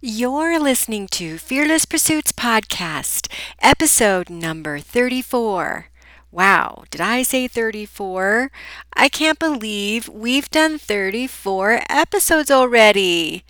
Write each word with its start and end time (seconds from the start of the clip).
You're 0.00 0.58
listening 0.60 1.08
to 1.12 1.38
Fearless 1.38 1.84
Pursuits 1.84 2.32
Podcast, 2.32 3.28
episode 3.60 4.28
number 4.28 4.78
34. 4.78 5.88
Wow, 6.30 6.84
did 6.90 7.00
I 7.00 7.22
say 7.22 7.48
34? 7.48 8.50
I 8.94 9.08
can't 9.08 9.38
believe 9.38 10.08
we've 10.08 10.50
done 10.50 10.78
34 10.78 11.82
episodes 11.88 12.50
already. 12.50 13.44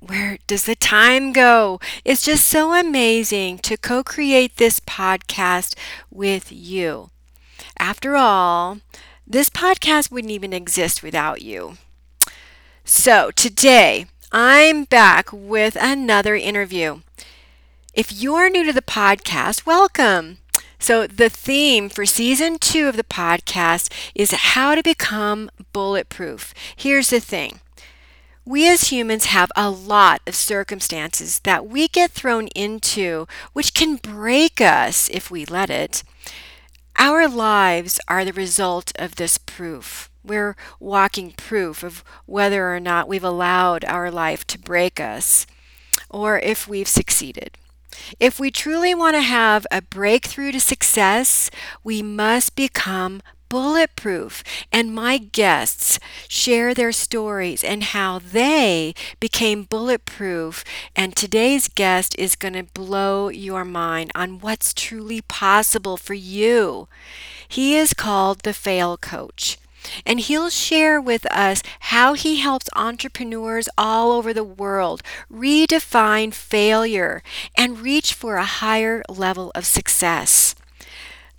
Where 0.00 0.38
does 0.46 0.64
the 0.64 0.76
time 0.76 1.32
go? 1.32 1.80
It's 2.04 2.24
just 2.24 2.46
so 2.46 2.72
amazing 2.74 3.58
to 3.58 3.76
co 3.76 4.02
create 4.04 4.56
this 4.56 4.80
podcast 4.80 5.74
with 6.10 6.52
you. 6.52 7.10
After 7.78 8.16
all, 8.16 8.78
this 9.26 9.50
podcast 9.50 10.10
wouldn't 10.10 10.32
even 10.32 10.52
exist 10.52 11.02
without 11.02 11.42
you. 11.42 11.76
So, 12.84 13.30
today, 13.30 14.06
I'm 14.32 14.84
back 14.84 15.32
with 15.32 15.76
another 15.80 16.36
interview. 16.36 17.00
If 17.94 18.12
you're 18.12 18.48
new 18.48 18.62
to 18.62 18.72
the 18.72 18.80
podcast, 18.80 19.66
welcome. 19.66 20.38
So, 20.78 21.08
the 21.08 21.28
theme 21.28 21.88
for 21.88 22.06
season 22.06 22.58
two 22.60 22.86
of 22.86 22.96
the 22.96 23.02
podcast 23.02 23.92
is 24.14 24.30
how 24.30 24.76
to 24.76 24.84
become 24.84 25.50
bulletproof. 25.72 26.54
Here's 26.76 27.10
the 27.10 27.18
thing 27.18 27.58
we 28.44 28.68
as 28.68 28.92
humans 28.92 29.24
have 29.26 29.50
a 29.56 29.68
lot 29.68 30.22
of 30.28 30.36
circumstances 30.36 31.40
that 31.40 31.66
we 31.66 31.88
get 31.88 32.12
thrown 32.12 32.46
into, 32.48 33.26
which 33.52 33.74
can 33.74 33.96
break 33.96 34.60
us 34.60 35.10
if 35.10 35.28
we 35.28 35.44
let 35.44 35.70
it. 35.70 36.04
Our 36.96 37.26
lives 37.26 37.98
are 38.06 38.24
the 38.24 38.32
result 38.32 38.92
of 38.96 39.16
this 39.16 39.38
proof. 39.38 40.09
We're 40.24 40.56
walking 40.78 41.32
proof 41.32 41.82
of 41.82 42.04
whether 42.26 42.74
or 42.74 42.80
not 42.80 43.08
we've 43.08 43.24
allowed 43.24 43.84
our 43.84 44.10
life 44.10 44.46
to 44.48 44.58
break 44.58 45.00
us 45.00 45.46
or 46.08 46.38
if 46.38 46.68
we've 46.68 46.88
succeeded. 46.88 47.56
If 48.18 48.38
we 48.38 48.50
truly 48.50 48.94
want 48.94 49.16
to 49.16 49.22
have 49.22 49.66
a 49.70 49.82
breakthrough 49.82 50.52
to 50.52 50.60
success, 50.60 51.50
we 51.82 52.02
must 52.02 52.56
become 52.56 53.20
bulletproof. 53.50 54.42
And 54.72 54.94
my 54.94 55.18
guests 55.18 55.98
share 56.28 56.72
their 56.72 56.92
stories 56.92 57.62
and 57.62 57.82
how 57.82 58.18
they 58.18 58.94
became 59.18 59.64
bulletproof. 59.64 60.64
And 60.96 61.14
today's 61.14 61.68
guest 61.68 62.16
is 62.18 62.36
going 62.36 62.54
to 62.54 62.62
blow 62.62 63.28
your 63.28 63.64
mind 63.64 64.12
on 64.14 64.38
what's 64.38 64.72
truly 64.72 65.20
possible 65.20 65.98
for 65.98 66.14
you. 66.14 66.88
He 67.46 67.76
is 67.76 67.92
called 67.92 68.40
the 68.40 68.54
Fail 68.54 68.96
Coach 68.96 69.58
and 70.04 70.20
he'll 70.20 70.50
share 70.50 71.00
with 71.00 71.26
us 71.32 71.62
how 71.80 72.14
he 72.14 72.36
helps 72.36 72.68
entrepreneurs 72.74 73.68
all 73.76 74.12
over 74.12 74.32
the 74.32 74.44
world 74.44 75.02
redefine 75.32 76.32
failure 76.32 77.22
and 77.56 77.80
reach 77.80 78.14
for 78.14 78.36
a 78.36 78.44
higher 78.44 79.02
level 79.08 79.50
of 79.54 79.66
success. 79.66 80.54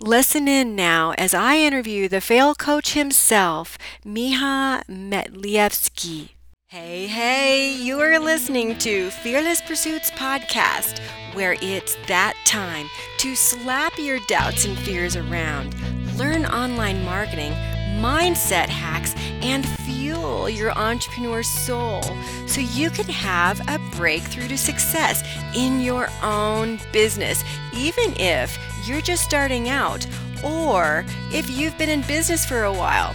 Listen 0.00 0.48
in 0.48 0.74
now 0.74 1.12
as 1.12 1.32
I 1.32 1.58
interview 1.58 2.08
the 2.08 2.20
fail 2.20 2.54
coach 2.56 2.94
himself, 2.94 3.78
Miha 4.04 4.84
Matlievski. 4.86 6.30
Hey, 6.66 7.06
hey, 7.06 7.72
you 7.72 8.00
are 8.00 8.18
listening 8.18 8.78
to 8.78 9.10
Fearless 9.10 9.60
Pursuits 9.60 10.10
Podcast, 10.12 11.00
where 11.34 11.54
it's 11.60 11.96
that 12.08 12.34
time 12.46 12.88
to 13.18 13.36
slap 13.36 13.98
your 13.98 14.18
doubts 14.26 14.64
and 14.64 14.76
fears 14.78 15.14
around, 15.14 15.74
learn 16.16 16.46
online 16.46 17.04
marketing 17.04 17.52
mindset 18.00 18.68
hacks, 18.68 19.14
and 19.42 19.68
fuel 19.80 20.48
your 20.48 20.70
entrepreneur 20.72 21.42
soul 21.42 22.02
so 22.46 22.60
you 22.60 22.90
can 22.90 23.06
have 23.06 23.60
a 23.68 23.78
breakthrough 23.96 24.48
to 24.48 24.58
success 24.58 25.22
in 25.54 25.80
your 25.80 26.08
own 26.22 26.78
business, 26.92 27.42
even 27.74 28.14
if 28.16 28.58
you're 28.86 29.00
just 29.00 29.24
starting 29.24 29.68
out 29.68 30.06
or 30.44 31.04
if 31.32 31.50
you've 31.50 31.76
been 31.78 31.88
in 31.88 32.02
business 32.02 32.44
for 32.44 32.64
a 32.64 32.72
while. 32.72 33.14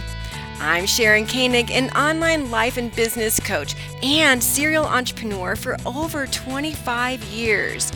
I'm 0.60 0.86
Sharon 0.86 1.26
Koenig, 1.26 1.70
an 1.70 1.90
online 1.90 2.50
life 2.50 2.78
and 2.78 2.94
business 2.94 3.38
coach 3.38 3.76
and 4.02 4.42
serial 4.42 4.84
entrepreneur 4.84 5.54
for 5.54 5.76
over 5.86 6.26
25 6.26 7.22
years. 7.24 7.92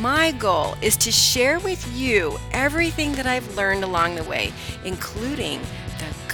My 0.00 0.32
goal 0.32 0.74
is 0.82 0.96
to 0.98 1.12
share 1.12 1.60
with 1.60 1.86
you 1.96 2.38
everything 2.52 3.12
that 3.12 3.26
I've 3.26 3.56
learned 3.56 3.84
along 3.84 4.16
the 4.16 4.24
way, 4.24 4.52
including 4.84 5.60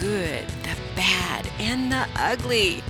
good, 0.01 0.47
the 0.63 0.77
bad, 0.95 1.49
and 1.59 1.91
the 1.91 2.07
ugly. 2.17 2.83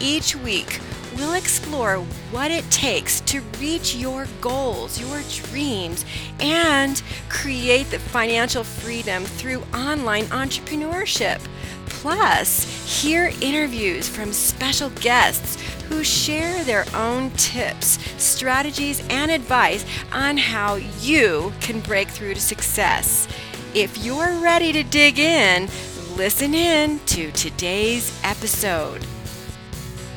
Each 0.00 0.34
week, 0.34 0.80
we'll 1.16 1.34
explore 1.34 1.98
what 2.30 2.50
it 2.50 2.68
takes 2.70 3.20
to 3.22 3.40
reach 3.60 3.94
your 3.94 4.26
goals, 4.40 5.00
your 5.00 5.20
dreams, 5.46 6.04
and 6.40 7.00
create 7.28 7.90
the 7.90 7.98
financial 7.98 8.64
freedom 8.64 9.24
through 9.24 9.62
online 9.74 10.24
entrepreneurship. 10.26 11.40
Plus, 11.86 13.02
hear 13.02 13.32
interviews 13.40 14.08
from 14.08 14.32
special 14.32 14.90
guests 14.90 15.60
who 15.88 16.04
share 16.04 16.62
their 16.64 16.84
own 16.94 17.30
tips, 17.32 17.98
strategies, 18.22 19.02
and 19.10 19.30
advice 19.30 19.84
on 20.12 20.36
how 20.36 20.74
you 21.00 21.52
can 21.60 21.80
break 21.80 22.08
through 22.08 22.34
to 22.34 22.40
success. 22.40 23.26
If 23.74 23.98
you're 23.98 24.40
ready 24.40 24.72
to 24.72 24.82
dig 24.82 25.18
in, 25.18 25.68
listen 26.18 26.52
in 26.52 26.98
to 27.06 27.30
today's 27.30 28.12
episode. 28.24 29.00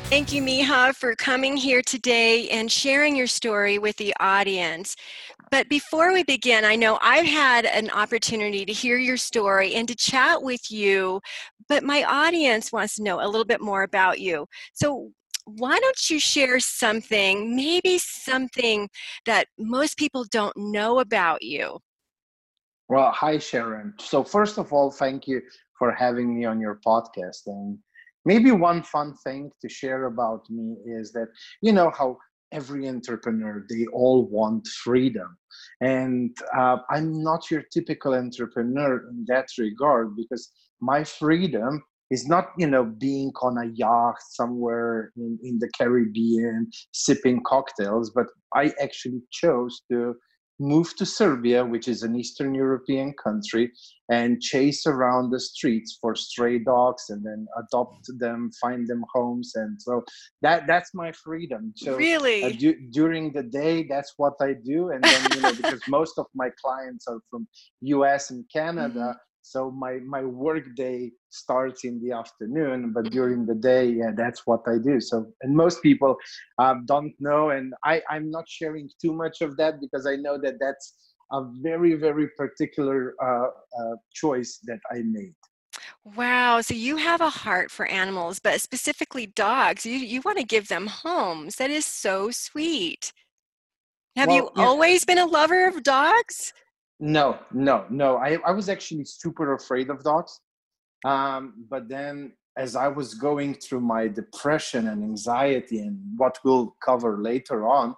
Thank 0.06 0.32
you, 0.32 0.42
Miha, 0.42 0.96
for 0.96 1.14
coming 1.14 1.56
here 1.56 1.80
today 1.80 2.48
and 2.48 2.70
sharing 2.70 3.14
your 3.14 3.28
story 3.28 3.78
with 3.78 3.96
the 3.98 4.12
audience. 4.18 4.96
But 5.52 5.68
before 5.68 6.12
we 6.12 6.24
begin, 6.24 6.64
I 6.64 6.74
know 6.74 6.98
I've 7.02 7.26
had 7.26 7.66
an 7.66 7.88
opportunity 7.90 8.64
to 8.64 8.72
hear 8.72 8.98
your 8.98 9.16
story 9.16 9.74
and 9.76 9.86
to 9.86 9.94
chat 9.94 10.42
with 10.42 10.72
you, 10.72 11.20
but 11.68 11.84
my 11.84 12.02
audience 12.02 12.72
wants 12.72 12.96
to 12.96 13.04
know 13.04 13.24
a 13.24 13.28
little 13.28 13.44
bit 13.44 13.60
more 13.60 13.84
about 13.84 14.18
you. 14.18 14.46
So, 14.72 15.12
why 15.44 15.78
don't 15.78 16.10
you 16.10 16.18
share 16.18 16.58
something, 16.58 17.54
maybe 17.54 17.98
something 17.98 18.88
that 19.24 19.46
most 19.56 19.96
people 19.96 20.24
don't 20.32 20.56
know 20.56 20.98
about 20.98 21.42
you? 21.42 21.78
Well, 22.88 23.12
hi, 23.12 23.38
Sharon. 23.38 23.94
So, 23.98 24.22
first 24.24 24.58
of 24.58 24.72
all, 24.72 24.90
thank 24.90 25.26
you 25.26 25.42
for 25.82 25.90
having 25.90 26.32
me 26.38 26.44
on 26.44 26.60
your 26.60 26.78
podcast. 26.86 27.40
And 27.46 27.76
maybe 28.24 28.52
one 28.52 28.84
fun 28.84 29.14
thing 29.24 29.50
to 29.60 29.68
share 29.68 30.04
about 30.04 30.48
me 30.48 30.76
is 30.86 31.10
that, 31.10 31.26
you 31.60 31.72
know, 31.72 31.90
how 31.98 32.18
every 32.52 32.88
entrepreneur, 32.88 33.66
they 33.68 33.84
all 33.92 34.28
want 34.28 34.64
freedom. 34.68 35.36
And 35.80 36.30
uh, 36.56 36.76
I'm 36.88 37.20
not 37.20 37.50
your 37.50 37.64
typical 37.72 38.14
entrepreneur 38.14 39.08
in 39.10 39.24
that 39.26 39.48
regard 39.58 40.14
because 40.14 40.52
my 40.80 41.02
freedom 41.02 41.82
is 42.12 42.28
not 42.28 42.48
you 42.58 42.66
know 42.66 42.84
being 42.84 43.32
on 43.40 43.56
a 43.56 43.72
yacht 43.74 44.16
somewhere 44.28 45.12
in, 45.16 45.38
in 45.42 45.58
the 45.58 45.70
caribbean 45.78 46.68
sipping 46.92 47.40
cocktails 47.46 48.10
but 48.10 48.26
i 48.54 48.70
actually 48.82 49.22
chose 49.30 49.80
to 49.90 50.14
moved 50.62 50.96
to 50.98 51.06
Serbia, 51.06 51.64
which 51.64 51.88
is 51.88 52.02
an 52.02 52.16
Eastern 52.16 52.54
European 52.54 53.12
country, 53.22 53.72
and 54.08 54.40
chase 54.40 54.86
around 54.86 55.30
the 55.30 55.40
streets 55.40 55.98
for 56.00 56.14
stray 56.14 56.58
dogs 56.58 57.04
and 57.10 57.24
then 57.24 57.46
adopt 57.58 58.06
them, 58.18 58.50
find 58.60 58.86
them 58.86 59.04
homes, 59.12 59.52
and 59.54 59.80
so 59.82 60.02
that 60.40 60.66
that's 60.66 60.94
my 60.94 61.12
freedom. 61.12 61.72
So 61.76 61.96
really, 61.96 62.44
uh, 62.44 62.50
du- 62.58 62.80
during 62.90 63.32
the 63.32 63.42
day, 63.42 63.86
that's 63.88 64.14
what 64.16 64.34
I 64.40 64.54
do, 64.64 64.90
and 64.90 65.02
then 65.02 65.22
you 65.34 65.40
know 65.42 65.54
because 65.54 65.82
most 65.88 66.18
of 66.18 66.26
my 66.34 66.50
clients 66.62 67.06
are 67.08 67.20
from 67.30 67.46
U.S. 67.82 68.30
and 68.30 68.44
Canada. 68.52 69.16
So 69.42 69.70
my 69.70 69.98
my 70.06 70.24
work 70.24 70.64
day 70.76 71.12
starts 71.30 71.84
in 71.84 72.00
the 72.02 72.12
afternoon 72.12 72.92
but 72.92 73.10
during 73.10 73.46
the 73.46 73.54
day 73.54 73.86
yeah 73.86 74.10
that's 74.14 74.46
what 74.46 74.60
i 74.66 74.76
do 74.76 75.00
so 75.00 75.26
and 75.40 75.56
most 75.56 75.82
people 75.82 76.16
um, 76.58 76.84
don't 76.86 77.14
know 77.20 77.50
and 77.50 77.72
i 77.84 78.02
i'm 78.10 78.30
not 78.30 78.44
sharing 78.48 78.88
too 79.00 79.12
much 79.14 79.40
of 79.40 79.56
that 79.56 79.80
because 79.80 80.06
i 80.06 80.14
know 80.14 80.38
that 80.38 80.54
that's 80.60 80.94
a 81.32 81.40
very 81.62 81.94
very 81.94 82.28
particular 82.36 83.14
uh, 83.22 83.48
uh, 83.80 83.96
choice 84.14 84.60
that 84.64 84.80
i 84.92 85.00
made 85.04 85.34
Wow. 86.16 86.60
So 86.60 86.74
you 86.74 86.96
have 86.96 87.20
a 87.20 87.30
heart 87.30 87.70
for 87.70 87.86
animals, 87.86 88.40
but 88.40 88.60
specifically 88.60 89.26
dogs. 89.26 89.86
You 89.86 89.96
you 89.96 90.20
want 90.24 90.38
to 90.38 90.44
give 90.44 90.68
them 90.68 90.88
homes. 90.88 91.56
That 91.56 91.70
is 91.70 91.86
so 91.86 92.30
sweet. 92.30 93.12
Have 94.16 94.28
well, 94.28 94.36
you 94.36 94.50
yeah. 94.56 94.64
always 94.64 95.04
been 95.04 95.18
a 95.18 95.26
lover 95.26 95.66
of 95.66 95.82
dogs? 95.82 96.52
No, 97.02 97.36
no, 97.52 97.84
no. 97.90 98.18
I, 98.18 98.38
I 98.46 98.52
was 98.52 98.68
actually 98.68 99.04
super 99.06 99.54
afraid 99.54 99.90
of 99.90 100.04
dogs. 100.04 100.38
Um, 101.04 101.66
but 101.68 101.88
then 101.88 102.34
as 102.56 102.76
I 102.76 102.86
was 102.86 103.14
going 103.14 103.54
through 103.54 103.80
my 103.80 104.06
depression 104.06 104.86
and 104.86 105.02
anxiety 105.02 105.80
and 105.80 105.98
what 106.16 106.38
we'll 106.44 106.76
cover 106.80 107.20
later 107.20 107.66
on, 107.66 107.96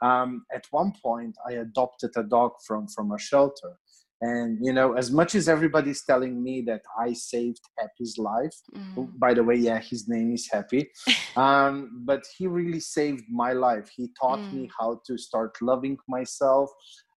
um, 0.00 0.46
at 0.54 0.64
one 0.70 0.94
point 1.04 1.36
I 1.46 1.54
adopted 1.54 2.12
a 2.16 2.22
dog 2.22 2.52
from, 2.66 2.88
from 2.88 3.12
a 3.12 3.18
shelter. 3.18 3.76
and 4.22 4.58
you 4.66 4.72
know 4.72 4.94
as 4.94 5.10
much 5.10 5.34
as 5.34 5.46
everybody's 5.46 6.02
telling 6.10 6.42
me 6.42 6.54
that 6.62 6.80
i 6.98 7.12
saved 7.12 7.60
happy's 7.78 8.16
life 8.16 8.56
mm. 8.74 9.06
by 9.24 9.34
the 9.34 9.44
way 9.48 9.56
yeah 9.68 9.80
his 9.90 10.08
name 10.08 10.32
is 10.32 10.48
happy 10.50 10.82
um, 11.44 11.74
but 12.10 12.22
he 12.36 12.46
really 12.46 12.80
saved 12.80 13.24
my 13.28 13.52
life 13.52 13.86
he 13.94 14.08
taught 14.18 14.38
mm. 14.38 14.52
me 14.54 14.70
how 14.78 14.90
to 15.06 15.18
start 15.18 15.52
loving 15.60 15.98
myself 16.08 16.70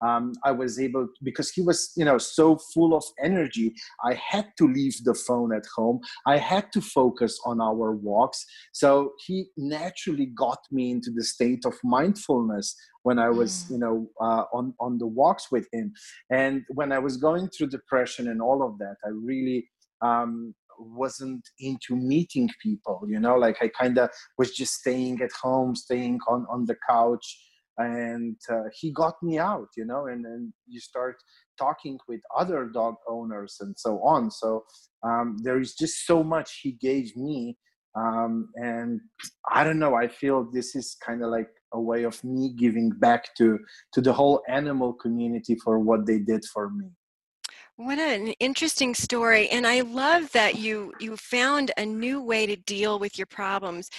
um, 0.05 0.33
I 0.43 0.51
was 0.51 0.79
able 0.79 1.07
because 1.23 1.49
he 1.51 1.61
was 1.61 1.91
you 1.95 2.05
know 2.05 2.17
so 2.17 2.57
full 2.73 2.95
of 2.95 3.03
energy. 3.23 3.73
I 4.03 4.13
had 4.13 4.47
to 4.57 4.67
leave 4.67 5.03
the 5.03 5.13
phone 5.13 5.53
at 5.53 5.65
home. 5.75 5.99
I 6.25 6.37
had 6.37 6.71
to 6.73 6.81
focus 6.81 7.39
on 7.45 7.61
our 7.61 7.91
walks. 7.91 8.45
So 8.73 9.13
he 9.25 9.47
naturally 9.57 10.27
got 10.27 10.59
me 10.71 10.91
into 10.91 11.11
the 11.11 11.23
state 11.23 11.65
of 11.65 11.73
mindfulness 11.83 12.75
when 13.03 13.19
I 13.19 13.29
was 13.29 13.65
mm. 13.65 13.71
you 13.71 13.77
know 13.79 14.09
uh, 14.21 14.43
on 14.53 14.73
on 14.79 14.97
the 14.97 15.07
walks 15.07 15.51
with 15.51 15.67
him. 15.73 15.93
And 16.29 16.63
when 16.69 16.91
I 16.91 16.99
was 16.99 17.17
going 17.17 17.49
through 17.49 17.67
depression 17.67 18.27
and 18.27 18.41
all 18.41 18.63
of 18.63 18.77
that, 18.79 18.95
I 19.05 19.09
really 19.09 19.67
um, 20.01 20.53
wasn't 20.79 21.41
into 21.59 21.95
meeting 21.95 22.47
people 22.61 23.01
you 23.07 23.19
know 23.19 23.35
like 23.35 23.57
i 23.61 23.67
kind 23.67 23.97
of 23.97 24.09
was 24.37 24.51
just 24.51 24.73
staying 24.73 25.19
at 25.21 25.31
home 25.31 25.75
staying 25.75 26.19
on 26.27 26.45
on 26.51 26.65
the 26.65 26.75
couch 26.87 27.39
and 27.77 28.35
uh, 28.49 28.63
he 28.73 28.91
got 28.91 29.15
me 29.21 29.37
out 29.37 29.67
you 29.77 29.85
know 29.85 30.07
and 30.07 30.25
then 30.25 30.53
you 30.67 30.79
start 30.79 31.15
talking 31.57 31.97
with 32.07 32.21
other 32.37 32.65
dog 32.65 32.95
owners 33.07 33.57
and 33.61 33.75
so 33.77 33.99
on. 34.03 34.29
So 34.29 34.63
um, 35.03 35.37
there 35.43 35.59
is 35.59 35.73
just 35.73 36.05
so 36.05 36.23
much 36.23 36.59
he 36.61 36.73
gave 36.73 37.15
me 37.15 37.57
um, 37.95 38.49
and 38.55 39.01
i 39.51 39.63
don't 39.63 39.79
know 39.79 39.95
i 39.95 40.07
feel 40.07 40.47
this 40.53 40.75
is 40.75 40.95
kind 41.03 41.23
of 41.23 41.29
like 41.29 41.49
a 41.73 41.81
way 41.81 42.03
of 42.03 42.23
me 42.23 42.53
giving 42.57 42.89
back 42.89 43.35
to 43.35 43.57
to 43.93 44.01
the 44.01 44.13
whole 44.13 44.41
animal 44.47 44.93
community 44.93 45.55
for 45.63 45.79
what 45.79 46.05
they 46.05 46.19
did 46.19 46.43
for 46.53 46.69
me 46.69 46.89
what 47.77 47.99
an 47.99 48.29
interesting 48.39 48.95
story. 48.95 49.49
And 49.49 49.67
I 49.67 49.81
love 49.81 50.31
that 50.31 50.55
you 50.55 50.93
you 50.99 51.15
found 51.15 51.69
a 51.77 51.85
new 51.85 52.19
way 52.19 52.47
to 52.47 52.55
deal 52.55 52.97
with 52.97 53.19
your 53.19 53.27
problems 53.27 53.91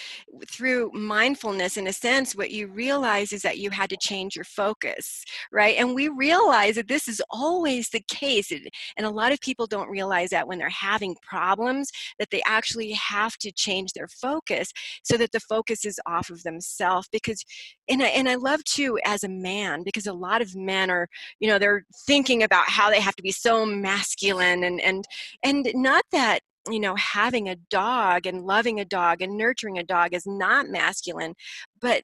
through 0.49 0.91
mindfulness 0.95 1.77
in 1.77 1.87
a 1.87 1.93
sense 1.93 2.35
what 2.35 2.51
you 2.51 2.67
realize 2.67 3.33
is 3.33 3.43
that 3.43 3.59
you 3.59 3.71
had 3.71 3.89
to 3.91 3.97
change 3.97 4.35
your 4.35 4.45
focus, 4.45 5.25
right? 5.53 5.77
And 5.79 5.95
we 5.95 6.09
realize 6.09 6.75
that 6.75 6.89
this 6.89 7.07
is 7.07 7.23
always 7.31 7.89
the 7.91 8.03
case. 8.09 8.51
And 8.51 9.07
a 9.07 9.11
lot 9.11 9.31
of 9.31 9.41
people 9.41 9.69
don't 9.69 9.89
realize 9.89 10.31
that 10.31 10.49
when 10.49 10.59
they're 10.59 10.69
having 10.69 11.15
problems 11.23 11.93
that 12.19 12.31
they 12.33 12.43
actually 12.47 12.91
have 12.93 13.37
to 13.39 13.53
change 13.53 13.93
their 13.93 14.09
focus 14.09 14.73
so 15.05 15.17
that 15.19 15.31
the 15.31 15.41
focus 15.41 15.85
is 15.85 16.01
off 16.05 16.31
of 16.31 16.43
themselves 16.43 17.09
because 17.13 17.45
and 17.89 18.03
I, 18.03 18.09
and 18.09 18.29
I 18.29 18.35
love 18.35 18.65
too 18.65 18.99
as 19.05 19.23
a 19.23 19.29
man 19.29 19.83
because 19.85 20.07
a 20.07 20.13
lot 20.13 20.43
of 20.43 20.55
men 20.57 20.91
are, 20.91 21.09
you 21.39 21.49
know, 21.49 21.59
they're 21.59 21.85
thinking 22.07 22.43
about 22.43 22.69
how 22.69 22.91
they 22.91 23.01
have 23.01 23.17
to 23.17 23.23
be 23.23 23.31
so 23.31 23.68
masculine 23.69 24.65
and 24.65 24.81
and 24.81 25.05
and 25.43 25.71
not 25.75 26.05
that 26.13 26.41
you 26.71 26.81
know 26.81 26.95
having 26.97 27.49
a 27.49 27.57
dog 27.71 28.27
and 28.27 28.45
loving 28.45 28.81
a 28.81 28.85
dog 28.85 29.23
and 29.23 29.37
nurturing 29.37 29.79
a 29.79 29.85
dog 29.85 30.13
is 30.13 30.27
not 30.27 30.69
masculine 30.69 31.35
but 31.81 32.03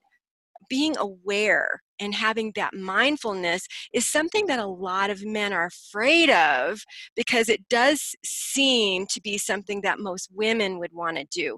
being 0.69 0.96
aware 0.96 1.82
and 2.00 2.14
having 2.14 2.52
that 2.56 2.75
mindfulness 2.75 3.66
is 3.93 4.06
something 4.06 4.46
that 4.46 4.58
a 4.58 4.66
lot 4.66 5.11
of 5.11 5.25
men 5.25 5.52
are 5.52 5.66
afraid 5.66 6.31
of 6.31 6.82
because 7.14 7.49
it 7.49 7.69
does 7.69 8.14
seem 8.25 9.06
to 9.06 9.20
be 9.20 9.38
something 9.38 9.81
that 9.82 9.99
most 9.99 10.31
women 10.32 10.78
would 10.78 10.93
want 10.93 11.16
to 11.16 11.25
do. 11.31 11.56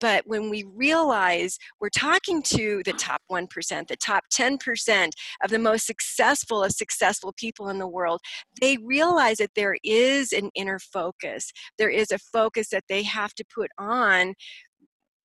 But 0.00 0.24
when 0.26 0.50
we 0.50 0.64
realize 0.74 1.58
we're 1.80 1.88
talking 1.88 2.42
to 2.44 2.82
the 2.84 2.92
top 2.92 3.22
1%, 3.30 3.48
the 3.88 3.96
top 3.96 4.24
10% 4.32 5.10
of 5.42 5.50
the 5.50 5.58
most 5.58 5.86
successful 5.86 6.62
of 6.62 6.72
successful 6.72 7.32
people 7.36 7.68
in 7.68 7.78
the 7.78 7.88
world, 7.88 8.20
they 8.60 8.76
realize 8.78 9.38
that 9.38 9.54
there 9.56 9.76
is 9.82 10.32
an 10.32 10.50
inner 10.54 10.78
focus. 10.78 11.50
There 11.78 11.90
is 11.90 12.10
a 12.10 12.18
focus 12.18 12.68
that 12.70 12.84
they 12.88 13.02
have 13.04 13.34
to 13.34 13.44
put 13.54 13.70
on, 13.78 14.34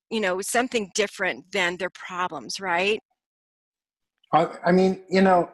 you 0.10 0.20
know, 0.20 0.42
something 0.42 0.92
different 0.96 1.52
than 1.52 1.78
their 1.78 1.92
problems, 1.92 2.60
right? 2.60 3.00
I, 4.34 4.48
I 4.66 4.72
mean, 4.72 5.02
you 5.10 5.22
know, 5.22 5.50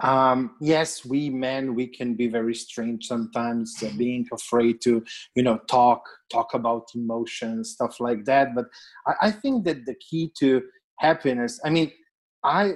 um, 0.00 0.54
yes 0.60 1.04
we 1.04 1.28
men 1.28 1.74
we 1.74 1.86
can 1.86 2.14
be 2.14 2.28
very 2.28 2.54
strange 2.54 3.06
sometimes 3.06 3.74
uh, 3.82 3.90
being 3.96 4.26
afraid 4.32 4.80
to 4.82 5.04
you 5.34 5.42
know 5.42 5.58
talk 5.68 6.02
talk 6.30 6.54
about 6.54 6.84
emotions 6.94 7.72
stuff 7.72 7.98
like 8.00 8.24
that. 8.24 8.54
But 8.54 8.66
I, 9.06 9.28
I 9.28 9.30
think 9.30 9.64
that 9.64 9.86
the 9.86 9.94
key 9.96 10.32
to 10.38 10.62
happiness 10.98 11.60
i 11.64 11.70
mean 11.70 11.90
i 12.44 12.74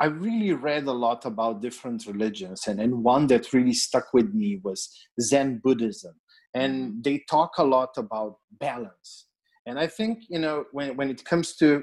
i 0.00 0.06
really 0.06 0.52
read 0.52 0.86
a 0.86 0.92
lot 0.92 1.24
about 1.24 1.62
different 1.62 2.06
religions 2.06 2.66
and, 2.66 2.80
and 2.80 3.02
one 3.02 3.26
that 3.26 3.52
really 3.52 3.72
stuck 3.72 4.12
with 4.12 4.32
me 4.34 4.60
was 4.62 4.90
zen 5.20 5.60
buddhism. 5.62 6.14
And 6.54 6.74
mm-hmm. 6.74 7.00
they 7.02 7.24
talk 7.28 7.52
a 7.58 7.64
lot 7.64 7.90
about 7.96 8.36
balance. 8.60 9.26
And 9.66 9.78
i 9.78 9.86
think 9.86 10.24
you 10.28 10.38
know 10.38 10.64
when, 10.72 10.96
when 10.96 11.10
it 11.10 11.24
comes 11.24 11.56
to 11.56 11.82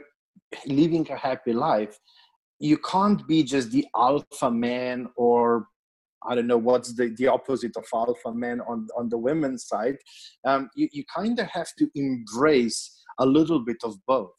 living 0.65 1.09
a 1.11 1.17
happy 1.17 1.53
life 1.53 1.97
you 2.59 2.77
can't 2.77 3.27
be 3.27 3.43
just 3.43 3.71
the 3.71 3.85
alpha 3.95 4.49
man 4.49 5.07
or 5.15 5.67
I 6.25 6.35
don't 6.35 6.47
know 6.47 6.57
what's 6.57 6.93
the, 6.93 7.13
the 7.17 7.27
opposite 7.27 7.75
of 7.75 7.85
alpha 7.93 8.33
man 8.33 8.61
on, 8.61 8.87
on 8.97 9.09
the 9.09 9.17
women's 9.17 9.67
side. 9.67 9.97
Um, 10.45 10.69
you 10.75 10.87
you 10.91 11.03
kind 11.13 11.37
of 11.39 11.47
have 11.47 11.69
to 11.79 11.89
embrace 11.95 13.03
a 13.19 13.25
little 13.25 13.59
bit 13.59 13.77
of 13.83 13.95
both 14.07 14.31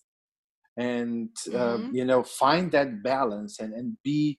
and, 0.76 1.31
uh, 1.49 1.76
mm-hmm. 1.76 1.94
you 1.94 2.05
know, 2.05 2.22
find 2.22 2.72
that 2.72 3.02
balance 3.02 3.61
and, 3.61 3.72
and 3.75 3.96
be, 4.02 4.38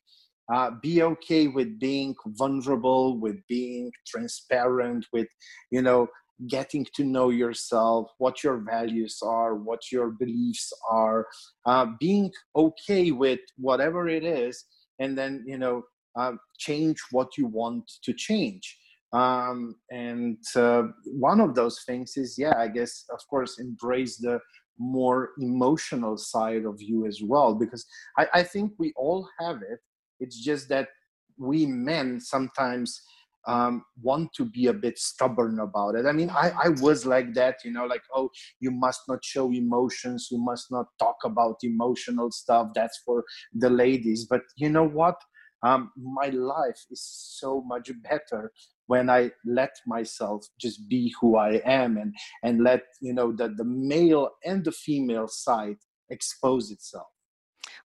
uh, 0.53 0.71
be 0.81 1.01
okay 1.01 1.47
with 1.47 1.79
being 1.79 2.13
vulnerable, 2.27 3.17
with 3.19 3.37
being 3.47 3.91
transparent, 4.05 5.05
with, 5.13 5.27
you 5.71 5.81
know, 5.81 6.07
getting 6.47 6.85
to 6.95 7.03
know 7.03 7.29
yourself, 7.29 8.11
what 8.17 8.43
your 8.43 8.57
values 8.57 9.19
are, 9.23 9.55
what 9.55 9.91
your 9.91 10.11
beliefs 10.11 10.71
are, 10.89 11.27
uh, 11.65 11.87
being 11.99 12.31
okay 12.55 13.11
with 13.11 13.39
whatever 13.57 14.07
it 14.07 14.23
is, 14.23 14.65
and 14.99 15.17
then 15.17 15.43
you 15.47 15.57
know 15.57 15.83
uh, 16.17 16.33
change 16.57 16.97
what 17.11 17.37
you 17.37 17.47
want 17.47 17.89
to 18.03 18.13
change. 18.13 18.77
Um, 19.13 19.75
and 19.91 20.37
uh, 20.55 20.83
one 21.05 21.39
of 21.39 21.55
those 21.55 21.83
things 21.85 22.17
is, 22.17 22.35
yeah, 22.37 22.57
I 22.57 22.67
guess, 22.67 23.05
of 23.13 23.19
course, 23.29 23.59
embrace 23.59 24.17
the 24.17 24.39
more 24.77 25.29
emotional 25.39 26.17
side 26.17 26.65
of 26.65 26.81
you 26.81 27.05
as 27.05 27.21
well, 27.23 27.55
because 27.55 27.85
I, 28.17 28.27
I 28.33 28.43
think 28.43 28.73
we 28.77 28.91
all 28.97 29.27
have 29.39 29.57
it. 29.57 29.79
It's 30.19 30.37
just 30.43 30.67
that 30.69 30.89
we 31.37 31.65
men 31.65 32.19
sometimes 32.19 33.01
um, 33.47 33.83
want 34.01 34.33
to 34.33 34.45
be 34.45 34.67
a 34.67 34.73
bit 34.73 34.97
stubborn 34.97 35.59
about 35.59 35.95
it. 35.95 36.05
I 36.05 36.11
mean, 36.11 36.29
I, 36.29 36.51
I 36.63 36.69
was 36.81 37.05
like 37.05 37.33
that, 37.35 37.57
you 37.63 37.71
know, 37.71 37.85
like, 37.85 38.03
oh, 38.13 38.29
you 38.59 38.71
must 38.71 39.01
not 39.07 39.23
show 39.23 39.51
emotions, 39.51 40.29
you 40.31 40.39
must 40.39 40.71
not 40.71 40.87
talk 40.99 41.17
about 41.23 41.57
emotional 41.63 42.31
stuff. 42.31 42.69
That's 42.73 42.99
for 43.05 43.23
the 43.53 43.69
ladies. 43.69 44.25
But 44.29 44.41
you 44.57 44.69
know 44.69 44.87
what? 44.87 45.15
Um, 45.63 45.91
my 45.97 46.27
life 46.29 46.79
is 46.91 47.01
so 47.01 47.61
much 47.65 47.89
better 48.03 48.51
when 48.87 49.09
I 49.09 49.31
let 49.45 49.71
myself 49.87 50.45
just 50.59 50.87
be 50.87 51.13
who 51.19 51.37
I 51.37 51.61
am 51.65 51.97
and 51.97 52.13
and 52.43 52.63
let 52.63 52.83
you 53.01 53.13
know 53.13 53.31
that 53.37 53.57
the 53.57 53.63
male 53.63 54.29
and 54.43 54.63
the 54.63 54.71
female 54.71 55.27
side 55.27 55.77
expose 56.09 56.69
itself. 56.69 57.07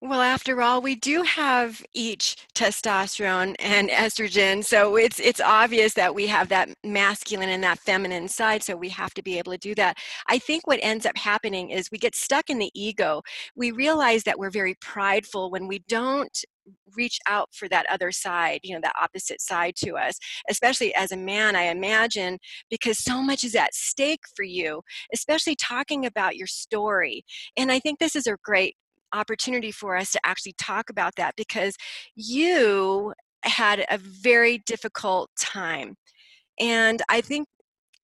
Well, 0.02 0.22
after 0.22 0.62
all, 0.62 0.80
we 0.80 0.94
do 0.94 1.22
have 1.24 1.84
each 1.92 2.36
testosterone 2.54 3.54
and 3.58 3.90
estrogen, 3.90 4.64
so 4.64 4.96
it's 4.96 5.20
it's 5.20 5.42
obvious 5.42 5.92
that 5.92 6.14
we 6.14 6.26
have 6.26 6.48
that 6.48 6.70
masculine 6.82 7.50
and 7.50 7.62
that 7.64 7.78
feminine 7.80 8.26
side, 8.26 8.62
so 8.62 8.76
we 8.76 8.88
have 8.88 9.12
to 9.14 9.22
be 9.22 9.36
able 9.36 9.52
to 9.52 9.58
do 9.58 9.74
that. 9.74 9.98
I 10.26 10.38
think 10.38 10.66
what 10.66 10.80
ends 10.82 11.04
up 11.04 11.18
happening 11.18 11.68
is 11.68 11.90
we 11.92 11.98
get 11.98 12.14
stuck 12.14 12.48
in 12.48 12.58
the 12.58 12.70
ego. 12.74 13.20
We 13.54 13.72
realize 13.72 14.22
that 14.22 14.38
we're 14.38 14.50
very 14.50 14.74
prideful 14.80 15.50
when 15.50 15.68
we 15.68 15.80
don't 15.86 16.44
reach 16.96 17.18
out 17.26 17.48
for 17.52 17.68
that 17.68 17.86
other 17.90 18.10
side, 18.10 18.60
you 18.62 18.74
know, 18.74 18.80
that 18.82 18.94
opposite 19.00 19.40
side 19.40 19.74
to 19.76 19.96
us, 19.96 20.18
especially 20.48 20.94
as 20.94 21.12
a 21.12 21.16
man, 21.16 21.56
I 21.56 21.64
imagine, 21.64 22.38
because 22.70 22.98
so 22.98 23.22
much 23.22 23.44
is 23.44 23.54
at 23.54 23.74
stake 23.74 24.22
for 24.34 24.44
you, 24.44 24.82
especially 25.14 25.56
talking 25.56 26.06
about 26.06 26.36
your 26.36 26.46
story. 26.46 27.24
And 27.56 27.70
I 27.70 27.80
think 27.80 27.98
this 27.98 28.16
is 28.16 28.26
a 28.26 28.36
great 28.42 28.76
opportunity 29.12 29.70
for 29.70 29.96
us 29.96 30.12
to 30.12 30.20
actually 30.24 30.54
talk 30.58 30.90
about 30.90 31.14
that 31.16 31.34
because 31.36 31.76
you 32.14 33.12
had 33.42 33.84
a 33.90 33.98
very 33.98 34.58
difficult 34.66 35.30
time. 35.38 35.96
And 36.58 37.02
I 37.08 37.20
think, 37.20 37.46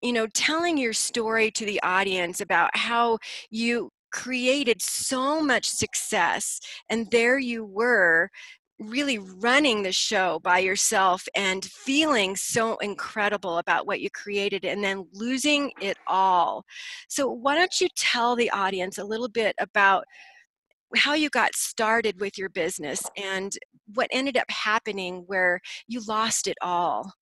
you 0.02 0.12
know, 0.12 0.26
telling 0.34 0.78
your 0.78 0.92
story 0.92 1.50
to 1.52 1.66
the 1.66 1.82
audience 1.82 2.40
about 2.40 2.70
how 2.74 3.18
you 3.50 3.90
created 4.12 4.80
so 4.80 5.42
much 5.42 5.68
success 5.68 6.60
and 6.88 7.10
there 7.10 7.38
you 7.38 7.64
were 7.64 8.30
really 8.78 9.18
running 9.18 9.82
the 9.82 9.92
show 9.92 10.38
by 10.42 10.58
yourself 10.58 11.26
and 11.34 11.64
feeling 11.64 12.36
so 12.36 12.76
incredible 12.76 13.58
about 13.58 13.86
what 13.86 14.00
you 14.00 14.10
created 14.10 14.64
and 14.64 14.84
then 14.84 15.06
losing 15.12 15.72
it 15.80 15.96
all. 16.06 16.64
So, 17.08 17.28
why 17.28 17.54
don't 17.54 17.80
you 17.80 17.88
tell 17.96 18.36
the 18.36 18.50
audience 18.50 18.98
a 18.98 19.04
little 19.04 19.28
bit 19.28 19.54
about 19.58 20.04
how 20.96 21.14
you 21.14 21.30
got 21.30 21.54
started 21.54 22.20
with 22.20 22.38
your 22.38 22.48
business 22.48 23.02
and 23.16 23.56
what 23.94 24.08
ended 24.10 24.36
up 24.36 24.50
happening 24.50 25.24
where 25.26 25.60
you 25.86 26.00
lost 26.06 26.46
it 26.46 26.56
all. 26.60 27.12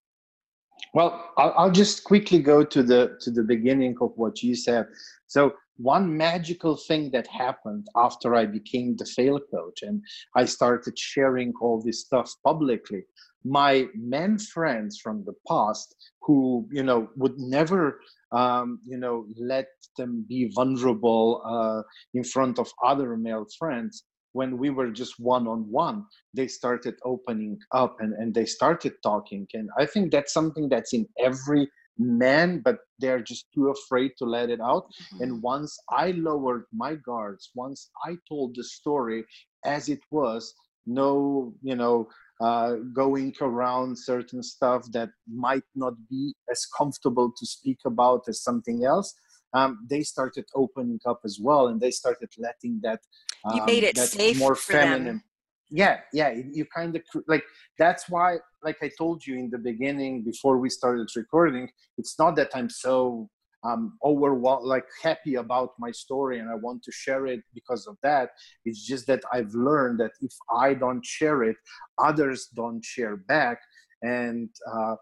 Well, 0.93 1.31
I'll, 1.37 1.71
just 1.71 2.03
quickly 2.03 2.39
go 2.39 2.63
to 2.63 2.83
the 2.83 3.17
to 3.21 3.31
the 3.31 3.43
beginning 3.43 3.95
of 4.01 4.11
what 4.15 4.43
you 4.43 4.55
said. 4.55 4.87
So 5.27 5.53
one 5.77 6.15
magical 6.15 6.77
thing 6.77 7.11
that 7.11 7.27
happened 7.27 7.87
after 7.95 8.35
I 8.35 8.45
became 8.45 8.95
the 8.95 9.05
fail 9.05 9.39
coach 9.39 9.81
and 9.81 10.01
I 10.35 10.45
started 10.45 10.97
sharing 10.97 11.53
all 11.59 11.81
this 11.81 12.01
stuff 12.01 12.31
publicly. 12.43 13.03
My 13.43 13.87
men 13.93 14.37
friends 14.39 14.99
from 15.01 15.23
the 15.25 15.33
past 15.47 15.95
who, 16.21 16.67
you 16.71 16.83
know, 16.83 17.09
would 17.15 17.37
never, 17.37 17.99
um, 18.31 18.79
you 18.85 18.97
know, 18.97 19.25
let 19.37 19.67
them 19.97 20.25
be 20.27 20.51
vulnerable 20.53 21.41
uh, 21.45 21.81
in 22.13 22.23
front 22.23 22.59
of 22.59 22.71
other 22.83 23.15
male 23.17 23.45
friends. 23.57 24.03
When 24.33 24.57
we 24.57 24.69
were 24.69 24.91
just 24.91 25.13
one 25.17 25.47
on 25.47 25.61
one 25.71 26.03
they 26.33 26.47
started 26.47 26.95
opening 27.05 27.57
up 27.71 27.95
and, 28.01 28.13
and 28.13 28.33
they 28.35 28.45
started 28.45 28.93
talking. 29.01 29.47
And 29.53 29.69
i 29.79 29.85
think 29.85 30.11
that's 30.11 30.33
something 30.33 30.67
that's 30.67 30.91
in 30.91 31.07
every 31.17 31.69
man 31.97 32.61
but 32.63 32.77
they're 32.99 33.21
just 33.21 33.45
too 33.53 33.69
afraid 33.69 34.11
to 34.17 34.25
let 34.25 34.49
it 34.49 34.59
out. 34.61 34.85
Mm-hmm. 34.85 35.23
and 35.23 35.41
once 35.41 35.77
i 35.89 36.11
lowered 36.11 36.65
my 36.73 36.95
guards 36.95 37.51
once 37.55 37.89
i 38.05 38.15
told 38.27 38.55
the 38.55 38.63
story 38.63 39.25
as 39.63 39.89
it 39.89 40.01
was 40.11 40.53
no 40.85 41.53
you 41.61 41.75
know 41.75 42.07
uh, 42.41 42.73
going 42.93 43.33
around 43.41 43.97
certain 43.97 44.43
stuff 44.43 44.85
that 44.91 45.09
might 45.27 45.63
not 45.73 45.93
be 46.09 46.33
as 46.51 46.65
comfortable 46.77 47.31
to 47.37 47.45
speak 47.45 47.79
about 47.85 48.23
as 48.27 48.41
something 48.41 48.83
else 48.83 49.13
um, 49.53 49.85
they 49.89 50.01
started 50.01 50.45
opening 50.53 50.99
up 51.05 51.21
as 51.23 51.39
well 51.41 51.67
and 51.67 51.79
they 51.79 51.91
started 51.91 52.29
letting 52.37 52.79
that 52.83 52.99
um, 53.45 53.55
you 53.55 53.65
made 53.65 53.83
it 53.83 53.97
safe 53.97 54.37
more 54.37 54.55
feminine 54.55 55.05
them. 55.05 55.23
yeah 55.69 55.99
yeah 56.13 56.33
you 56.51 56.65
kind 56.65 56.95
of 56.95 57.01
like 57.27 57.43
that's 57.79 58.09
why 58.09 58.37
like 58.63 58.77
i 58.83 58.91
told 58.97 59.25
you 59.25 59.35
in 59.35 59.49
the 59.49 59.57
beginning 59.57 60.23
before 60.23 60.57
we 60.57 60.69
started 60.69 61.07
recording 61.15 61.69
it's 61.97 62.19
not 62.19 62.35
that 62.35 62.49
i'm 62.53 62.69
so 62.69 63.29
um 63.65 63.97
overwhelmed 64.03 64.65
like 64.65 64.85
happy 65.01 65.35
about 65.35 65.71
my 65.79 65.91
story 65.91 66.39
and 66.39 66.49
i 66.49 66.55
want 66.55 66.83
to 66.83 66.91
share 66.91 67.25
it 67.27 67.41
because 67.53 67.87
of 67.87 67.95
that. 68.03 68.29
It's 68.65 68.85
just 68.85 69.07
that 69.07 69.23
i've 69.33 69.53
learned 69.53 69.99
that 70.01 70.11
if 70.21 70.33
i 70.55 70.73
don't 70.73 71.05
share 71.05 71.43
it 71.43 71.57
others 71.97 72.47
don't 72.55 72.83
share 72.83 73.15
back. 73.17 73.59
And 74.01 74.49
uh 74.71 74.95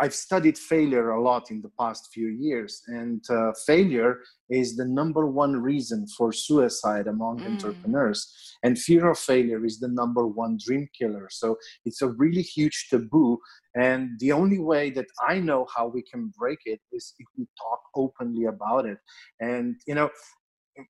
I've 0.00 0.14
studied 0.14 0.56
failure 0.56 1.10
a 1.10 1.22
lot 1.22 1.50
in 1.50 1.60
the 1.60 1.70
past 1.78 2.08
few 2.12 2.28
years, 2.28 2.82
and 2.86 3.22
uh, 3.28 3.52
failure 3.66 4.20
is 4.48 4.74
the 4.74 4.86
number 4.86 5.26
one 5.26 5.54
reason 5.56 6.06
for 6.16 6.32
suicide 6.32 7.06
among 7.06 7.40
mm. 7.40 7.46
entrepreneurs. 7.46 8.56
And 8.62 8.78
fear 8.78 9.10
of 9.10 9.18
failure 9.18 9.64
is 9.64 9.78
the 9.78 9.88
number 9.88 10.26
one 10.26 10.58
dream 10.64 10.88
killer. 10.98 11.28
So 11.30 11.56
it's 11.84 12.00
a 12.00 12.08
really 12.08 12.42
huge 12.42 12.88
taboo. 12.90 13.38
And 13.74 14.18
the 14.18 14.32
only 14.32 14.58
way 14.58 14.90
that 14.90 15.06
I 15.28 15.38
know 15.38 15.66
how 15.74 15.86
we 15.88 16.02
can 16.02 16.32
break 16.36 16.60
it 16.64 16.80
is 16.92 17.14
if 17.18 17.26
we 17.36 17.46
talk 17.58 17.80
openly 17.94 18.46
about 18.46 18.86
it. 18.86 18.98
And, 19.40 19.76
you 19.86 19.94
know, 19.94 20.08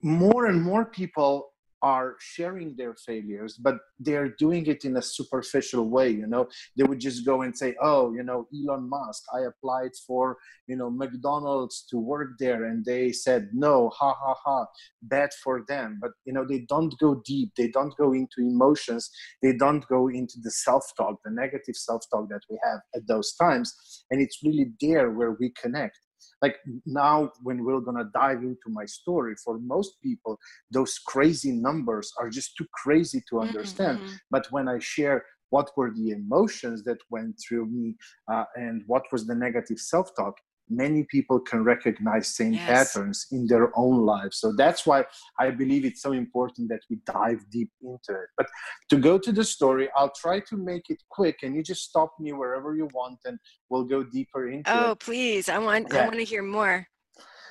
more 0.02 0.46
and 0.46 0.62
more 0.62 0.84
people 0.84 1.49
are 1.82 2.16
sharing 2.20 2.74
their 2.76 2.94
failures 2.94 3.56
but 3.56 3.76
they're 3.98 4.34
doing 4.38 4.66
it 4.66 4.84
in 4.84 4.96
a 4.96 5.02
superficial 5.02 5.88
way 5.88 6.10
you 6.10 6.26
know? 6.26 6.48
They 6.76 6.84
would 6.84 7.00
just 7.00 7.24
go 7.24 7.42
and 7.42 7.56
say 7.56 7.74
oh 7.80 8.12
you 8.12 8.22
know 8.22 8.46
elon 8.54 8.88
musk 8.88 9.24
i 9.34 9.40
applied 9.40 9.92
for 10.06 10.36
you 10.66 10.76
know 10.76 10.90
mcdonald's 10.90 11.86
to 11.90 11.98
work 11.98 12.30
there 12.38 12.64
and 12.64 12.84
they 12.84 13.12
said 13.12 13.48
no 13.52 13.90
ha 13.90 14.14
ha 14.14 14.34
ha 14.44 14.66
bad 15.02 15.30
for 15.42 15.64
them. 15.68 15.98
But 16.00 16.12
you 16.24 16.32
know 16.32 16.44
they 16.46 16.60
don't 16.68 16.94
go 16.98 17.22
deep 17.24 17.52
they 17.56 17.68
don't 17.68 17.96
go 17.96 18.12
into 18.12 18.38
emotions 18.38 19.10
they 19.42 19.56
don't 19.56 19.86
go 19.88 20.08
into 20.08 20.34
the 20.42 20.50
self-talk 20.50 21.16
the 21.24 21.30
negative 21.30 21.76
self-talk 21.76 22.28
that 22.28 22.42
we 22.50 22.58
have 22.62 22.80
at 22.94 23.06
those 23.06 23.34
times 23.34 24.04
and 24.10 24.20
it's 24.20 24.38
really 24.44 24.72
there 24.80 25.10
where 25.10 25.32
we 25.40 25.52
connect 25.60 25.98
like 26.42 26.56
now 26.86 27.30
when 27.42 27.64
we're 27.64 27.80
gonna 27.80 28.10
dive 28.14 28.42
into 28.42 28.68
my 28.68 28.84
story 28.84 29.34
for 29.44 29.58
most 29.58 30.00
people 30.02 30.38
those 30.70 30.98
crazy 31.06 31.52
numbers 31.52 32.12
are 32.18 32.30
just 32.30 32.56
too 32.56 32.66
crazy 32.72 33.22
to 33.28 33.40
understand 33.40 33.98
mm-hmm. 33.98 34.14
but 34.30 34.46
when 34.50 34.68
i 34.68 34.78
share 34.78 35.24
what 35.50 35.70
were 35.76 35.92
the 35.92 36.10
emotions 36.10 36.82
that 36.84 36.98
went 37.10 37.34
through 37.42 37.66
me 37.66 37.96
uh, 38.32 38.44
and 38.54 38.82
what 38.86 39.02
was 39.12 39.26
the 39.26 39.34
negative 39.34 39.78
self-talk 39.78 40.34
many 40.70 41.04
people 41.04 41.40
can 41.40 41.64
recognize 41.64 42.28
same 42.28 42.52
yes. 42.52 42.66
patterns 42.66 43.26
in 43.32 43.46
their 43.46 43.76
own 43.76 44.06
lives. 44.06 44.38
So 44.38 44.52
that's 44.52 44.86
why 44.86 45.04
i 45.38 45.50
believe 45.50 45.84
it's 45.84 46.02
so 46.02 46.12
important 46.12 46.68
that 46.68 46.80
we 46.88 46.96
dive 47.04 47.40
deep 47.50 47.70
into 47.82 48.12
it. 48.22 48.28
But 48.36 48.46
to 48.90 48.96
go 48.96 49.18
to 49.18 49.32
the 49.32 49.44
story 49.44 49.88
i'll 49.96 50.12
try 50.24 50.40
to 50.40 50.56
make 50.56 50.90
it 50.90 51.02
quick 51.10 51.38
and 51.42 51.54
you 51.54 51.62
just 51.62 51.84
stop 51.90 52.12
me 52.20 52.32
wherever 52.32 52.74
you 52.74 52.88
want 52.94 53.18
and 53.24 53.38
we'll 53.68 53.84
go 53.84 54.02
deeper 54.02 54.48
into 54.48 54.70
oh, 54.72 54.78
it. 54.78 54.86
Oh 54.90 54.94
please. 54.94 55.48
I 55.48 55.58
want 55.58 55.88
yeah. 55.92 56.00
i 56.00 56.04
want 56.04 56.16
to 56.16 56.24
hear 56.24 56.42
more. 56.42 56.86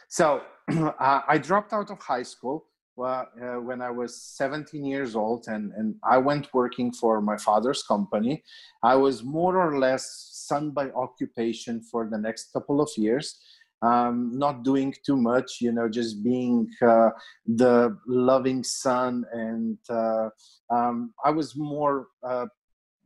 So 0.07 0.41
uh, 0.71 1.21
i 1.27 1.37
dropped 1.37 1.73
out 1.73 1.91
of 1.91 1.99
high 1.99 2.23
school 2.23 2.68
uh, 3.01 3.25
when 3.61 3.81
I 3.81 3.89
was 3.91 4.21
17 4.21 4.85
years 4.85 5.15
old, 5.15 5.45
and, 5.47 5.71
and 5.73 5.95
I 6.03 6.17
went 6.17 6.53
working 6.53 6.91
for 6.91 7.21
my 7.21 7.37
father's 7.37 7.83
company. 7.83 8.43
I 8.83 8.95
was 8.95 9.23
more 9.23 9.57
or 9.57 9.77
less 9.77 10.29
son 10.33 10.71
by 10.71 10.89
occupation 10.91 11.81
for 11.81 12.07
the 12.09 12.17
next 12.17 12.51
couple 12.53 12.81
of 12.81 12.89
years. 12.97 13.39
Um, 13.81 14.31
not 14.33 14.63
doing 14.63 14.93
too 15.05 15.15
much, 15.15 15.61
you 15.61 15.71
know, 15.71 15.87
just 15.87 16.21
being 16.21 16.69
uh, 16.81 17.11
the 17.45 17.97
loving 18.07 18.63
son. 18.63 19.23
And 19.31 19.77
uh, 19.89 20.29
um, 20.69 21.13
I 21.23 21.31
was 21.31 21.55
more 21.55 22.07
uh, 22.21 22.47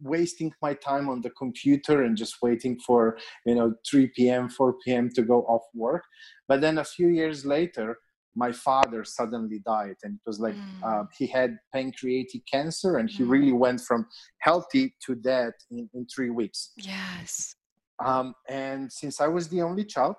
wasting 0.01 0.51
my 0.61 0.73
time 0.73 1.09
on 1.09 1.21
the 1.21 1.29
computer 1.31 2.03
and 2.03 2.17
just 2.17 2.41
waiting 2.41 2.79
for, 2.79 3.17
you 3.45 3.55
know, 3.55 3.73
3 3.87 4.07
p.m., 4.15 4.49
4 4.49 4.75
p.m. 4.83 5.09
to 5.11 5.21
go 5.21 5.43
off 5.43 5.63
work. 5.75 6.03
But 6.47 6.61
then 6.61 6.79
a 6.79 6.83
few 6.83 7.07
years 7.07 7.45
later, 7.45 7.99
my 8.35 8.51
father 8.51 9.03
suddenly 9.03 9.59
died 9.65 9.95
and 10.03 10.15
it 10.15 10.21
was 10.25 10.39
like 10.39 10.55
mm. 10.55 10.83
uh, 10.83 11.03
he 11.17 11.27
had 11.27 11.57
pancreatic 11.73 12.41
cancer 12.51 12.97
and 12.97 13.09
he 13.09 13.23
mm. 13.23 13.29
really 13.29 13.51
went 13.51 13.79
from 13.81 14.05
healthy 14.39 14.95
to 15.05 15.15
dead 15.15 15.53
in, 15.71 15.89
in 15.93 16.05
three 16.13 16.29
weeks. 16.29 16.71
Yes. 16.77 17.55
Um, 18.03 18.33
and 18.49 18.91
since 18.91 19.21
i 19.21 19.27
was 19.27 19.47
the 19.49 19.61
only 19.61 19.85
child 19.85 20.15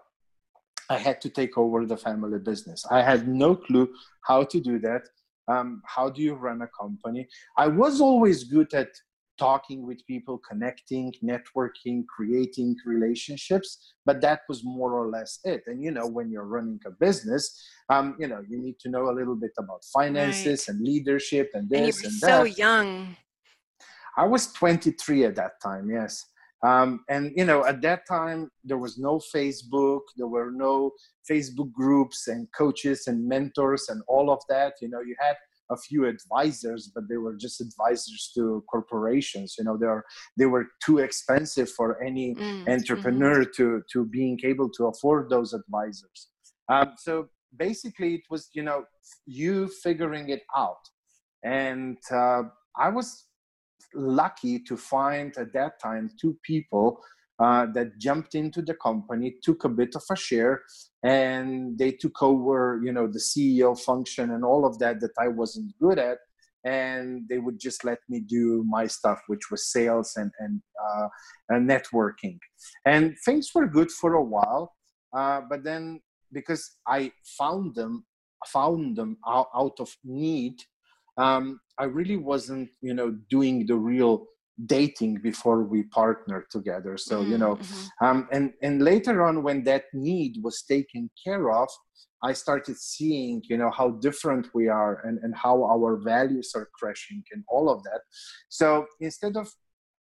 i 0.91 0.99
had 0.99 1.21
to 1.21 1.31
take 1.31 1.57
over 1.57 1.87
the 1.87 1.97
family 1.97 2.39
business. 2.39 2.85
I 2.91 3.03
had 3.03 3.29
no 3.29 3.57
clue 3.57 3.89
how 4.27 4.45
to 4.45 4.61
do 4.61 4.79
that. 4.81 5.03
Um, 5.49 5.83
how 5.87 6.09
do 6.09 6.23
you 6.23 6.35
run 6.35 6.63
a 6.63 6.69
company? 6.81 7.27
I 7.57 7.69
was 7.69 8.01
always 8.01 8.45
good 8.45 8.73
at 8.75 8.89
talking 9.39 9.87
with 9.87 10.07
people, 10.07 10.39
connecting, 10.39 11.13
networking, 11.23 12.05
creating 12.07 12.77
relationships. 12.87 13.95
But 14.07 14.21
that 14.21 14.41
was 14.49 14.63
more 14.65 14.93
or 14.93 15.09
less 15.09 15.41
it. 15.45 15.63
And 15.67 15.83
you 15.83 15.91
know, 15.91 16.07
when 16.07 16.31
you're 16.31 16.45
running 16.45 16.81
a 16.87 16.91
business, 16.91 17.61
um, 17.89 18.17
you 18.19 18.29
know, 18.29 18.43
you 18.49 18.61
need 18.61 18.79
to 18.81 18.89
know 18.89 19.11
a 19.11 19.15
little 19.15 19.37
bit 19.37 19.53
about 19.59 19.85
finances 19.93 20.67
right. 20.69 20.75
and 20.75 20.85
leadership 20.85 21.51
and 21.55 21.69
this 21.69 21.99
and, 21.99 22.13
and 22.13 22.21
that. 22.21 22.27
So 22.27 22.45
young. 22.45 23.17
I 24.17 24.25
was 24.27 24.53
23 24.53 25.25
at 25.25 25.35
that 25.37 25.61
time. 25.61 25.91
Yes. 25.91 26.25
Um, 26.65 27.01
and 27.11 27.33
you 27.37 27.45
know, 27.45 27.67
at 27.67 27.83
that 27.83 28.07
time 28.09 28.51
there 28.65 28.79
was 28.79 28.97
no 28.99 29.21
Facebook, 29.35 30.01
there 30.17 30.29
were 30.29 30.51
no 30.51 30.93
Facebook 31.31 31.71
groups 31.73 32.29
and 32.29 32.49
coaches 32.57 33.05
and 33.07 33.29
mentors 33.29 33.89
and 33.91 34.03
all 34.09 34.31
of 34.31 34.41
that. 34.49 34.75
You 34.81 34.89
know, 34.89 35.01
you 35.01 35.15
had 35.21 35.37
a 35.71 35.77
few 35.77 36.07
advisors, 36.07 36.91
but 36.95 37.09
they 37.09 37.17
were 37.17 37.37
just 37.37 37.61
advisors 37.61 38.33
to 38.35 38.65
corporations. 38.71 39.57
You 39.59 39.65
know, 39.65 39.77
they 39.77 39.87
are 39.87 40.05
they 40.37 40.47
were 40.47 40.67
too 40.85 40.99
expensive 40.99 41.71
for 41.71 42.03
any 42.03 42.35
mm, 42.35 42.69
entrepreneur 42.69 43.43
mm-hmm. 43.45 43.51
to 43.57 43.83
to 43.93 44.07
being 44.07 44.39
able 44.45 44.71
to 44.71 44.87
afford 44.87 45.31
those 45.31 45.53
advisors. 45.53 46.29
Um, 46.69 46.93
so 46.99 47.29
basically, 47.57 48.15
it 48.15 48.23
was 48.31 48.49
you 48.55 48.63
know 48.63 48.85
you 49.27 49.69
figuring 49.83 50.29
it 50.29 50.43
out, 50.57 50.85
and 51.43 51.99
uh, 52.11 52.43
I 52.77 52.89
was 52.91 53.27
lucky 53.95 54.59
to 54.59 54.77
find 54.77 55.37
at 55.37 55.53
that 55.53 55.81
time 55.81 56.11
two 56.21 56.37
people 56.43 57.01
uh, 57.39 57.67
that 57.75 57.99
jumped 57.99 58.35
into 58.35 58.63
the 58.63 58.75
company, 58.75 59.35
took 59.43 59.65
a 59.65 59.69
bit 59.69 59.95
of 59.97 60.03
a 60.11 60.17
share, 60.17 60.63
and 61.03 61.77
they 61.79 61.91
took 61.91 62.23
over, 62.23 62.81
you 62.85 62.93
know, 62.93 63.07
the 63.07 63.19
CEO 63.19 63.79
function 63.79 64.31
and 64.33 64.45
all 64.45 64.65
of 64.65 64.79
that 64.79 65.01
that 65.01 65.13
I 65.19 65.29
wasn't 65.29 65.73
good 65.81 65.99
at. 65.99 66.19
And 66.65 67.29
they 67.29 67.39
would 67.39 67.61
just 67.61 67.85
let 67.85 67.99
me 68.09 68.21
do 68.21 68.65
my 68.67 68.87
stuff, 68.87 69.21
which 69.27 69.51
was 69.51 69.71
sales 69.71 70.15
and 70.17 70.31
and, 70.39 70.63
uh, 70.83 71.09
and 71.51 71.69
networking. 71.69 72.39
And 72.87 73.15
things 73.25 73.51
were 73.55 73.67
good 73.67 73.91
for 73.91 74.15
a 74.15 74.25
while, 74.25 74.73
uh, 75.15 75.43
but 75.49 75.63
then 75.63 76.01
because 76.33 76.77
I 76.87 77.13
found 77.39 77.75
them, 77.75 78.05
found 78.47 78.97
them 78.97 79.17
out, 79.27 79.49
out 79.55 79.79
of 79.79 79.95
need, 80.05 80.57
um, 81.17 81.61
I 81.79 81.85
really 81.85 82.17
wasn't, 82.17 82.69
you 82.81 82.95
know, 82.95 83.17
doing 83.31 83.67
the 83.67 83.77
real 83.77 84.27
dating 84.67 85.15
before 85.17 85.65
we 85.65 85.83
partnered 85.85 86.45
together 86.51 86.97
so 86.97 87.21
mm-hmm. 87.21 87.33
you 87.33 87.39
know 87.39 87.57
mm-hmm. 87.57 88.07
um, 88.07 88.29
and 88.31 88.53
and 88.63 88.83
later 88.83 89.25
on 89.25 89.43
when 89.43 89.65
that 89.65 89.85
need 89.93 90.37
was 90.43 90.63
taken 90.69 91.11
care 91.25 91.51
of 91.51 91.69
I 92.25 92.33
started 92.33 92.79
seeing, 92.79 93.43
you 93.51 93.59
know, 93.59 93.71
how 93.71 93.91
different 93.91 94.49
we 94.55 94.67
are 94.69 95.03
and, 95.07 95.19
and 95.23 95.37
how 95.37 95.63
our 95.63 95.97
values 95.97 96.53
are 96.57 96.71
crashing 96.73 97.23
and 97.33 97.45
all 97.49 97.69
of 97.69 97.83
that. 97.83 98.01
So 98.49 98.87
instead 98.99 99.37
of 99.37 99.47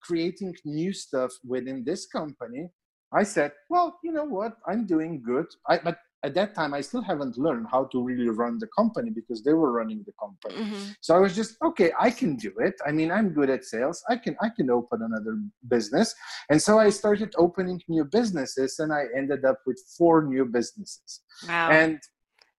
creating 0.02 0.54
new 0.64 0.94
stuff 0.94 1.32
within 1.46 1.84
this 1.84 2.06
company, 2.06 2.70
I 3.12 3.24
said, 3.24 3.52
well, 3.68 3.98
you 4.02 4.10
know 4.10 4.24
what? 4.24 4.54
I'm 4.66 4.86
doing 4.86 5.22
good. 5.22 5.46
I, 5.68 5.78
but 5.78 5.98
at 6.24 6.34
that 6.34 6.54
time, 6.54 6.72
I 6.72 6.80
still 6.80 7.02
haven't 7.02 7.36
learned 7.36 7.66
how 7.70 7.84
to 7.92 8.02
really 8.02 8.28
run 8.28 8.58
the 8.58 8.66
company 8.78 9.10
because 9.10 9.42
they 9.44 9.52
were 9.52 9.72
running 9.72 10.02
the 10.06 10.14
company. 10.18 10.56
Mm-hmm. 10.64 10.92
So 11.02 11.14
I 11.14 11.18
was 11.18 11.36
just, 11.36 11.56
okay, 11.62 11.92
I 11.98 12.10
can 12.10 12.36
do 12.36 12.52
it. 12.58 12.74
I 12.86 12.92
mean, 12.92 13.10
I'm 13.12 13.28
good 13.28 13.50
at 13.50 13.64
sales. 13.64 14.02
I 14.08 14.16
can, 14.16 14.34
I 14.40 14.48
can 14.56 14.70
open 14.70 15.02
another 15.02 15.38
business. 15.68 16.14
And 16.50 16.60
so 16.60 16.78
I 16.78 16.88
started 16.90 17.34
opening 17.36 17.80
new 17.88 18.04
businesses 18.04 18.78
and 18.78 18.92
I 18.92 19.04
ended 19.14 19.44
up 19.44 19.58
with 19.66 19.78
four 19.98 20.24
new 20.24 20.46
businesses. 20.46 21.20
Wow. 21.46 21.70
And 21.70 22.00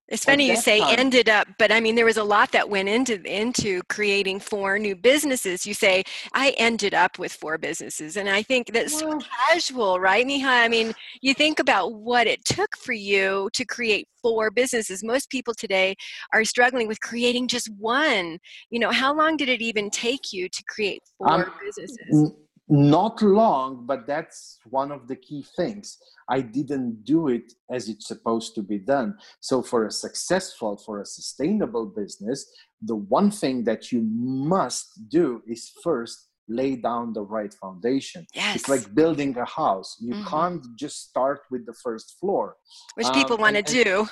it's 0.08 0.24
funny 0.24 0.48
you 0.48 0.56
say 0.56 0.80
time, 0.80 1.00
ended 1.00 1.30
up, 1.30 1.48
but 1.58 1.72
I 1.72 1.80
mean 1.80 1.96
there 1.96 2.06
was 2.06 2.18
a 2.18 2.24
lot 2.24 2.52
that 2.52 2.70
went 2.70 2.90
into 2.90 3.22
into 3.24 3.82
creating 3.90 4.40
four 4.40 4.78
new 4.78 4.96
businesses. 4.96 5.66
You 5.66 5.74
say 5.74 6.04
I 6.34 6.54
ended 6.58 6.94
up 6.94 7.18
with 7.18 7.34
four 7.34 7.58
businesses, 7.58 8.16
and 8.16 8.30
I 8.30 8.44
think 8.44 8.72
that's 8.72 9.02
well, 9.02 9.20
casual, 9.50 10.00
right, 10.00 10.26
Miha? 10.26 10.46
I 10.46 10.68
mean, 10.68 10.94
you 11.22 11.34
think 11.34 11.60
about 11.60 11.94
what 11.94 12.28
it 12.28 12.46
took 12.46 12.78
for 12.78 12.94
you 12.94 13.50
to 13.54 13.66
create 13.66 14.08
four 14.22 14.52
businesses. 14.52 15.04
Most 15.04 15.30
people 15.30 15.56
today 15.56 15.96
are 16.34 16.44
struggling 16.46 16.88
with 16.88 17.00
creating 17.00 17.48
just 17.48 17.70
one. 17.80 18.38
You 18.70 18.80
know, 18.80 18.92
how 18.92 19.16
long 19.16 19.38
did 19.38 19.50
it 19.50 19.62
even 19.62 19.90
take 19.90 20.32
you 20.32 20.50
to 20.50 20.64
create 20.68 21.02
four 21.18 21.32
um, 21.32 21.52
businesses? 21.66 22.32
Not 22.68 23.22
long 23.22 23.86
but 23.86 24.08
that's 24.08 24.60
one 24.70 24.92
of 24.92 25.08
the 25.08 25.16
key 25.16 25.46
things. 25.56 25.98
I 26.30 26.42
didn't 26.42 27.04
do 27.04 27.28
it 27.28 27.54
as 27.70 27.90
it's 27.90 28.08
supposed 28.08 28.56
to 28.56 28.64
be 28.64 28.80
done. 28.80 29.18
So 29.40 29.62
for 29.62 29.86
a 29.86 29.92
successful 29.92 30.78
for 30.78 31.02
a 31.02 31.06
sustainable 31.06 31.86
business 31.86 32.46
the 32.82 32.96
one 32.96 33.32
thing 33.32 33.64
that 33.64 33.92
you 33.92 34.02
must 34.02 35.10
do 35.10 35.42
is 35.48 35.72
first 35.84 36.28
lay 36.48 36.76
down 36.76 37.14
the 37.14 37.22
right 37.22 37.54
foundation. 37.54 38.26
Yes. 38.34 38.56
It's 38.58 38.70
like 38.70 38.94
building 38.94 39.38
a 39.38 39.46
house. 39.46 39.98
You 40.00 40.14
mm-hmm. 40.14 40.28
can't 40.28 40.66
just 40.78 41.10
start 41.10 41.42
with 41.52 41.66
the 41.66 41.74
first 41.84 42.18
floor. 42.20 42.56
Which 42.96 43.08
um, 43.08 43.14
people 43.14 43.38
want 43.38 43.56
to 43.56 43.62
do. 43.62 44.08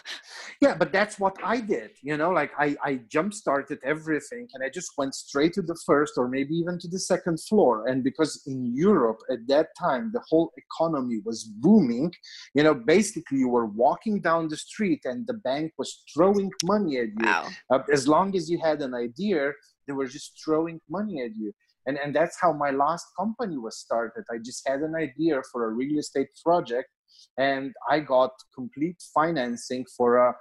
Yeah, 0.61 0.75
but 0.75 0.91
that's 0.91 1.19
what 1.19 1.35
I 1.43 1.59
did. 1.59 1.91
You 2.01 2.17
know, 2.17 2.31
like 2.31 2.51
I, 2.57 2.75
I 2.83 3.01
jump 3.09 3.33
started 3.33 3.79
everything 3.83 4.47
and 4.53 4.63
I 4.63 4.69
just 4.69 4.91
went 4.97 5.15
straight 5.15 5.53
to 5.53 5.61
the 5.61 5.77
first 5.85 6.13
or 6.17 6.27
maybe 6.27 6.55
even 6.55 6.79
to 6.79 6.87
the 6.87 6.99
second 6.99 7.39
floor. 7.41 7.87
And 7.87 8.03
because 8.03 8.41
in 8.47 8.73
Europe 8.75 9.19
at 9.31 9.47
that 9.47 9.67
time, 9.79 10.11
the 10.13 10.21
whole 10.29 10.51
economy 10.57 11.19
was 11.25 11.43
booming, 11.43 12.11
you 12.55 12.63
know, 12.63 12.73
basically 12.73 13.39
you 13.39 13.49
were 13.49 13.65
walking 13.65 14.21
down 14.21 14.47
the 14.47 14.57
street 14.57 15.01
and 15.05 15.25
the 15.27 15.33
bank 15.33 15.73
was 15.77 16.03
throwing 16.13 16.51
money 16.63 16.97
at 16.97 17.07
you. 17.07 17.25
Wow. 17.25 17.47
Uh, 17.69 17.79
as 17.91 18.07
long 18.07 18.35
as 18.35 18.49
you 18.49 18.59
had 18.59 18.81
an 18.81 18.93
idea, 18.93 19.51
they 19.87 19.93
were 19.93 20.07
just 20.07 20.39
throwing 20.43 20.79
money 20.89 21.21
at 21.23 21.35
you. 21.35 21.51
And 21.85 21.97
and 21.97 22.15
that's 22.15 22.37
how 22.39 22.53
my 22.53 22.71
last 22.71 23.05
company 23.17 23.57
was 23.57 23.77
started. 23.77 24.23
I 24.31 24.37
just 24.37 24.67
had 24.67 24.79
an 24.81 24.95
idea 24.95 25.41
for 25.51 25.65
a 25.65 25.73
real 25.73 25.99
estate 25.99 26.29
project 26.43 26.89
and 27.37 27.73
i 27.89 27.99
got 27.99 28.31
complete 28.53 29.01
financing 29.13 29.85
for 29.97 30.17
a 30.17 30.33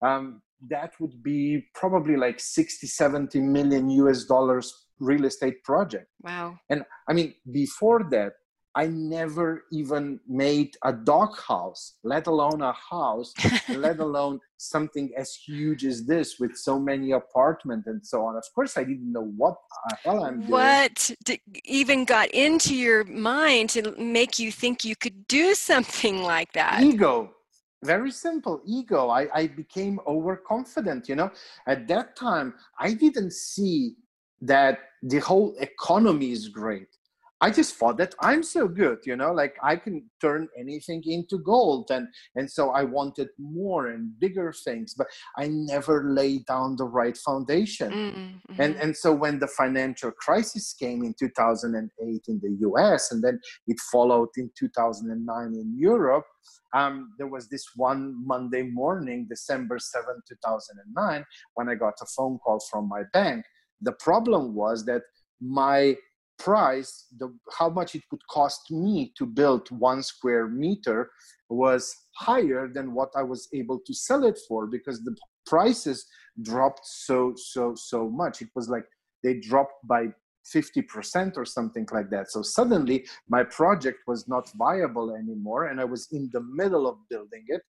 um, 0.00 0.40
that 0.68 0.92
would 1.00 1.22
be 1.22 1.66
probably 1.74 2.16
like 2.16 2.38
60 2.40 2.86
70 2.86 3.40
million 3.40 3.88
us 3.90 4.24
dollars 4.24 4.86
real 5.00 5.24
estate 5.24 5.62
project. 5.62 6.06
Wow. 6.22 6.58
And 6.70 6.84
i 7.08 7.12
mean 7.12 7.34
before 7.52 8.04
that 8.10 8.32
I 8.78 8.86
never 8.86 9.64
even 9.72 10.20
made 10.28 10.76
a 10.84 10.92
dog 10.92 11.36
house, 11.36 11.94
let 12.04 12.28
alone 12.28 12.62
a 12.62 12.72
house, 12.72 13.34
let 13.70 13.98
alone 13.98 14.38
something 14.56 15.10
as 15.16 15.34
huge 15.34 15.84
as 15.84 16.06
this 16.06 16.38
with 16.38 16.56
so 16.56 16.78
many 16.78 17.10
apartments 17.10 17.88
and 17.88 18.06
so 18.06 18.24
on. 18.26 18.36
Of 18.36 18.44
course, 18.54 18.76
I 18.76 18.84
didn't 18.84 19.10
know 19.10 19.32
what 19.36 19.56
the 19.88 19.96
hell 20.04 20.24
I'm 20.24 20.38
doing. 20.38 20.50
What 20.52 21.10
even 21.64 22.04
got 22.04 22.28
into 22.30 22.76
your 22.76 23.02
mind 23.02 23.70
to 23.70 23.82
make 23.98 24.38
you 24.38 24.52
think 24.52 24.84
you 24.84 24.94
could 24.94 25.26
do 25.26 25.54
something 25.70 26.22
like 26.22 26.52
that? 26.52 26.80
Ego. 26.80 27.32
Very 27.82 28.12
simple 28.12 28.60
ego. 28.64 29.08
I, 29.08 29.26
I 29.34 29.48
became 29.48 29.98
overconfident. 30.06 31.08
You 31.08 31.16
know, 31.16 31.30
at 31.66 31.88
that 31.88 32.14
time, 32.14 32.54
I 32.78 32.94
didn't 32.94 33.32
see 33.32 33.96
that 34.42 34.78
the 35.02 35.18
whole 35.18 35.56
economy 35.58 36.30
is 36.30 36.48
great 36.48 36.88
I 37.40 37.50
just 37.50 37.76
thought 37.76 37.98
that 37.98 38.14
I'm 38.20 38.42
so 38.42 38.66
good, 38.66 38.98
you 39.04 39.14
know, 39.14 39.32
like 39.32 39.56
I 39.62 39.76
can 39.76 40.10
turn 40.20 40.48
anything 40.58 41.02
into 41.06 41.38
gold. 41.38 41.90
And, 41.90 42.08
and 42.34 42.50
so 42.50 42.70
I 42.70 42.82
wanted 42.82 43.28
more 43.38 43.88
and 43.88 44.18
bigger 44.18 44.52
things, 44.52 44.94
but 44.94 45.06
I 45.36 45.48
never 45.48 46.10
laid 46.10 46.46
down 46.46 46.76
the 46.76 46.84
right 46.84 47.16
foundation. 47.16 47.92
Mm-hmm. 47.92 48.60
And, 48.60 48.76
and 48.76 48.96
so 48.96 49.12
when 49.12 49.38
the 49.38 49.46
financial 49.46 50.10
crisis 50.10 50.74
came 50.74 51.04
in 51.04 51.14
2008 51.18 52.22
in 52.26 52.40
the 52.40 52.68
US 52.68 53.12
and 53.12 53.22
then 53.22 53.38
it 53.68 53.78
followed 53.92 54.30
in 54.36 54.50
2009 54.58 55.46
in 55.54 55.78
Europe, 55.78 56.24
um, 56.74 57.12
there 57.18 57.28
was 57.28 57.48
this 57.48 57.64
one 57.76 58.14
Monday 58.26 58.62
morning, 58.62 59.26
December 59.28 59.78
7, 59.78 60.06
2009, 60.28 61.24
when 61.54 61.68
I 61.68 61.76
got 61.76 61.94
a 62.02 62.06
phone 62.16 62.38
call 62.38 62.58
from 62.70 62.88
my 62.88 63.02
bank. 63.12 63.44
The 63.80 63.92
problem 63.92 64.54
was 64.54 64.84
that 64.86 65.02
my 65.40 65.96
price, 66.38 67.06
the, 67.18 67.34
how 67.58 67.68
much 67.68 67.94
it 67.94 68.02
would 68.10 68.26
cost 68.30 68.70
me 68.70 69.12
to 69.18 69.26
build 69.26 69.68
one 69.70 70.02
square 70.02 70.48
meter 70.48 71.10
was 71.48 71.94
higher 72.16 72.68
than 72.72 72.94
what 72.94 73.10
I 73.16 73.22
was 73.22 73.48
able 73.54 73.80
to 73.86 73.94
sell 73.94 74.24
it 74.24 74.38
for 74.48 74.66
because 74.66 75.02
the 75.02 75.16
prices 75.46 76.06
dropped 76.42 76.80
so, 76.84 77.34
so, 77.36 77.74
so 77.76 78.08
much. 78.08 78.42
It 78.42 78.48
was 78.54 78.68
like 78.68 78.84
they 79.22 79.34
dropped 79.40 79.86
by 79.86 80.08
50% 80.54 81.36
or 81.36 81.44
something 81.44 81.86
like 81.92 82.10
that. 82.10 82.30
So 82.30 82.42
suddenly 82.42 83.06
my 83.28 83.44
project 83.44 83.98
was 84.06 84.28
not 84.28 84.50
viable 84.56 85.14
anymore 85.14 85.66
and 85.66 85.80
I 85.80 85.84
was 85.84 86.08
in 86.12 86.30
the 86.32 86.40
middle 86.40 86.86
of 86.86 86.96
building 87.10 87.44
it. 87.48 87.62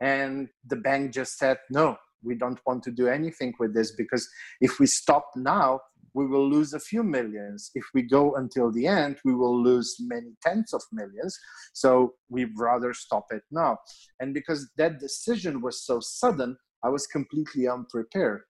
And 0.00 0.48
the 0.66 0.76
bank 0.76 1.12
just 1.12 1.38
said, 1.38 1.58
no, 1.70 1.96
we 2.22 2.34
don't 2.34 2.58
want 2.66 2.82
to 2.84 2.90
do 2.90 3.06
anything 3.08 3.54
with 3.58 3.74
this 3.74 3.94
because 3.94 4.26
if 4.60 4.78
we 4.80 4.86
stop 4.86 5.26
now, 5.36 5.80
we 6.14 6.26
will 6.26 6.48
lose 6.48 6.72
a 6.72 6.80
few 6.80 7.02
millions. 7.02 7.70
If 7.74 7.84
we 7.92 8.02
go 8.02 8.36
until 8.36 8.70
the 8.70 8.86
end, 8.86 9.18
we 9.24 9.34
will 9.34 9.60
lose 9.60 9.96
many 10.00 10.32
tens 10.40 10.72
of 10.72 10.82
millions. 10.92 11.38
So 11.72 12.14
we'd 12.28 12.56
rather 12.56 12.94
stop 12.94 13.26
it 13.30 13.42
now. 13.50 13.78
And 14.20 14.32
because 14.32 14.70
that 14.76 15.00
decision 15.00 15.60
was 15.60 15.84
so 15.84 16.00
sudden, 16.00 16.56
I 16.84 16.88
was 16.88 17.06
completely 17.06 17.68
unprepared. 17.68 18.42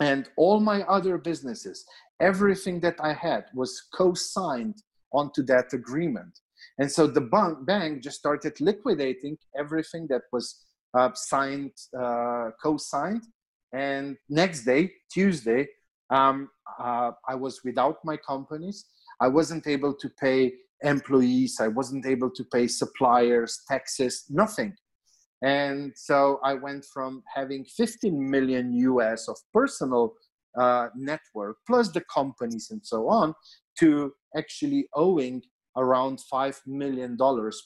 And 0.00 0.28
all 0.36 0.60
my 0.60 0.82
other 0.82 1.18
businesses, 1.18 1.84
everything 2.20 2.80
that 2.80 2.96
I 3.00 3.12
had 3.12 3.44
was 3.54 3.88
co 3.94 4.14
signed 4.14 4.82
onto 5.12 5.42
that 5.44 5.72
agreement. 5.72 6.38
And 6.78 6.90
so 6.90 7.06
the 7.06 7.20
bank, 7.20 7.66
bank 7.66 8.02
just 8.02 8.18
started 8.18 8.60
liquidating 8.60 9.38
everything 9.58 10.06
that 10.08 10.22
was 10.32 10.66
uh, 10.96 11.10
signed, 11.14 11.72
uh, 11.98 12.50
co 12.62 12.76
signed. 12.76 13.22
And 13.72 14.16
next 14.28 14.64
day, 14.64 14.92
Tuesday, 15.12 15.68
um, 16.10 16.48
uh, 16.78 17.12
I 17.28 17.34
was 17.34 17.60
without 17.64 17.96
my 18.04 18.16
companies. 18.16 18.86
I 19.20 19.28
wasn't 19.28 19.66
able 19.66 19.94
to 19.94 20.08
pay 20.20 20.52
employees. 20.82 21.58
I 21.60 21.68
wasn't 21.68 22.06
able 22.06 22.30
to 22.30 22.44
pay 22.52 22.66
suppliers, 22.68 23.62
taxes, 23.68 24.24
nothing. 24.28 24.74
And 25.42 25.92
so 25.96 26.40
I 26.42 26.54
went 26.54 26.84
from 26.92 27.22
having 27.34 27.64
15 27.76 28.30
million 28.30 28.72
US 28.72 29.28
of 29.28 29.36
personal 29.52 30.14
uh, 30.58 30.88
network 30.96 31.58
plus 31.66 31.92
the 31.92 32.02
companies 32.12 32.68
and 32.70 32.80
so 32.84 33.08
on 33.08 33.34
to 33.78 34.12
actually 34.34 34.88
owing 34.94 35.42
around 35.76 36.18
$5 36.32 36.56
million 36.66 37.18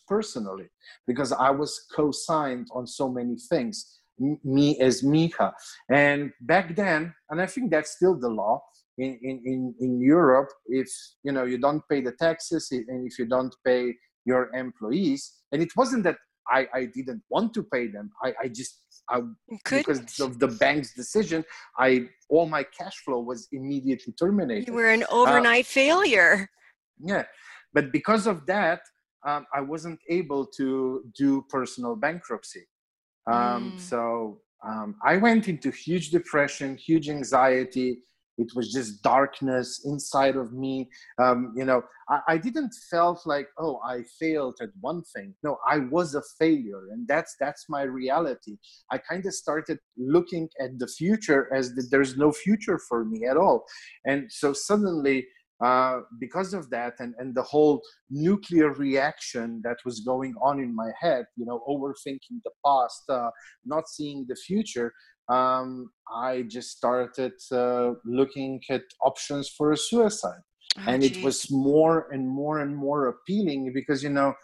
personally 0.08 0.68
because 1.06 1.30
I 1.30 1.50
was 1.50 1.86
co 1.94 2.10
signed 2.10 2.66
on 2.74 2.86
so 2.86 3.08
many 3.08 3.36
things 3.48 3.99
me 4.44 4.78
as 4.80 5.02
Miha. 5.02 5.52
And 5.90 6.32
back 6.42 6.76
then, 6.76 7.14
and 7.30 7.40
I 7.40 7.46
think 7.46 7.70
that's 7.70 7.92
still 7.92 8.18
the 8.18 8.28
law 8.28 8.62
in, 8.98 9.18
in, 9.22 9.74
in 9.80 10.00
Europe, 10.00 10.50
if 10.66 10.88
you 11.22 11.32
know 11.32 11.44
you 11.44 11.58
don't 11.58 11.82
pay 11.88 12.00
the 12.00 12.12
taxes 12.12 12.68
and 12.70 13.06
if 13.10 13.18
you 13.18 13.26
don't 13.26 13.54
pay 13.64 13.94
your 14.24 14.54
employees, 14.54 15.32
and 15.52 15.62
it 15.62 15.70
wasn't 15.76 16.04
that 16.04 16.18
I, 16.50 16.66
I 16.74 16.84
didn't 16.86 17.22
want 17.30 17.54
to 17.54 17.62
pay 17.62 17.86
them. 17.86 18.10
I, 18.22 18.34
I 18.42 18.48
just 18.48 18.78
I, 19.08 19.20
because 19.48 20.20
of 20.20 20.38
the 20.38 20.48
bank's 20.48 20.94
decision, 20.94 21.44
I 21.78 22.08
all 22.28 22.46
my 22.46 22.62
cash 22.62 22.96
flow 23.04 23.20
was 23.20 23.48
immediately 23.52 24.12
terminated. 24.12 24.68
You 24.68 24.74
were 24.74 24.90
an 24.90 25.04
overnight 25.10 25.64
uh, 25.64 25.68
failure. 25.68 26.50
Yeah, 27.02 27.24
but 27.72 27.92
because 27.92 28.26
of 28.26 28.46
that, 28.46 28.80
um, 29.26 29.46
I 29.54 29.60
wasn't 29.60 30.00
able 30.08 30.46
to 30.58 31.04
do 31.16 31.44
personal 31.48 31.96
bankruptcy. 31.96 32.66
Um, 33.30 33.72
mm. 33.72 33.80
So 33.80 34.40
um, 34.66 34.96
I 35.04 35.16
went 35.16 35.48
into 35.48 35.70
huge 35.70 36.10
depression, 36.10 36.76
huge 36.76 37.08
anxiety. 37.08 38.02
it 38.40 38.50
was 38.56 38.72
just 38.72 39.02
darkness 39.02 39.82
inside 39.84 40.36
of 40.36 40.52
me 40.52 40.88
um, 41.22 41.52
you 41.56 41.64
know 41.64 41.82
I, 42.08 42.20
I 42.32 42.36
didn't 42.38 42.74
felt 42.90 43.20
like 43.26 43.48
oh 43.58 43.80
i 43.86 44.02
failed 44.18 44.56
at 44.62 44.70
one 44.80 45.02
thing 45.14 45.34
no 45.42 45.58
i 45.74 45.78
was 45.96 46.14
a 46.14 46.22
failure 46.38 46.84
and 46.92 47.06
that's 47.06 47.36
that's 47.38 47.66
my 47.68 47.82
reality 47.82 48.56
i 48.90 48.96
kind 48.98 49.24
of 49.26 49.34
started 49.34 49.78
looking 49.96 50.48
at 50.64 50.78
the 50.78 50.86
future 51.00 51.42
as 51.54 51.74
the, 51.74 51.82
there's 51.90 52.16
no 52.16 52.32
future 52.32 52.78
for 52.88 53.04
me 53.04 53.26
at 53.26 53.36
all 53.36 53.64
and 54.06 54.20
so 54.30 54.52
suddenly 54.52 55.26
uh, 55.64 56.00
because 56.18 56.54
of 56.54 56.70
that 56.70 56.94
and, 57.00 57.14
and 57.18 57.34
the 57.34 57.42
whole 57.42 57.82
nuclear 58.08 58.72
reaction 58.72 59.60
that 59.62 59.76
was 59.84 60.00
going 60.00 60.34
on 60.42 60.58
in 60.58 60.74
my 60.74 60.90
head 61.00 61.24
you 61.36 61.44
know 61.44 61.62
overthinking 61.68 62.38
the 62.44 62.50
past 62.64 63.02
uh, 63.10 63.30
not 63.64 63.88
seeing 63.88 64.24
the 64.28 64.36
future 64.36 64.92
um, 65.28 65.90
i 66.12 66.42
just 66.42 66.70
started 66.76 67.32
uh, 67.52 67.92
looking 68.04 68.60
at 68.70 68.82
options 69.00 69.48
for 69.48 69.72
a 69.72 69.76
suicide. 69.76 70.40
Oh, 70.78 70.82
and 70.86 71.02
geez. 71.02 71.16
it 71.16 71.24
was 71.24 71.50
more 71.50 72.08
and 72.12 72.28
more 72.28 72.60
and 72.60 72.76
more 72.76 73.08
appealing 73.08 73.72
because 73.72 74.02
you 74.02 74.10
know 74.10 74.34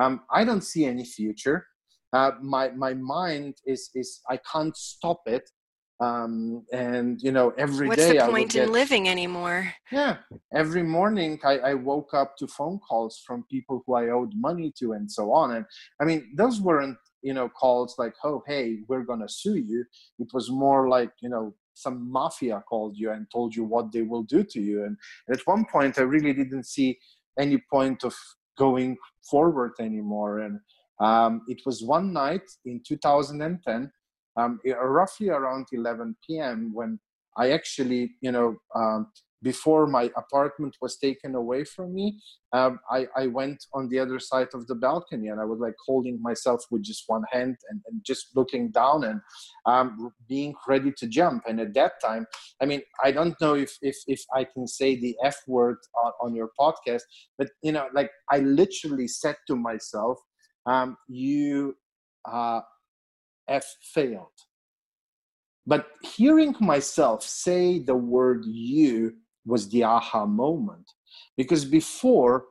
um, 0.00 0.20
i 0.30 0.44
don't 0.44 0.64
see 0.64 0.84
any 0.84 1.04
future. 1.04 1.66
Uh, 2.12 2.32
my 2.40 2.70
my 2.70 2.94
mind 2.94 3.54
is 3.66 3.90
is 3.94 4.20
i 4.30 4.38
can't 4.50 4.76
stop 4.76 5.20
it 5.26 5.50
um, 6.00 6.64
and 6.72 7.20
you 7.22 7.32
know 7.32 7.50
every 7.56 7.88
What's 7.88 8.02
day 8.02 8.18
the 8.18 8.26
point 8.26 8.54
in 8.54 8.70
living 8.72 9.08
anymore? 9.08 9.72
Yeah 9.90 10.18
every 10.52 10.82
morning 10.82 11.38
I, 11.44 11.58
I, 11.58 11.74
woke 11.74 12.14
up 12.14 12.36
to 12.38 12.46
phone 12.46 12.78
calls 12.78 13.22
from 13.26 13.44
people 13.50 13.82
who 13.84 13.94
i 13.94 14.08
owed 14.08 14.32
money 14.34 14.72
to 14.78 14.92
and 14.92 15.10
so 15.10 15.32
on 15.32 15.56
and 15.56 15.64
i 16.00 16.04
mean 16.04 16.32
those 16.36 16.60
weren't 16.60 16.96
you 17.22 17.34
know 17.34 17.48
calls 17.48 17.96
like 17.98 18.14
oh 18.24 18.42
hey 18.46 18.78
we're 18.88 19.02
gonna 19.02 19.28
sue 19.28 19.56
you. 19.56 19.84
It 20.18 20.28
was 20.32 20.50
more 20.50 20.88
like 20.88 21.10
you 21.20 21.28
know 21.28 21.54
some 21.74 22.10
mafia 22.10 22.62
called 22.68 22.96
you 22.96 23.10
and 23.10 23.26
told 23.30 23.54
you 23.54 23.64
what 23.64 23.92
they 23.92 24.02
will 24.02 24.22
do 24.22 24.42
to 24.44 24.60
you 24.60 24.84
and 24.84 24.96
at 25.30 25.46
one 25.46 25.64
point 25.70 25.98
i 25.98 26.02
really 26.02 26.32
didn't 26.32 26.64
see 26.64 26.98
any 27.38 27.58
point 27.70 28.02
of 28.04 28.14
going 28.56 28.96
forward 29.30 29.72
anymore 29.80 30.38
and 30.40 30.60
um, 30.98 31.42
it 31.46 31.60
was 31.66 31.82
one 31.82 32.10
night 32.12 32.46
in 32.64 32.80
2010 32.86 33.92
um, 34.36 34.60
roughly 34.82 35.30
around 35.30 35.66
11 35.72 36.16
p.m. 36.26 36.70
when 36.74 36.98
I 37.36 37.50
actually, 37.50 38.12
you 38.20 38.32
know, 38.32 38.56
um, 38.74 39.08
before 39.42 39.86
my 39.86 40.10
apartment 40.16 40.76
was 40.80 40.96
taken 40.96 41.34
away 41.34 41.62
from 41.62 41.94
me, 41.94 42.18
um, 42.52 42.80
I, 42.90 43.06
I, 43.14 43.26
went 43.26 43.64
on 43.74 43.88
the 43.88 43.98
other 43.98 44.18
side 44.18 44.48
of 44.54 44.66
the 44.66 44.74
balcony 44.74 45.28
and 45.28 45.40
I 45.40 45.44
was 45.44 45.60
like 45.60 45.74
holding 45.86 46.20
myself 46.22 46.64
with 46.70 46.82
just 46.82 47.04
one 47.06 47.22
hand 47.30 47.56
and, 47.68 47.80
and 47.86 48.00
just 48.04 48.34
looking 48.34 48.70
down 48.70 49.04
and 49.04 49.20
um, 49.66 50.10
being 50.26 50.54
ready 50.66 50.90
to 50.96 51.06
jump. 51.06 51.44
And 51.46 51.60
at 51.60 51.74
that 51.74 51.92
time, 52.02 52.26
I 52.62 52.64
mean, 52.64 52.80
I 53.04 53.12
don't 53.12 53.38
know 53.40 53.54
if 53.54 53.76
if, 53.82 53.96
if 54.06 54.22
I 54.34 54.44
can 54.44 54.66
say 54.66 54.98
the 54.98 55.14
F 55.22 55.36
word 55.46 55.78
on, 56.02 56.12
on 56.22 56.34
your 56.34 56.50
podcast, 56.58 57.02
but 57.36 57.48
you 57.62 57.72
know, 57.72 57.88
like 57.92 58.10
I 58.32 58.38
literally 58.38 59.06
said 59.06 59.36
to 59.48 59.54
myself, 59.54 60.18
um, 60.64 60.96
"You 61.08 61.76
uh, 62.24 62.60
have 63.48 63.64
failed. 63.94 64.26
But 65.66 65.88
hearing 66.02 66.54
myself 66.60 67.22
say 67.22 67.80
the 67.80 67.96
word 67.96 68.44
you 68.46 69.14
was 69.44 69.68
the 69.68 69.84
aha 69.84 70.26
moment. 70.26 70.88
Because 71.36 71.64
before, 71.64 72.44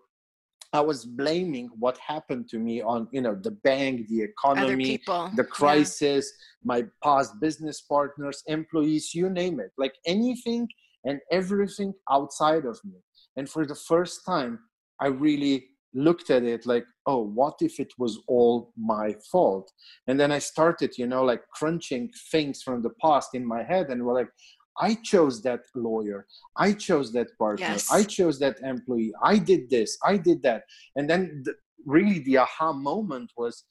I 0.73 0.81
was 0.81 1.05
blaming 1.05 1.69
what 1.79 1.97
happened 1.97 2.49
to 2.49 2.59
me 2.59 2.81
on, 2.81 3.07
you 3.11 3.21
know, 3.21 3.35
the 3.35 3.51
bank, 3.51 4.07
the 4.09 4.21
economy, 4.21 4.99
the 5.35 5.47
crisis, 5.49 6.29
yeah. 6.29 6.61
my 6.63 6.83
past 7.01 7.39
business 7.39 7.81
partners, 7.81 8.43
employees, 8.47 9.13
you 9.13 9.29
name 9.29 9.61
it. 9.61 9.71
Like 9.77 9.93
anything 10.05 10.67
and 11.05 11.19
everything 11.31 11.93
outside 12.11 12.65
of 12.65 12.77
me. 12.83 12.99
And 13.37 13.49
for 13.49 13.65
the 13.65 13.75
first 13.75 14.25
time, 14.25 14.59
I 14.99 15.07
really 15.07 15.67
looked 15.95 16.29
at 16.29 16.43
it 16.43 16.65
like 16.65 16.85
oh 17.07 17.23
what 17.23 17.55
if 17.61 17.79
it 17.79 17.93
was 17.97 18.19
all 18.27 18.71
my 18.77 19.15
fault? 19.31 19.71
And 20.07 20.19
then 20.19 20.31
i 20.31 20.39
started 20.39 20.97
you 20.97 21.07
know 21.07 21.23
like 21.23 21.41
crunching 21.53 22.11
things 22.31 22.61
from 22.61 22.81
the 22.81 22.91
past 23.01 23.29
in 23.33 23.45
my 23.45 23.63
head 23.63 23.89
and 23.89 24.03
we're 24.03 24.13
like 24.13 24.29
i 24.79 24.93
chose 25.03 25.41
that 25.43 25.61
lawyer. 25.73 26.27
I 26.57 26.73
chose 26.73 27.11
that 27.13 27.27
partner. 27.39 27.65
Yes. 27.65 27.91
i 27.91 28.03
chose 28.03 28.39
that 28.39 28.59
employee. 28.61 29.13
I 29.23 29.37
did 29.37 29.69
this. 29.69 29.97
I 30.03 30.17
did 30.17 30.43
that. 30.43 30.63
And 30.97 31.09
then 31.09 31.43
the, 31.45 31.53
really 31.85 32.19
the 32.19 32.37
aha 32.39 32.73
moment 32.73 33.31
was 33.37 33.63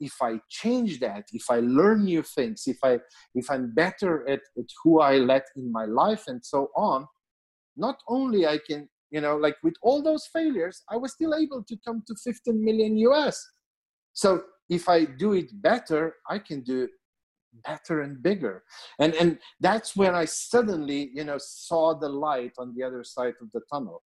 if 0.00 0.14
i 0.22 0.40
change 0.48 0.98
that 0.98 1.24
if 1.32 1.44
i 1.50 1.60
learn 1.60 2.04
new 2.04 2.22
things 2.22 2.64
if 2.66 2.78
i 2.82 2.98
if 3.34 3.50
i'm 3.50 3.72
better 3.74 4.28
at, 4.28 4.40
at 4.58 4.64
who 4.82 5.00
i 5.00 5.16
let 5.16 5.44
in 5.56 5.70
my 5.70 5.84
life 5.84 6.24
and 6.26 6.44
so 6.44 6.68
on 6.76 7.06
not 7.76 7.96
only 8.08 8.46
i 8.46 8.58
can 8.68 8.88
you 9.10 9.20
know 9.20 9.36
like 9.36 9.56
with 9.62 9.74
all 9.82 10.02
those 10.02 10.28
failures 10.32 10.82
i 10.90 10.96
was 10.96 11.12
still 11.12 11.34
able 11.34 11.62
to 11.62 11.76
come 11.84 12.02
to 12.06 12.14
15 12.22 12.64
million 12.64 12.96
us 13.12 13.44
so 14.12 14.42
if 14.68 14.88
i 14.88 15.04
do 15.04 15.32
it 15.32 15.50
better 15.62 16.14
i 16.28 16.38
can 16.38 16.62
do 16.62 16.88
better 17.64 18.02
and 18.02 18.22
bigger. 18.22 18.62
And 18.98 19.14
and 19.14 19.38
that's 19.60 19.96
when 19.96 20.14
i 20.14 20.24
suddenly 20.24 21.10
you 21.14 21.24
know 21.24 21.38
saw 21.38 21.94
the 21.94 22.08
light 22.08 22.52
on 22.58 22.74
the 22.74 22.82
other 22.82 23.04
side 23.04 23.34
of 23.40 23.50
the 23.52 23.60
tunnel. 23.72 24.02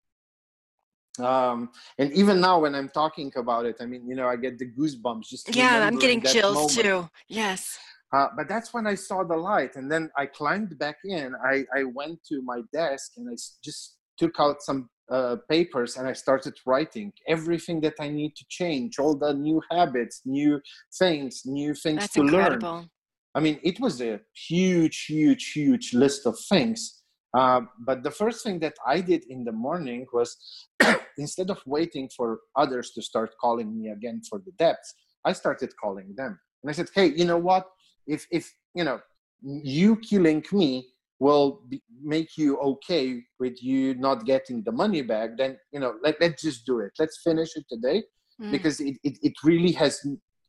Um 1.20 1.70
and 1.98 2.12
even 2.14 2.40
now 2.40 2.60
when 2.60 2.74
i'm 2.74 2.90
talking 2.90 3.32
about 3.36 3.66
it 3.66 3.76
i 3.82 3.86
mean 3.86 4.08
you 4.08 4.16
know 4.16 4.28
i 4.28 4.36
get 4.38 4.58
the 4.58 4.72
goosebumps 4.72 5.28
just 5.28 5.54
yeah 5.54 5.86
i'm 5.86 6.00
getting 6.00 6.22
chills 6.22 6.56
moment. 6.56 6.72
too. 6.72 7.10
Yes. 7.28 7.78
Uh, 8.14 8.28
but 8.36 8.50
that's 8.50 8.74
when 8.74 8.86
I 8.86 8.94
saw 8.94 9.24
the 9.24 9.38
light, 9.38 9.78
and 9.78 9.90
then 9.90 10.12
I 10.18 10.26
climbed 10.26 10.78
back 10.78 10.98
in. 11.06 11.34
I, 11.46 11.64
I 11.74 11.86
went 11.86 12.20
to 12.28 12.42
my 12.42 12.60
desk 12.74 13.14
and 13.16 13.30
I 13.30 13.38
just 13.64 13.96
took 14.18 14.38
out 14.38 14.62
some 14.62 14.90
uh, 15.12 15.36
papers 15.50 15.98
and 15.98 16.08
I 16.08 16.14
started 16.14 16.54
writing 16.66 17.12
everything 17.28 17.82
that 17.82 17.96
I 18.00 18.08
need 18.08 18.36
to 18.38 18.46
change, 18.50 18.98
all 18.98 19.16
the 19.16 19.34
new 19.34 19.62
habits, 19.70 20.22
new 20.26 20.62
things, 20.98 21.42
new 21.46 21.74
things 21.74 22.02
That's 22.02 22.14
to 22.14 22.22
incredible. 22.22 22.72
learn. 22.72 22.90
I 23.36 23.40
mean, 23.40 23.60
it 23.64 23.80
was 23.80 24.02
a 24.02 24.20
huge, 24.48 25.06
huge, 25.06 25.52
huge 25.52 25.94
list 25.94 26.26
of 26.26 26.38
things. 26.50 27.02
Uh, 27.38 27.62
but 27.86 28.04
the 28.04 28.12
first 28.12 28.44
thing 28.44 28.60
that 28.60 28.74
I 28.86 29.00
did 29.00 29.24
in 29.30 29.44
the 29.44 29.54
morning 29.54 30.06
was 30.12 30.36
instead 31.18 31.50
of 31.50 31.62
waiting 31.66 32.10
for 32.16 32.40
others 32.56 32.92
to 32.92 33.02
start 33.02 33.32
calling 33.40 33.78
me 33.78 33.90
again 33.90 34.22
for 34.30 34.40
the 34.40 34.52
debts, 34.58 34.94
I 35.26 35.34
started 35.34 35.72
calling 35.82 36.14
them. 36.16 36.40
And 36.64 36.70
I 36.70 36.74
said, 36.74 36.90
hey, 36.94 37.08
you 37.08 37.26
know 37.26 37.38
what? 37.38 37.68
If, 38.08 38.28
if 38.32 38.54
you 38.76 38.84
know, 38.84 39.00
you 39.42 39.96
killing 39.98 40.44
me 40.52 40.88
will 41.22 41.62
be, 41.70 41.80
make 42.04 42.36
you 42.36 42.58
okay 42.58 43.22
with 43.40 43.62
you 43.62 43.94
not 43.94 44.26
getting 44.26 44.64
the 44.64 44.72
money 44.72 45.04
back 45.04 45.30
then 45.38 45.56
you 45.72 45.80
know 45.80 45.94
let, 46.04 46.16
let's 46.20 46.42
just 46.42 46.66
do 46.66 46.80
it. 46.80 46.92
Let's 46.98 47.22
finish 47.24 47.56
it 47.56 47.66
today 47.70 48.04
mm. 48.42 48.52
because 48.52 48.80
it, 48.80 48.98
it, 49.04 49.20
it 49.22 49.34
really 49.44 49.72
has 49.74 49.94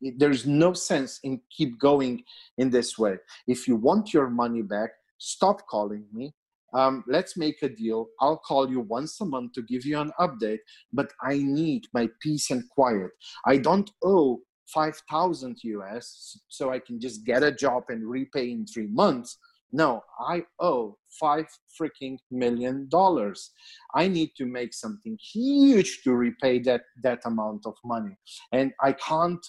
it, 0.01 0.15
there's 0.17 0.45
no 0.47 0.73
sense 0.73 1.19
in 1.23 1.39
keep 1.55 1.79
going 1.79 2.23
in 2.57 2.71
this 2.71 2.97
way. 2.97 3.15
If 3.47 3.67
you 3.67 3.75
want 3.75 4.13
your 4.13 4.29
money 4.29 4.63
back 4.63 4.89
stop 5.19 5.65
calling 5.67 6.05
me. 6.11 6.33
Um, 6.73 7.03
let's 7.07 7.37
make 7.37 7.61
a 7.61 7.69
deal. 7.69 8.07
I'll 8.19 8.41
call 8.49 8.69
you 8.69 8.79
once 8.79 9.21
a 9.21 9.25
month 9.25 9.53
to 9.53 9.61
give 9.61 9.85
you 9.85 9.99
an 9.99 10.11
update 10.19 10.63
but 10.91 11.09
i 11.21 11.37
need 11.37 11.83
my 11.93 12.09
peace 12.19 12.49
and 12.49 12.67
quiet. 12.69 13.11
I 13.45 13.57
don't 13.57 13.91
owe 14.03 14.39
5000 14.65 15.57
us 15.93 16.39
so 16.47 16.71
i 16.71 16.79
can 16.79 16.97
just 16.99 17.25
get 17.25 17.43
a 17.43 17.51
job 17.51 17.83
and 17.89 18.09
repay 18.09 18.49
in 18.49 18.65
three 18.65 18.87
months 18.87 19.37
no, 19.73 20.03
I 20.19 20.45
owe 20.59 20.97
five 21.19 21.47
freaking 21.79 22.17
million 22.31 22.87
dollars. 22.89 23.51
I 23.95 24.07
need 24.07 24.31
to 24.37 24.45
make 24.45 24.73
something 24.73 25.17
huge 25.33 26.03
to 26.03 26.13
repay 26.13 26.59
that 26.59 26.83
that 27.01 27.21
amount 27.25 27.65
of 27.65 27.75
money, 27.83 28.15
and 28.51 28.71
I 28.81 28.93
can't 28.93 29.43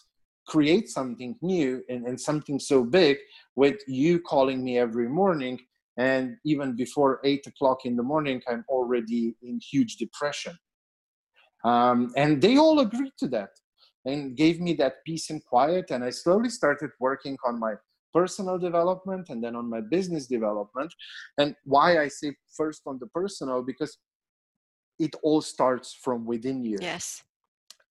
create 0.47 0.89
something 0.89 1.37
new 1.43 1.83
and, 1.89 2.07
and 2.07 2.21
something 2.21 2.59
so 2.59 2.85
big 2.85 3.19
with 3.57 3.77
you 3.87 4.21
calling 4.21 4.63
me 4.65 4.79
every 4.79 5.09
morning. 5.09 5.59
And 5.97 6.37
even 6.45 6.75
before 6.75 7.21
eight 7.25 7.47
o'clock 7.47 7.85
in 7.85 7.97
the 7.97 8.03
morning 8.03 8.43
i'm 8.49 8.65
already 8.69 9.37
in 9.43 9.61
huge 9.61 9.97
depression. 9.97 10.59
Um, 11.65 12.13
and 12.17 12.43
they 12.43 12.59
all 12.59 12.81
agreed 12.81 13.13
to 13.21 13.29
that 13.29 13.51
and 14.05 14.37
gave 14.37 14.61
me 14.61 14.75
that 14.75 14.97
peace 15.07 15.31
and 15.31 15.43
quiet. 15.45 15.87
And 15.91 16.05
i 16.05 16.11
slowly 16.11 16.51
started 16.51 16.91
working 17.01 17.39
on 17.47 17.59
my 17.59 17.75
personal 18.15 18.59
development 18.59 19.29
and 19.29 19.43
then 19.43 19.57
on 19.57 19.69
my 19.69 19.81
business 19.81 20.27
development. 20.27 20.95
And 21.39 21.55
why 21.65 21.99
I 21.99 22.09
say 22.09 22.35
first 22.57 22.83
on 22.87 22.99
the 22.99 23.09
personal, 23.09 23.63
because 23.63 23.99
it 24.99 25.15
all 25.23 25.41
starts 25.41 25.93
from 25.93 26.25
within 26.25 26.65
you. 26.65 26.79
Yes. 26.81 27.23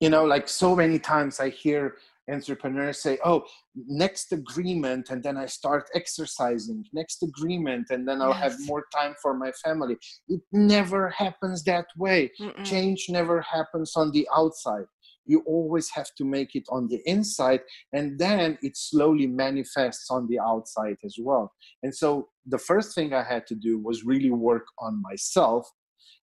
You 0.01 0.11
know, 0.11 0.25
like 0.25 0.49
so 0.49 0.77
many 0.77 0.99
times 0.99 1.41
I 1.41 1.49
hear 1.51 1.97
entrepreneurs 2.31 3.01
say, 3.01 3.19
oh, 3.25 3.45
next 3.75 4.33
agreement, 4.33 5.11
and 5.11 5.23
then 5.23 5.37
I 5.37 5.47
start 5.47 5.89
exercising, 5.95 6.85
next 6.93 7.23
agreement, 7.23 7.87
and 7.91 8.07
then 8.07 8.21
I'll 8.21 8.31
yes. 8.31 8.43
have 8.43 8.67
more 8.67 8.85
time 8.95 9.15
for 9.23 9.35
my 9.35 9.51
family. 9.65 9.97
It 10.29 10.41
never 10.53 11.09
happens 11.09 11.65
that 11.65 11.87
way. 11.97 12.31
Mm-mm. 12.41 12.65
Change 12.65 13.07
never 13.09 13.41
happens 13.41 13.93
on 13.97 14.11
the 14.13 14.29
outside 14.37 14.85
you 15.29 15.43
always 15.47 15.89
have 15.91 16.13
to 16.17 16.25
make 16.25 16.55
it 16.55 16.65
on 16.71 16.89
the 16.89 17.01
inside 17.07 17.61
and 17.93 18.19
then 18.19 18.59
it 18.63 18.77
slowly 18.77 19.27
manifests 19.27 20.11
on 20.11 20.27
the 20.27 20.39
outside 20.41 20.97
as 21.05 21.17
well 21.21 21.53
and 21.83 21.95
so 21.95 22.29
the 22.49 22.59
first 22.59 22.95
thing 22.95 23.13
I 23.13 23.23
had 23.23 23.47
to 23.49 23.55
do 23.55 23.79
was 23.79 24.05
really 24.05 24.31
work 24.31 24.67
on 24.79 25.03
myself. 25.03 25.71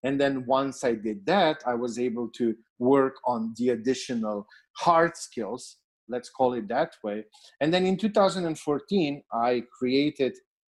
And 0.03 0.19
then 0.19 0.45
once 0.45 0.83
I 0.83 0.93
did 0.93 1.25
that, 1.25 1.63
I 1.65 1.75
was 1.75 1.99
able 1.99 2.29
to 2.37 2.55
work 2.79 3.15
on 3.25 3.53
the 3.57 3.69
additional 3.69 4.47
hard 4.77 5.15
skills, 5.15 5.77
let's 6.09 6.29
call 6.29 6.53
it 6.53 6.67
that 6.67 6.93
way. 7.03 7.25
And 7.61 7.73
then 7.73 7.85
in 7.85 7.97
2014, 7.97 9.23
I 9.33 9.63
created 9.77 10.33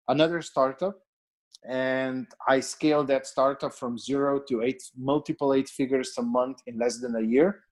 another 0.08 0.40
startup 0.42 0.98
and 1.68 2.26
I 2.46 2.60
scaled 2.60 3.08
that 3.08 3.26
startup 3.26 3.74
from 3.74 3.98
zero 3.98 4.40
to 4.48 4.62
eight, 4.62 4.82
multiple 4.96 5.52
eight 5.52 5.68
figures 5.68 6.12
a 6.18 6.22
month 6.22 6.58
in 6.66 6.78
less 6.78 7.00
than 7.00 7.16
a 7.16 7.20
year, 7.20 7.64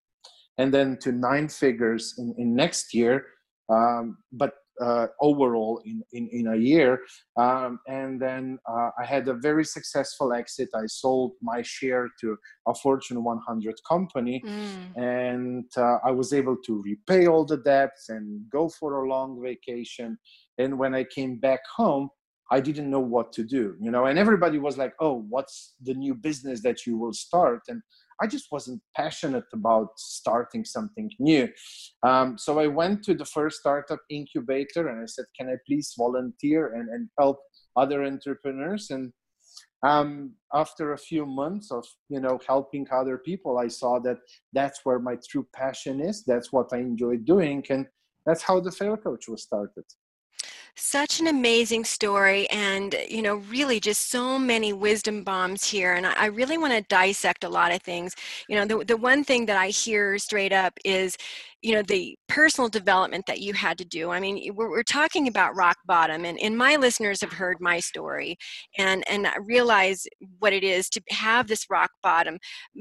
and 0.58 0.72
then 0.72 0.96
to 0.98 1.12
nine 1.12 1.48
figures 1.48 2.14
in, 2.18 2.34
in 2.38 2.54
next 2.54 2.94
year. 2.94 3.26
Um, 3.68 4.18
but 4.32 4.54
uh, 4.80 5.06
overall 5.20 5.80
in, 5.84 6.02
in, 6.12 6.28
in 6.32 6.46
a 6.48 6.56
year. 6.56 7.00
Um, 7.36 7.80
and 7.88 8.20
then 8.20 8.58
uh, 8.68 8.90
I 8.98 9.04
had 9.04 9.28
a 9.28 9.34
very 9.34 9.64
successful 9.64 10.32
exit. 10.32 10.68
I 10.74 10.86
sold 10.86 11.32
my 11.42 11.62
share 11.62 12.08
to 12.20 12.36
a 12.66 12.74
Fortune 12.74 13.22
100 13.24 13.74
company, 13.88 14.42
mm. 14.44 14.96
and 14.96 15.64
uh, 15.76 15.98
I 16.04 16.10
was 16.10 16.32
able 16.32 16.56
to 16.66 16.82
repay 16.82 17.26
all 17.26 17.44
the 17.44 17.58
debts 17.58 18.08
and 18.08 18.42
go 18.50 18.68
for 18.68 19.04
a 19.04 19.08
long 19.08 19.40
vacation. 19.42 20.18
And 20.58 20.78
when 20.78 20.94
I 20.94 21.04
came 21.04 21.36
back 21.38 21.60
home, 21.74 22.10
I 22.50 22.60
didn't 22.60 22.90
know 22.90 23.00
what 23.00 23.32
to 23.32 23.44
do, 23.44 23.74
you 23.80 23.90
know, 23.90 24.06
and 24.06 24.20
everybody 24.20 24.58
was 24.58 24.78
like, 24.78 24.94
oh, 25.00 25.24
what's 25.28 25.74
the 25.82 25.94
new 25.94 26.14
business 26.14 26.62
that 26.62 26.86
you 26.86 26.96
will 26.96 27.12
start? 27.12 27.62
And 27.66 27.82
I 28.20 28.26
just 28.26 28.46
wasn't 28.50 28.80
passionate 28.96 29.44
about 29.52 29.88
starting 29.96 30.64
something 30.64 31.10
new. 31.18 31.48
Um, 32.02 32.38
so 32.38 32.58
I 32.58 32.66
went 32.66 33.02
to 33.04 33.14
the 33.14 33.24
first 33.24 33.60
startup 33.60 34.00
incubator 34.10 34.88
and 34.88 35.02
I 35.02 35.06
said, 35.06 35.26
can 35.38 35.48
I 35.48 35.56
please 35.66 35.94
volunteer 35.96 36.74
and, 36.74 36.88
and 36.88 37.08
help 37.18 37.38
other 37.76 38.04
entrepreneurs? 38.04 38.90
And 38.90 39.12
um, 39.82 40.32
after 40.54 40.92
a 40.92 40.98
few 40.98 41.26
months 41.26 41.70
of 41.70 41.84
you 42.08 42.20
know 42.20 42.38
helping 42.46 42.86
other 42.90 43.18
people, 43.18 43.58
I 43.58 43.68
saw 43.68 43.98
that 44.00 44.18
that's 44.52 44.80
where 44.84 44.98
my 44.98 45.16
true 45.28 45.46
passion 45.54 46.00
is. 46.00 46.24
That's 46.24 46.52
what 46.52 46.68
I 46.72 46.78
enjoy 46.78 47.18
doing, 47.18 47.62
and 47.70 47.86
that's 48.24 48.42
how 48.42 48.58
the 48.60 48.72
Fail 48.72 48.96
Coach 48.96 49.28
was 49.28 49.42
started 49.42 49.84
such 50.78 51.20
an 51.20 51.26
amazing 51.26 51.84
story 51.84 52.48
and 52.50 52.94
you 53.08 53.22
know 53.22 53.36
really 53.48 53.80
just 53.80 54.10
so 54.10 54.38
many 54.38 54.74
wisdom 54.74 55.24
bombs 55.24 55.64
here 55.64 55.94
and 55.94 56.04
i 56.06 56.26
really 56.26 56.58
want 56.58 56.72
to 56.72 56.82
dissect 56.82 57.44
a 57.44 57.48
lot 57.48 57.72
of 57.72 57.80
things. 57.82 58.14
You 58.48 58.56
know 58.56 58.66
the, 58.66 58.84
the 58.84 58.96
one 58.96 59.24
thing 59.24 59.46
that 59.46 59.56
i 59.56 59.68
hear 59.68 60.18
straight 60.18 60.52
up 60.52 60.74
is 60.84 61.16
you 61.62 61.74
know 61.74 61.82
the 61.82 62.16
personal 62.28 62.68
development 62.68 63.24
that 63.26 63.40
you 63.40 63.54
had 63.54 63.78
to 63.78 63.84
do. 63.84 64.10
I 64.10 64.20
mean 64.20 64.54
we're, 64.54 64.70
we're 64.70 64.82
talking 64.82 65.28
about 65.28 65.56
rock 65.56 65.78
bottom 65.86 66.24
and, 66.24 66.38
and 66.40 66.56
my 66.56 66.76
listeners 66.76 67.20
have 67.22 67.32
heard 67.32 67.56
my 67.60 67.80
story 67.80 68.36
and 68.76 69.02
and 69.08 69.26
I 69.26 69.36
realize 69.38 70.06
what 70.38 70.52
it 70.52 70.62
is 70.62 70.90
to 70.90 71.02
have 71.10 71.48
this 71.48 71.66
rock 71.70 71.90
bottom 72.02 72.38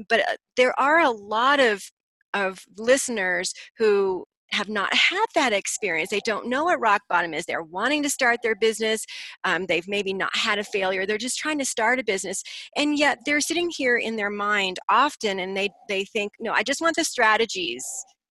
but 0.08 0.20
uh, 0.20 0.36
there 0.56 0.78
are 0.78 1.00
a 1.00 1.10
lot 1.10 1.60
of 1.60 1.90
of 2.34 2.60
listeners 2.76 3.54
who 3.78 4.26
have 4.50 4.68
not 4.68 4.92
had 4.94 5.26
that 5.34 5.52
experience. 5.52 6.10
They 6.10 6.20
don't 6.24 6.48
know 6.48 6.64
what 6.64 6.80
rock 6.80 7.02
bottom 7.08 7.34
is. 7.34 7.44
They're 7.46 7.62
wanting 7.62 8.02
to 8.04 8.10
start 8.10 8.40
their 8.42 8.54
business. 8.54 9.04
Um, 9.44 9.66
they've 9.66 9.88
maybe 9.88 10.12
not 10.12 10.34
had 10.36 10.58
a 10.58 10.64
failure. 10.64 11.06
They're 11.06 11.18
just 11.18 11.38
trying 11.38 11.58
to 11.58 11.64
start 11.64 11.98
a 11.98 12.04
business. 12.04 12.42
And 12.76 12.98
yet 12.98 13.18
they're 13.26 13.40
sitting 13.40 13.70
here 13.76 13.96
in 13.96 14.16
their 14.16 14.30
mind 14.30 14.78
often 14.88 15.40
and 15.40 15.56
they, 15.56 15.70
they 15.88 16.04
think, 16.04 16.32
no, 16.40 16.52
I 16.52 16.62
just 16.62 16.80
want 16.80 16.96
the 16.96 17.04
strategies 17.04 17.84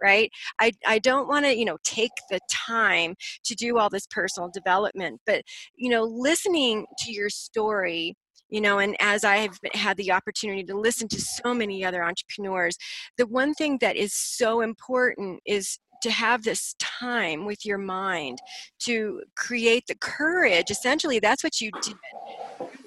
right 0.04 0.30
i, 0.60 0.72
I 0.86 1.00
don't 1.00 1.30
want 1.30 1.46
to 1.46 1.58
you 1.58 1.64
know 1.64 1.78
take 1.86 2.12
the 2.30 2.40
time 2.50 3.16
to 3.46 3.56
do 3.56 3.78
all 3.78 3.90
this 3.90 4.06
personal 4.12 4.50
development 4.54 5.22
but 5.26 5.42
you 5.78 5.90
know 5.90 6.04
listening 6.04 6.86
to 7.00 7.14
your 7.14 7.30
story 7.30 8.14
you 8.50 8.62
know 8.62 8.80
and 8.80 8.96
as 9.00 9.24
i 9.24 9.38
have 9.38 9.58
had 9.74 9.98
the 9.98 10.12
opportunity 10.12 10.64
to 10.64 10.78
listen 10.78 11.08
to 11.10 11.22
so 11.22 11.54
many 11.54 11.84
other 11.84 12.04
entrepreneurs 12.04 12.78
the 13.18 13.28
one 13.28 13.54
thing 13.54 13.78
that 13.82 13.96
is 13.96 14.14
so 14.14 14.62
important 14.62 15.40
is 15.46 15.80
to 16.06 16.12
have 16.12 16.44
this 16.44 16.76
time 16.80 17.46
with 17.46 17.66
your 17.66 17.80
mind 17.80 18.38
to 18.78 19.24
create 19.36 19.84
the 19.88 19.96
courage 19.96 20.70
essentially 20.70 21.18
that's 21.18 21.44
what 21.44 21.60
you 21.60 21.72
did. 21.82 21.96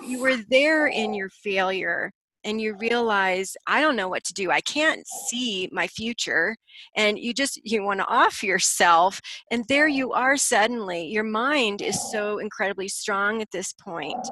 You 0.07 0.21
were 0.21 0.37
there 0.49 0.87
in 0.87 1.15
your 1.15 1.29
failure 1.29 2.13
and 2.45 2.61
you 2.61 2.75
realize 2.75 3.57
i 3.67 3.81
don't 3.81 3.97
know 3.97 4.09
what 4.09 4.23
to 4.23 4.33
do. 4.33 4.53
I 4.53 4.61
can't 4.61 5.05
see 5.29 5.69
my 5.73 5.89
future 5.89 6.55
and 6.95 7.19
you 7.19 7.35
just 7.35 7.61
you 7.65 7.83
want 7.83 7.99
to 7.99 8.07
off 8.07 8.45
yourself 8.45 9.21
and 9.51 9.65
there 9.69 9.89
you 9.89 10.13
are 10.13 10.37
suddenly. 10.37 11.05
Your 11.07 11.25
mind 11.25 11.83
is 11.83 12.01
so 12.13 12.39
incredibly 12.39 12.87
strong 12.87 13.43
at 13.43 13.51
this 13.51 13.73
point 13.73 14.25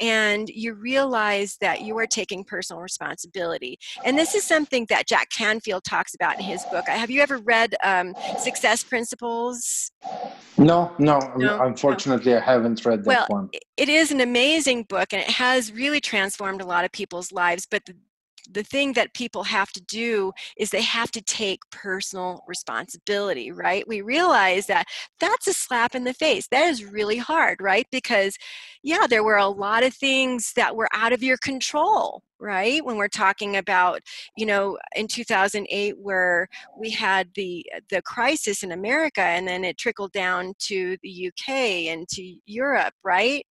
and 0.00 0.48
you 0.48 0.74
realize 0.74 1.56
that 1.60 1.82
you 1.82 1.96
are 1.98 2.06
taking 2.06 2.44
personal 2.44 2.82
responsibility. 2.82 3.78
And 4.04 4.18
this 4.18 4.34
is 4.34 4.44
something 4.44 4.86
that 4.88 5.06
Jack 5.06 5.30
Canfield 5.30 5.84
talks 5.84 6.14
about 6.14 6.38
in 6.38 6.44
his 6.44 6.64
book. 6.64 6.86
Have 6.88 7.10
you 7.10 7.20
ever 7.20 7.38
read 7.38 7.74
um, 7.84 8.14
Success 8.38 8.82
Principles? 8.84 9.90
No, 10.56 10.92
no, 10.98 11.18
no 11.36 11.62
unfortunately, 11.62 12.32
no. 12.32 12.38
I 12.38 12.40
haven't 12.40 12.84
read 12.84 13.04
that 13.04 13.06
well, 13.06 13.26
one. 13.28 13.50
It 13.76 13.88
is 13.88 14.12
an 14.12 14.20
amazing 14.20 14.84
book 14.84 15.12
and 15.12 15.22
it 15.22 15.30
has 15.30 15.72
really 15.72 16.00
transformed 16.00 16.60
a 16.60 16.66
lot 16.66 16.84
of 16.84 16.92
people's 16.92 17.32
lives. 17.32 17.66
But 17.70 17.84
the, 17.86 17.94
the 18.50 18.62
thing 18.62 18.92
that 18.94 19.14
people 19.14 19.44
have 19.44 19.72
to 19.72 19.82
do 19.82 20.32
is 20.56 20.70
they 20.70 20.82
have 20.82 21.10
to 21.12 21.22
take 21.22 21.60
personal 21.70 22.42
responsibility, 22.46 23.50
right? 23.52 23.86
We 23.86 24.00
realize 24.00 24.66
that 24.66 24.86
that's 25.20 25.46
a 25.46 25.52
slap 25.52 25.94
in 25.94 26.04
the 26.04 26.14
face. 26.14 26.48
That 26.48 26.68
is 26.68 26.84
really 26.84 27.16
hard, 27.16 27.58
right? 27.60 27.86
Because, 27.90 28.36
yeah, 28.82 29.06
there 29.08 29.24
were 29.24 29.36
a 29.36 29.48
lot 29.48 29.82
of 29.82 29.94
things 29.94 30.52
that 30.56 30.76
were 30.76 30.88
out 30.92 31.12
of 31.12 31.22
your 31.22 31.38
control, 31.38 32.22
right? 32.38 32.84
When 32.84 32.96
we're 32.96 33.08
talking 33.08 33.56
about, 33.56 34.00
you 34.36 34.46
know, 34.46 34.78
in 34.94 35.08
2008, 35.08 35.96
where 35.98 36.48
we 36.78 36.90
had 36.90 37.28
the 37.34 37.64
the 37.90 38.02
crisis 38.02 38.62
in 38.62 38.72
America, 38.72 39.22
and 39.22 39.48
then 39.48 39.64
it 39.64 39.78
trickled 39.78 40.12
down 40.12 40.54
to 40.60 40.96
the 41.02 41.28
UK 41.28 41.50
and 41.88 42.06
to 42.08 42.36
Europe, 42.46 42.94
right? 43.02 43.44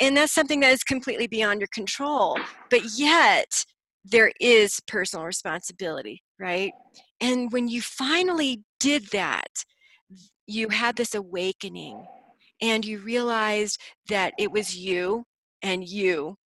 And 0.00 0.16
that's 0.16 0.32
something 0.32 0.60
that 0.60 0.72
is 0.72 0.82
completely 0.82 1.26
beyond 1.26 1.60
your 1.60 1.68
control. 1.72 2.38
But 2.70 2.80
yet, 2.96 3.66
there 4.04 4.32
is 4.40 4.80
personal 4.86 5.26
responsibility, 5.26 6.22
right? 6.38 6.74
And 7.20 7.52
when 7.52 7.68
you 7.68 7.82
finally 7.82 8.62
did 8.78 9.08
that, 9.12 9.64
you 10.46 10.68
had 10.68 10.96
this 10.96 11.14
awakening 11.14 12.08
and 12.60 12.84
you 12.84 12.98
realized 12.98 13.80
that 14.08 14.34
it 14.38 14.52
was 14.52 14.76
you 14.76 15.24
and 15.62 15.86
you 15.86 16.36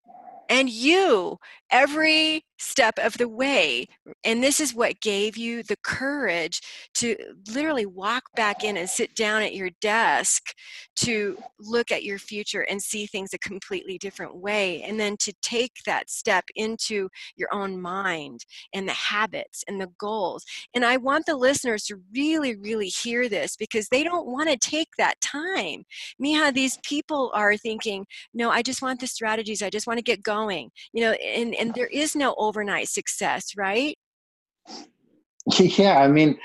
and 0.49 0.69
you 0.71 1.39
every 1.71 2.45
step 2.59 2.99
of 2.99 3.19
the 3.19 3.29
way. 3.29 3.87
And 4.25 4.43
this 4.43 4.61
is 4.61 4.75
what 4.75 5.01
gave 5.01 5.37
you 5.37 5.63
the 5.63 5.77
courage 5.83 6.61
to 6.95 7.17
literally 7.53 7.87
walk 7.87 8.25
back 8.37 8.65
in 8.65 8.77
and 8.77 8.89
sit 8.89 9.15
down 9.15 9.43
at 9.43 9.55
your 9.55 9.71
desk 9.81 10.55
to 10.97 11.37
look 11.59 11.91
at 11.91 12.05
your 12.05 12.19
future 12.19 12.63
and 12.63 12.81
see 12.81 13.07
things 13.07 13.35
a 13.35 13.39
completely 13.39 13.99
different 13.99 14.37
way. 14.37 14.83
And 14.83 14.99
then 14.99 15.17
to 15.19 15.33
take 15.43 15.73
that 15.87 16.11
step 16.11 16.45
into 16.55 17.09
your 17.37 17.49
own 17.53 17.81
mind 17.81 18.45
and 18.73 18.89
the 18.89 18.93
habits 18.93 19.65
and 19.67 19.81
the 19.81 19.91
goals. 19.99 20.45
And 20.75 20.85
I 20.85 20.97
want 20.97 21.27
the 21.27 21.37
listeners 21.37 21.85
to 21.85 22.01
really, 22.15 22.57
really 22.57 22.89
hear 22.89 23.29
this 23.29 23.57
because 23.57 23.89
they 23.89 24.05
don't 24.05 24.27
want 24.27 24.49
to 24.51 24.57
take 24.57 24.89
that 24.99 25.21
time. 25.21 25.85
Miha, 26.23 26.53
these 26.53 26.79
people 26.83 27.31
are 27.35 27.57
thinking, 27.57 28.07
no, 28.33 28.51
I 28.51 28.63
just 28.63 28.83
want 28.83 29.01
the 29.01 29.07
strategies. 29.07 29.63
I 29.63 29.71
just 29.71 29.87
want 29.87 29.99
to 29.99 30.03
get 30.03 30.23
going. 30.23 30.71
You 30.93 31.03
know, 31.03 31.13
and, 31.13 31.55
and 31.55 31.75
there 31.75 31.89
is 31.89 32.15
no 32.15 32.35
overnight 32.47 32.89
success, 32.89 33.53
right? 33.57 33.97
Yeah, 35.59 35.99
I 35.99 36.09
mean, 36.09 36.39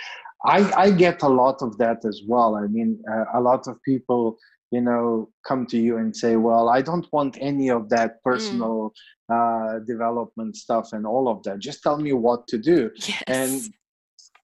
I, 0.46 0.72
I 0.74 0.92
get 0.92 1.22
a 1.22 1.28
lot 1.28 1.62
of 1.62 1.78
that 1.78 2.06
as 2.06 2.22
well. 2.28 2.56
I 2.56 2.68
mean, 2.68 3.02
uh, 3.12 3.26
a 3.34 3.42
lot 3.42 3.68
of 3.68 3.82
people, 3.84 4.38
you 4.72 4.82
know, 4.82 5.30
come 5.46 5.66
to 5.68 5.78
you 5.78 5.98
and 5.98 6.16
say, 6.16 6.36
well, 6.36 6.70
I 6.70 6.82
don't 6.82 7.08
want 7.12 7.38
any 7.42 7.70
of 7.70 7.90
that 7.90 8.12
mm. 8.16 8.24
personal 8.24 8.94
mm. 9.30 9.76
uh, 9.76 9.80
development 9.80 10.56
stuff 10.56 10.94
and 10.94 11.06
all 11.06 11.28
of 11.28 11.44
that. 11.44 11.60
Just 11.60 11.84
tell 11.84 11.98
me 11.98 12.14
what 12.14 12.48
to 12.48 12.58
do. 12.58 12.90
Yes. 12.96 13.24
And 13.28 13.74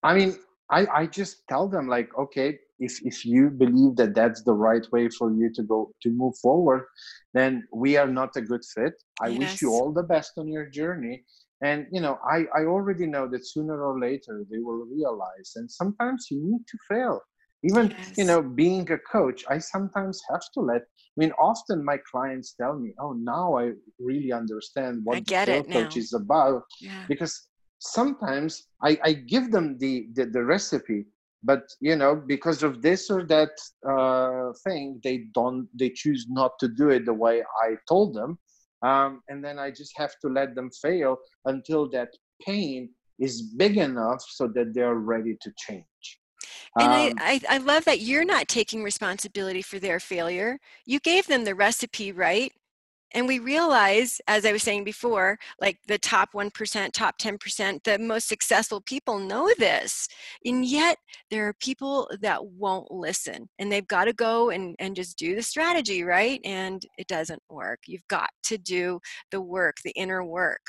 I 0.04 0.14
mean, 0.16 0.38
I, 0.70 0.86
I 0.88 1.06
just 1.06 1.44
tell 1.48 1.68
them 1.68 1.88
like, 1.88 2.10
okay, 2.18 2.60
if, 2.80 3.00
if 3.06 3.24
you 3.24 3.50
believe 3.50 3.96
that 3.96 4.16
that's 4.16 4.44
the 4.44 4.54
right 4.54 4.86
way 4.92 5.08
for 5.08 5.32
you 5.32 5.50
to 5.54 5.64
go 5.64 5.92
to 6.02 6.10
move 6.10 6.36
forward, 6.42 6.86
then 7.34 7.66
we 7.74 7.96
are 7.96 8.08
not 8.08 8.36
a 8.36 8.42
good 8.42 8.66
fit. 8.66 8.94
I 9.22 9.28
yes. 9.28 9.40
wish 9.40 9.62
you 9.62 9.72
all 9.72 9.94
the 9.94 10.04
best 10.04 10.34
on 10.38 10.50
your 10.50 10.66
journey 10.66 11.24
and 11.62 11.88
you 11.92 12.02
know 12.02 12.20
I, 12.30 12.46
I 12.56 12.66
already 12.66 13.08
know 13.08 13.28
that 13.30 13.48
sooner 13.48 13.84
or 13.84 14.00
later 14.00 14.44
they 14.50 14.60
will 14.60 14.86
realize 14.86 15.54
and 15.56 15.70
sometimes 15.70 16.28
you 16.30 16.42
need 16.44 16.66
to 16.68 16.78
fail 16.90 17.22
even 17.64 17.90
yes. 17.90 18.14
you 18.18 18.26
know 18.26 18.42
being 18.42 18.90
a 18.92 18.98
coach 18.98 19.44
i 19.50 19.58
sometimes 19.58 20.22
have 20.30 20.44
to 20.54 20.60
let 20.60 20.82
i 20.82 21.16
mean 21.18 21.32
often 21.40 21.84
my 21.84 21.98
clients 22.12 22.54
tell 22.54 22.78
me 22.78 22.94
oh 23.00 23.14
now 23.14 23.58
i 23.58 23.72
really 24.00 24.32
understand 24.32 25.02
what 25.04 25.26
the 25.26 25.66
coach 25.72 25.98
is 25.98 26.14
about 26.14 26.64
yeah. 26.82 27.06
because 27.08 27.48
sometimes 27.80 28.68
I, 28.82 28.98
I 29.04 29.14
give 29.14 29.52
them 29.52 29.78
the, 29.78 30.08
the, 30.14 30.26
the 30.26 30.44
recipe 30.44 31.06
but 31.44 31.64
you 31.80 31.96
know 31.96 32.16
because 32.16 32.64
of 32.64 32.82
this 32.82 33.10
or 33.10 33.24
that 33.26 33.52
uh, 33.88 34.52
thing 34.66 35.00
they 35.04 35.26
don't 35.34 35.68
they 35.78 35.90
choose 35.90 36.26
not 36.30 36.52
to 36.60 36.68
do 36.68 36.90
it 36.90 37.06
the 37.06 37.14
way 37.14 37.44
i 37.64 37.76
told 37.88 38.16
them 38.16 38.40
um, 38.82 39.22
and 39.30 39.44
then 39.44 39.60
i 39.60 39.70
just 39.72 39.94
have 39.98 40.14
to 40.22 40.28
let 40.28 40.56
them 40.56 40.70
fail 40.82 41.18
until 41.46 41.90
that 41.90 42.10
pain 42.46 42.90
is 43.20 43.42
big 43.42 43.78
enough 43.78 44.24
so 44.28 44.48
that 44.48 44.74
they're 44.74 44.96
ready 44.96 45.38
to 45.42 45.52
change 45.58 46.20
and 46.78 46.88
um, 46.88 46.94
I, 46.94 47.42
I, 47.50 47.56
I 47.56 47.58
love 47.60 47.86
that 47.86 48.02
you're 48.02 48.26
not 48.26 48.48
taking 48.48 48.84
responsibility 48.84 49.62
for 49.62 49.80
their 49.80 50.00
failure. 50.00 50.60
You 50.86 51.00
gave 51.00 51.28
them 51.28 51.46
the 51.46 51.56
recipe, 51.56 52.12
right? 52.12 52.52
And 53.14 53.28
we 53.28 53.40
realize, 53.40 54.20
as 54.28 54.46
I 54.46 54.52
was 54.52 54.64
saying 54.64 54.84
before, 54.84 55.38
like 55.62 55.78
the 55.88 55.98
top 55.98 56.34
1%, 56.34 56.92
top 56.92 57.18
10%, 57.18 57.84
the 57.84 58.00
most 58.00 58.28
successful 58.28 58.82
people 58.82 59.20
know 59.20 59.50
this. 59.58 60.08
And 60.44 60.66
yet 60.66 60.98
there 61.32 61.48
are 61.48 61.54
people 61.54 62.10
that 62.22 62.46
won't 62.46 62.92
listen 62.92 63.48
and 63.60 63.72
they've 63.72 63.88
got 63.88 64.06
to 64.06 64.14
go 64.14 64.50
and, 64.50 64.76
and 64.80 64.96
just 64.96 65.18
do 65.18 65.36
the 65.36 65.42
strategy, 65.42 66.04
right? 66.04 66.42
And 66.44 66.86
it 66.98 67.08
doesn't 67.08 67.42
work. 67.50 67.80
You've 67.88 68.08
got 68.10 68.30
to 68.44 68.58
do 68.58 69.00
the 69.32 69.42
work, 69.42 69.78
the 69.84 69.92
inner 69.92 70.24
work. 70.24 70.62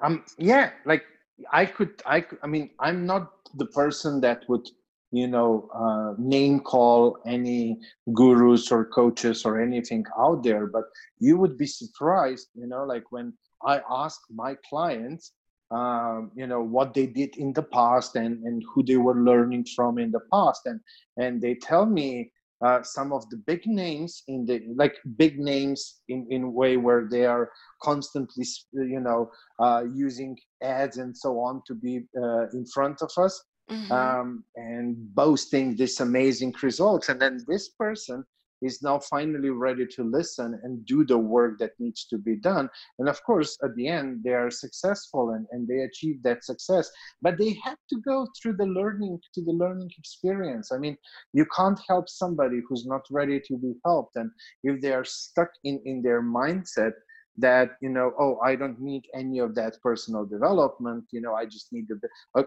Um, 0.00 0.24
yeah, 0.38 0.70
like 0.84 1.04
I 1.52 1.64
could, 1.64 2.02
I, 2.04 2.24
I 2.42 2.46
mean, 2.46 2.70
I'm 2.78 3.06
not 3.06 3.32
the 3.54 3.66
person 3.66 4.20
that 4.20 4.44
would 4.48 4.68
you 5.10 5.26
know 5.26 5.68
uh, 5.74 6.14
name 6.18 6.60
call 6.60 7.18
any 7.26 7.78
gurus 8.12 8.70
or 8.70 8.84
coaches 8.86 9.44
or 9.44 9.60
anything 9.60 10.04
out 10.18 10.42
there 10.42 10.66
but 10.66 10.84
you 11.18 11.36
would 11.38 11.56
be 11.56 11.66
surprised 11.66 12.48
you 12.54 12.66
know 12.66 12.84
like 12.84 13.04
when 13.10 13.32
i 13.66 13.80
ask 13.90 14.20
my 14.30 14.54
clients 14.68 15.32
um, 15.70 16.30
you 16.34 16.46
know 16.46 16.62
what 16.62 16.94
they 16.94 17.06
did 17.06 17.36
in 17.36 17.52
the 17.52 17.62
past 17.62 18.16
and 18.16 18.42
and 18.44 18.62
who 18.72 18.82
they 18.82 18.96
were 18.96 19.20
learning 19.22 19.66
from 19.76 19.98
in 19.98 20.10
the 20.10 20.20
past. 20.32 20.62
And 20.64 20.80
and 21.16 21.40
they 21.40 21.54
tell 21.54 21.84
me 21.84 22.32
uh, 22.64 22.82
some 22.82 23.12
of 23.12 23.28
the 23.30 23.36
big 23.36 23.66
names 23.66 24.22
in 24.28 24.46
the 24.46 24.62
like 24.76 24.96
big 25.16 25.38
names 25.38 26.00
in 26.08 26.26
in 26.30 26.54
way 26.54 26.76
where 26.76 27.06
they 27.10 27.26
are 27.26 27.50
constantly 27.82 28.46
you 28.72 29.00
know 29.00 29.30
uh, 29.58 29.84
using 29.92 30.38
ads 30.62 30.96
and 30.96 31.16
so 31.16 31.38
on 31.38 31.62
to 31.66 31.74
be 31.74 32.04
uh, 32.20 32.48
in 32.50 32.64
front 32.66 33.02
of 33.02 33.10
us 33.18 33.44
mm-hmm. 33.70 33.92
um, 33.92 34.44
and 34.56 34.96
boasting 35.14 35.76
this 35.76 36.00
amazing 36.00 36.54
results. 36.62 37.08
And 37.08 37.20
then 37.20 37.44
this 37.46 37.68
person 37.70 38.24
is 38.62 38.82
now 38.82 38.98
finally 38.98 39.50
ready 39.50 39.86
to 39.86 40.02
listen 40.02 40.58
and 40.62 40.84
do 40.86 41.04
the 41.04 41.16
work 41.16 41.58
that 41.58 41.72
needs 41.78 42.04
to 42.06 42.18
be 42.18 42.36
done. 42.36 42.68
And 42.98 43.08
of 43.08 43.22
course 43.22 43.58
at 43.62 43.74
the 43.76 43.88
end 43.88 44.22
they 44.24 44.32
are 44.32 44.50
successful 44.50 45.30
and, 45.30 45.46
and 45.52 45.66
they 45.68 45.82
achieve 45.82 46.22
that 46.22 46.44
success. 46.44 46.90
But 47.22 47.38
they 47.38 47.56
have 47.64 47.78
to 47.90 48.00
go 48.00 48.26
through 48.40 48.54
the 48.54 48.66
learning 48.66 49.20
to 49.34 49.42
the 49.42 49.52
learning 49.52 49.90
experience. 49.98 50.72
I 50.72 50.78
mean 50.78 50.96
you 51.32 51.46
can't 51.56 51.80
help 51.88 52.08
somebody 52.08 52.60
who's 52.68 52.86
not 52.86 53.02
ready 53.10 53.40
to 53.40 53.56
be 53.56 53.74
helped. 53.84 54.16
And 54.16 54.30
if 54.64 54.80
they 54.80 54.92
are 54.92 55.04
stuck 55.04 55.50
in 55.64 55.80
in 55.84 56.02
their 56.02 56.22
mindset 56.22 56.92
that 57.40 57.76
you 57.80 57.88
know 57.88 58.12
oh 58.18 58.36
i 58.44 58.56
don't 58.56 58.80
need 58.80 59.04
any 59.14 59.38
of 59.38 59.54
that 59.54 59.80
personal 59.80 60.24
development. 60.26 61.04
You 61.12 61.20
know 61.20 61.34
i 61.34 61.44
just 61.46 61.72
need 61.72 61.86
the 61.88 62.00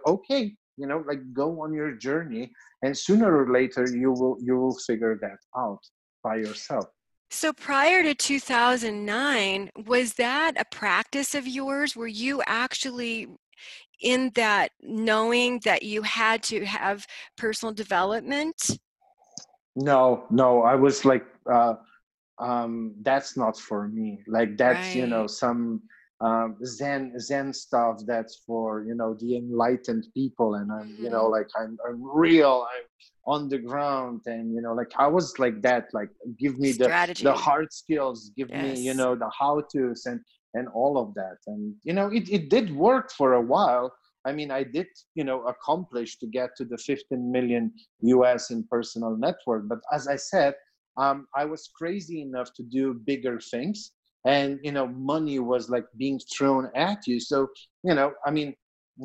okay 0.06 0.54
you 0.78 0.88
know 0.88 1.04
like 1.08 1.20
go 1.34 1.62
on 1.62 1.74
your 1.74 1.94
journey 1.94 2.52
and 2.84 2.98
sooner 2.98 3.44
or 3.44 3.52
later 3.52 3.86
you 3.90 4.12
will 4.12 4.38
you 4.42 4.58
will 4.58 4.76
figure 4.76 5.18
that 5.22 5.38
out 5.58 5.80
by 6.24 6.36
yourself. 6.36 6.86
So 7.30 7.54
prior 7.54 8.04
to 8.04 8.14
2009 8.14 9.70
was 9.86 10.14
that 10.16 10.54
a 10.60 10.66
practice 10.66 11.34
of 11.34 11.48
yours? 11.48 11.96
Were 11.96 12.08
you 12.08 12.42
actually 12.46 13.28
in 14.02 14.32
that 14.36 14.72
knowing 14.82 15.62
that 15.64 15.84
you 15.84 16.02
had 16.02 16.44
to 16.44 16.66
have 16.66 17.06
personal 17.38 17.74
development? 17.74 18.80
No 19.76 20.26
no 20.30 20.64
i 20.64 20.76
was 20.76 21.06
like 21.06 21.26
uh 21.50 21.76
um 22.42 22.96
that's 23.02 23.38
not 23.38 23.58
for 23.58 23.88
me. 23.88 24.24
Like 24.28 24.58
that's 24.58 24.88
right. 24.88 24.96
you 24.96 25.08
know 25.08 25.28
some 25.28 25.82
um, 26.22 26.58
Zen 26.64 27.20
Zen 27.20 27.52
stuff 27.52 27.98
that's 28.06 28.42
for 28.46 28.84
you 28.84 28.96
know 28.96 29.16
the 29.20 29.38
enlightened 29.38 30.08
people, 30.14 30.56
and 30.56 30.72
I'm 30.72 30.96
you 31.00 31.10
know 31.10 31.24
mm-hmm. 31.24 31.32
like 31.32 31.48
I'm 31.60 31.78
I'm 31.88 32.02
real. 32.04 32.68
I'm 32.72 32.86
on 33.26 33.50
the 33.50 33.58
ground, 33.58 34.22
and 34.28 34.54
you 34.54 34.62
know 34.62 34.74
like 34.74 34.92
I 34.98 35.08
was 35.08 35.38
like 35.40 35.62
that. 35.64 35.88
Like 35.94 36.10
give 36.40 36.60
me 36.60 36.72
the 36.74 36.86
Strategy. 36.86 37.24
the 37.24 37.34
hard 37.34 37.74
skills, 37.74 38.32
give 38.38 38.50
yes. 38.50 38.78
me 38.78 38.82
you 38.82 38.94
know 38.94 39.16
the 39.16 39.30
how 39.38 39.62
tos 39.62 40.06
and 40.06 40.20
and 40.54 40.68
all 40.70 40.98
of 40.98 41.14
that. 41.16 41.38
And 41.48 41.76
you 41.84 41.94
know 41.94 42.08
it 42.08 42.30
it 42.30 42.50
did 42.50 42.76
work 42.76 43.12
for 43.12 43.34
a 43.34 43.42
while. 43.42 43.92
I 44.24 44.32
mean, 44.32 44.52
I 44.52 44.62
did, 44.62 44.86
you 45.16 45.24
know, 45.24 45.48
accomplish 45.48 46.20
to 46.20 46.28
get 46.28 46.52
to 46.58 46.64
the 46.64 46.78
15 46.78 47.32
million 47.32 47.74
US 48.02 48.52
in 48.52 48.64
personal 48.70 49.18
network. 49.18 49.68
But 49.68 49.80
as 49.92 50.08
I 50.08 50.16
said, 50.16 50.54
um, 50.96 51.26
I 51.36 51.46
was 51.46 51.72
crazy 51.76 52.22
enough 52.22 52.54
to 52.58 52.62
do 52.62 52.94
bigger 52.94 53.40
things 53.40 53.94
and 54.26 54.60
you 54.64 54.72
know 54.72 54.88
money 54.88 55.40
was 55.40 55.70
like 55.70 55.86
being 55.98 56.20
thrown 56.36 56.70
at 56.76 57.08
you 57.08 57.20
so 57.20 57.48
you 57.84 57.94
know 57.94 58.12
i 58.26 58.32
mean 58.32 58.54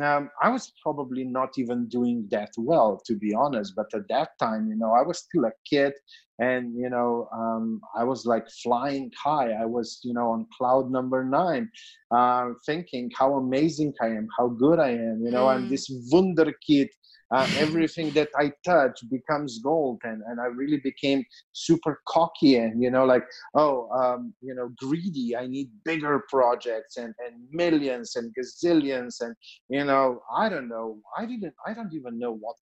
um, 0.03 0.29
i 0.43 0.51
was 0.51 0.73
probably 0.83 1.25
not 1.25 1.51
even 1.57 1.89
doing 1.89 2.27
that 2.31 2.51
well 2.59 3.01
to 3.07 3.15
be 3.15 3.33
honest 3.35 3.73
but 3.75 3.87
at 3.95 4.07
that 4.09 4.31
time 4.39 4.69
you 4.69 4.77
know 4.77 4.93
i 4.93 5.03
was 5.03 5.19
still 5.21 5.45
a 5.45 5.53
kid 5.69 5.93
and 6.39 6.75
you 6.77 6.91
know 6.91 7.29
um, 7.33 7.81
i 7.97 8.05
was 8.05 8.27
like 8.27 8.47
flying 8.63 9.11
high 9.23 9.53
i 9.53 9.65
was 9.65 10.01
you 10.05 10.13
know 10.13 10.31
on 10.33 10.47
cloud 10.57 10.91
number 10.91 11.25
nine 11.25 11.71
uh, 12.11 12.49
thinking 12.67 13.11
how 13.17 13.35
amazing 13.37 13.93
i 14.03 14.07
am 14.07 14.29
how 14.37 14.49
good 14.49 14.79
i 14.79 14.91
am 14.91 15.23
you 15.25 15.31
know 15.31 15.47
mm. 15.47 15.55
i'm 15.55 15.69
this 15.69 15.91
wunderkid 16.13 16.89
uh, 17.35 17.49
everything 17.57 18.11
that 18.13 18.29
I 18.39 18.53
touch 18.65 19.01
becomes 19.11 19.59
gold. 19.59 20.01
And, 20.05 20.23
and 20.29 20.41
I 20.41 20.47
really 20.47 20.79
became 20.79 21.25
super 21.53 22.01
cocky 22.07 22.57
and, 22.57 22.83
you 22.83 22.91
know, 22.91 23.05
like, 23.05 23.25
oh, 23.55 23.89
um, 23.91 24.35
you 24.41 24.55
know, 24.55 24.71
greedy. 24.79 25.37
I 25.37 25.47
need 25.47 25.71
bigger 25.85 26.23
projects 26.29 26.97
and, 26.97 27.15
and 27.25 27.35
millions 27.51 28.17
and 28.17 28.33
gazillions. 28.39 29.17
And, 29.21 29.35
you 29.69 29.85
know, 29.85 30.21
I 30.37 30.49
don't 30.49 30.69
know. 30.69 30.99
I 31.19 31.27
didn't, 31.27 31.55
I 31.67 31.75
don't 31.75 31.93
even 31.93 32.19
know 32.19 32.33
what 32.33 32.57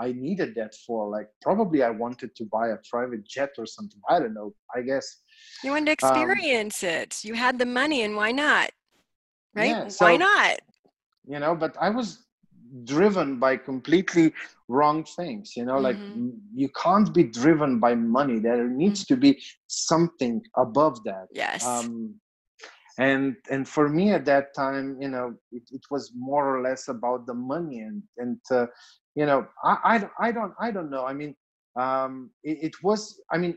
I 0.00 0.12
needed 0.12 0.54
that 0.56 0.74
for. 0.86 1.08
Like, 1.08 1.28
probably 1.42 1.82
I 1.82 1.90
wanted 1.90 2.34
to 2.36 2.44
buy 2.44 2.68
a 2.68 2.76
private 2.88 3.26
jet 3.26 3.50
or 3.58 3.66
something. 3.66 4.00
I 4.08 4.20
don't 4.20 4.34
know. 4.34 4.54
I 4.74 4.82
guess. 4.82 5.22
You 5.64 5.72
wanted 5.72 5.98
to 5.98 6.06
um 6.06 6.12
experience 6.14 6.82
um, 6.82 6.90
it. 6.90 7.24
You 7.24 7.34
had 7.34 7.58
the 7.58 7.66
money, 7.66 8.02
and 8.02 8.14
why 8.14 8.32
not? 8.32 8.70
Right? 9.54 9.70
Yeah, 9.70 9.88
so, 9.88 10.04
why 10.04 10.16
not? 10.16 10.60
You 11.26 11.40
know, 11.40 11.54
but 11.54 11.76
I 11.80 11.90
was 11.90 12.27
driven 12.84 13.38
by 13.38 13.56
completely 13.56 14.32
wrong 14.68 15.04
things 15.04 15.56
you 15.56 15.64
know 15.64 15.74
mm-hmm. 15.74 15.84
like 15.84 16.34
you 16.54 16.68
can't 16.82 17.12
be 17.14 17.22
driven 17.24 17.78
by 17.78 17.94
money 17.94 18.38
there 18.38 18.68
needs 18.68 19.04
mm-hmm. 19.04 19.14
to 19.14 19.20
be 19.20 19.42
something 19.66 20.42
above 20.56 21.02
that 21.04 21.26
yes 21.32 21.64
um, 21.64 22.14
and 22.98 23.36
and 23.50 23.68
for 23.68 23.88
me 23.88 24.12
at 24.12 24.24
that 24.24 24.54
time 24.54 24.96
you 25.00 25.08
know 25.08 25.34
it, 25.52 25.62
it 25.70 25.82
was 25.90 26.12
more 26.16 26.56
or 26.56 26.62
less 26.62 26.88
about 26.88 27.26
the 27.26 27.34
money 27.34 27.80
and 27.80 28.02
and 28.18 28.38
uh, 28.50 28.66
you 29.14 29.24
know 29.24 29.46
I, 29.64 29.76
I 30.20 30.28
i 30.28 30.32
don't 30.32 30.52
i 30.60 30.70
don't 30.70 30.90
know 30.90 31.06
i 31.06 31.12
mean 31.12 31.34
um 31.78 32.30
it, 32.42 32.58
it 32.62 32.74
was 32.82 33.20
i 33.30 33.38
mean 33.38 33.56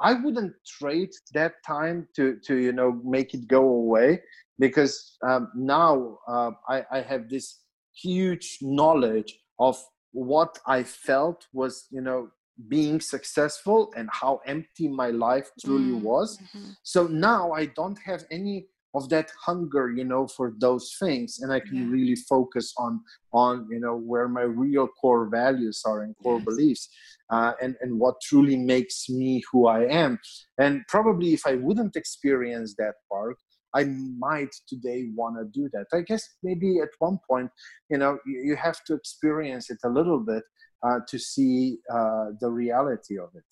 i 0.00 0.14
wouldn't 0.14 0.54
trade 0.66 1.10
that 1.34 1.54
time 1.66 2.08
to 2.16 2.38
to 2.44 2.56
you 2.56 2.72
know 2.72 3.00
make 3.04 3.34
it 3.34 3.46
go 3.48 3.62
away 3.62 4.20
because 4.60 5.16
um, 5.26 5.50
now 5.54 6.18
uh, 6.28 6.50
I, 6.68 6.84
I 6.92 7.00
have 7.00 7.28
this 7.30 7.60
huge 7.94 8.58
knowledge 8.60 9.38
of 9.58 9.76
what 10.12 10.58
I 10.66 10.82
felt 10.82 11.46
was, 11.52 11.86
you 11.90 12.00
know, 12.00 12.30
being 12.68 13.00
successful 13.00 13.92
and 13.96 14.08
how 14.12 14.40
empty 14.46 14.88
my 14.88 15.10
life 15.10 15.50
truly 15.60 15.98
mm, 15.98 16.02
was. 16.02 16.38
Mm-hmm. 16.38 16.70
So 16.82 17.06
now 17.06 17.52
I 17.52 17.66
don't 17.66 17.98
have 18.04 18.24
any 18.30 18.66
of 18.94 19.08
that 19.08 19.30
hunger, 19.40 19.90
you 19.90 20.04
know, 20.04 20.26
for 20.26 20.54
those 20.58 20.96
things, 20.98 21.38
and 21.40 21.52
I 21.52 21.60
can 21.60 21.76
yeah. 21.76 21.90
really 21.90 22.16
focus 22.16 22.72
on 22.76 23.00
on 23.32 23.68
you 23.70 23.78
know 23.78 23.96
where 23.96 24.28
my 24.28 24.42
real 24.42 24.88
core 24.88 25.28
values 25.30 25.82
are 25.86 26.02
and 26.02 26.14
core 26.22 26.38
yes. 26.38 26.44
beliefs, 26.44 26.88
uh, 27.30 27.52
and 27.62 27.76
and 27.80 28.00
what 28.00 28.20
truly 28.20 28.56
makes 28.56 29.08
me 29.08 29.42
who 29.52 29.68
I 29.68 29.84
am. 29.86 30.18
And 30.58 30.82
probably 30.88 31.32
if 31.34 31.46
I 31.46 31.54
wouldn't 31.54 31.94
experience 31.94 32.74
that 32.78 32.94
part, 33.10 33.36
I 33.74 33.84
might 33.84 34.54
today 34.68 35.10
want 35.14 35.36
to 35.36 35.44
do 35.44 35.68
that. 35.72 35.86
I 35.92 36.00
guess 36.00 36.28
maybe 36.42 36.80
at 36.80 36.88
one 36.98 37.18
point, 37.28 37.50
you 37.90 37.98
know, 37.98 38.18
you, 38.26 38.42
you 38.44 38.56
have 38.56 38.82
to 38.84 38.94
experience 38.94 39.70
it 39.70 39.78
a 39.84 39.88
little 39.88 40.20
bit 40.20 40.42
uh, 40.82 41.00
to 41.08 41.18
see 41.18 41.78
uh, 41.92 42.26
the 42.40 42.50
reality 42.50 43.18
of 43.18 43.30
it. 43.34 43.44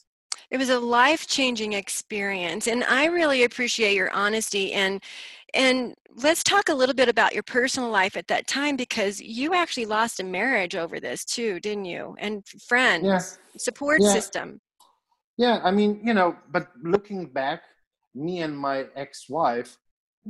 It 0.50 0.56
was 0.56 0.70
a 0.70 0.78
life-changing 0.78 1.74
experience, 1.74 2.68
and 2.68 2.82
I 2.84 3.04
really 3.06 3.44
appreciate 3.44 3.94
your 3.94 4.10
honesty 4.12 4.72
and 4.72 5.02
and 5.54 5.94
let's 6.16 6.42
talk 6.42 6.68
a 6.68 6.74
little 6.74 6.94
bit 6.94 7.08
about 7.08 7.32
your 7.32 7.42
personal 7.42 7.90
life 7.90 8.16
at 8.16 8.26
that 8.28 8.46
time 8.46 8.76
because 8.76 9.20
you 9.20 9.54
actually 9.54 9.86
lost 9.86 10.20
a 10.20 10.24
marriage 10.24 10.76
over 10.76 11.00
this 11.00 11.24
too, 11.24 11.58
didn't 11.60 11.86
you? 11.86 12.14
And 12.18 12.46
friends, 12.66 13.06
yeah. 13.06 13.20
support 13.56 14.00
yeah. 14.02 14.12
system. 14.12 14.60
Yeah, 15.38 15.60
I 15.62 15.70
mean, 15.70 16.00
you 16.04 16.12
know, 16.12 16.36
but 16.50 16.68
looking 16.82 17.26
back, 17.26 17.62
me 18.14 18.40
and 18.40 18.58
my 18.58 18.86
ex-wife, 18.96 19.76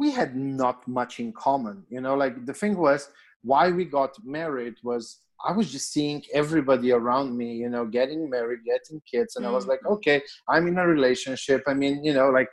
we 0.01 0.11
had 0.11 0.31
not 0.37 0.87
much 0.87 1.21
in 1.21 1.33
common 1.33 1.77
you 1.89 2.01
know 2.01 2.15
like 2.15 2.35
the 2.47 2.55
thing 2.61 2.77
was 2.77 3.09
why 3.43 3.71
we 3.71 3.85
got 3.85 4.13
married 4.25 4.77
was 4.83 5.05
I 5.47 5.53
was 5.53 5.71
just 5.71 5.93
seeing 5.93 6.23
everybody 6.35 6.91
around 6.91 7.37
me, 7.37 7.55
you 7.55 7.69
know, 7.69 7.87
getting 7.87 8.29
married, 8.29 8.61
getting 8.65 9.01
kids, 9.11 9.37
and 9.37 9.45
mm. 9.45 9.49
I 9.49 9.53
was 9.53 9.67
like, 9.67 9.79
mm-hmm. 9.81 9.95
okay, 9.95 10.23
I'm 10.49 10.67
in 10.67 10.79
a 10.79 10.87
relationship. 10.87 11.63
I 11.67 11.75
mean, 11.75 12.03
you 12.03 12.13
know, 12.13 12.31
like, 12.31 12.49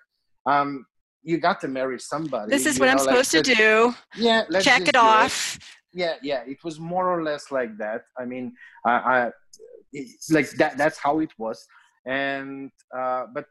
um, 0.46 0.86
you 1.24 1.40
got 1.40 1.60
to 1.62 1.68
marry 1.68 2.00
somebody. 2.00 2.52
This 2.52 2.68
is 2.68 2.80
what 2.80 2.86
know, 2.86 2.92
I'm 2.94 3.00
supposed 3.00 3.32
to 3.32 3.42
do. 3.42 3.96
Yeah, 4.16 4.44
check 4.62 4.88
it 4.88 4.96
off. 4.96 5.56
It. 5.56 5.64
Yeah, 5.94 6.16
yeah, 6.22 6.44
it 6.46 6.64
was 6.64 6.80
more 6.80 7.10
or 7.10 7.24
less 7.24 7.52
like 7.52 7.78
that. 7.80 8.04
I 8.20 8.26
mean, 8.26 8.54
I, 8.86 8.92
I 8.92 9.32
like 10.30 10.50
that. 10.52 10.78
That's 10.78 11.00
how 11.00 11.20
it 11.20 11.32
was. 11.40 11.66
And 12.06 12.70
uh, 12.96 13.26
but 13.34 13.46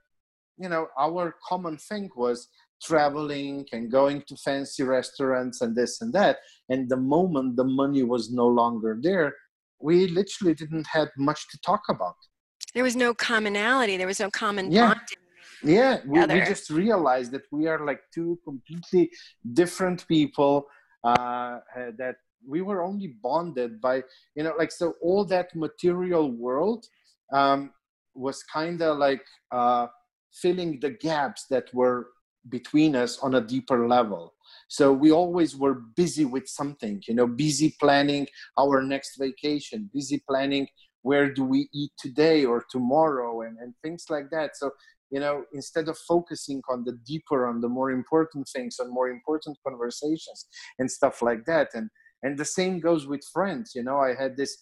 you 0.57 0.69
know, 0.69 0.87
our 0.97 1.35
common 1.49 1.79
thing 1.79 2.11
was 2.15 2.47
traveling 2.85 3.67
and 3.73 3.91
going 3.91 4.23
to 4.29 4.37
fancy 4.37 4.83
restaurants 4.83 5.61
and 5.61 5.75
this 5.75 6.01
and 6.01 6.13
that. 6.13 6.39
And 6.69 6.89
the 6.89 6.97
moment 6.97 7.57
the 7.57 7.65
money 7.65 8.03
was 8.03 8.33
no 8.33 8.47
longer 8.47 8.99
there, 9.01 9.35
we 9.81 10.09
literally 10.09 10.55
didn't 10.55 10.87
have 10.89 11.09
much 11.17 11.49
to 11.51 11.59
talk 11.61 11.83
about. 11.89 12.17
There 12.75 12.85
was 12.85 12.97
no 12.97 13.15
commonality. 13.15 13.97
There 13.97 14.07
was 14.07 14.21
no 14.21 14.31
common 14.31 14.71
yeah. 14.71 14.89
bonding. 14.89 15.19
Yeah, 15.63 16.01
we, 16.07 16.21
we, 16.21 16.41
just 16.41 16.69
realized 16.69 17.33
that 17.33 17.45
we 17.51 17.67
are 17.69 17.87
like 17.87 18.01
two 18.13 18.39
completely 18.45 19.11
different 19.55 20.07
people 20.07 20.67
uh, 21.05 21.61
that 21.97 22.17
we 22.47 22.61
were 22.61 22.83
only 22.83 23.09
bonded 23.23 23.81
by, 23.81 24.03
you 24.35 24.45
know, 24.45 24.53
like, 24.59 24.71
so 24.71 24.95
all 25.01 25.25
that 25.27 25.55
material 25.55 26.31
world 26.31 26.87
um, 27.33 27.73
was 28.15 28.43
kind 28.43 28.83
of 28.83 28.99
like 28.99 29.25
uh, 29.51 29.87
filling 30.33 30.81
the 30.81 30.91
gaps 30.91 31.47
that 31.51 31.73
were 31.73 32.09
between 32.49 32.95
us 32.97 33.19
on 33.19 33.35
a 33.35 33.41
deeper 33.41 33.89
level. 33.89 34.35
So 34.69 34.93
we 34.93 35.11
always 35.13 35.57
were 35.57 35.75
busy 35.75 36.25
with 36.25 36.49
something 36.49 37.03
you 37.09 37.15
know 37.15 37.27
busy 37.27 37.75
planning 37.81 38.27
our 38.59 38.83
next 38.83 39.17
vacation 39.19 39.91
busy 39.93 40.23
planning 40.29 40.67
where 41.03 41.31
do 41.33 41.45
we 41.45 41.69
eat 41.75 41.93
today 41.99 42.47
or 42.47 42.65
tomorrow 42.71 43.43
and, 43.43 43.59
and 43.59 43.75
things 43.83 44.07
like 44.09 44.31
that. 44.31 44.57
So 44.57 44.71
you 45.11 45.21
know 45.21 45.45
instead 45.53 45.89
of 45.89 45.99
focusing 45.99 46.63
on 46.69 46.85
the 46.85 46.99
deeper 47.07 47.47
on 47.47 47.61
the 47.61 47.69
more 47.69 47.91
important 47.91 48.49
things 48.49 48.79
on 48.81 48.93
more 48.93 49.09
important 49.09 49.59
conversations 49.67 50.47
and 50.79 50.91
stuff 50.91 51.23
like 51.23 51.45
that. 51.47 51.69
And 51.75 51.91
and 52.25 52.39
the 52.39 52.45
same 52.45 52.81
goes 52.81 53.07
with 53.07 53.23
friends 53.33 53.73
you 53.75 53.85
know 53.85 53.99
i 53.99 54.15
had 54.15 54.37
this 54.37 54.53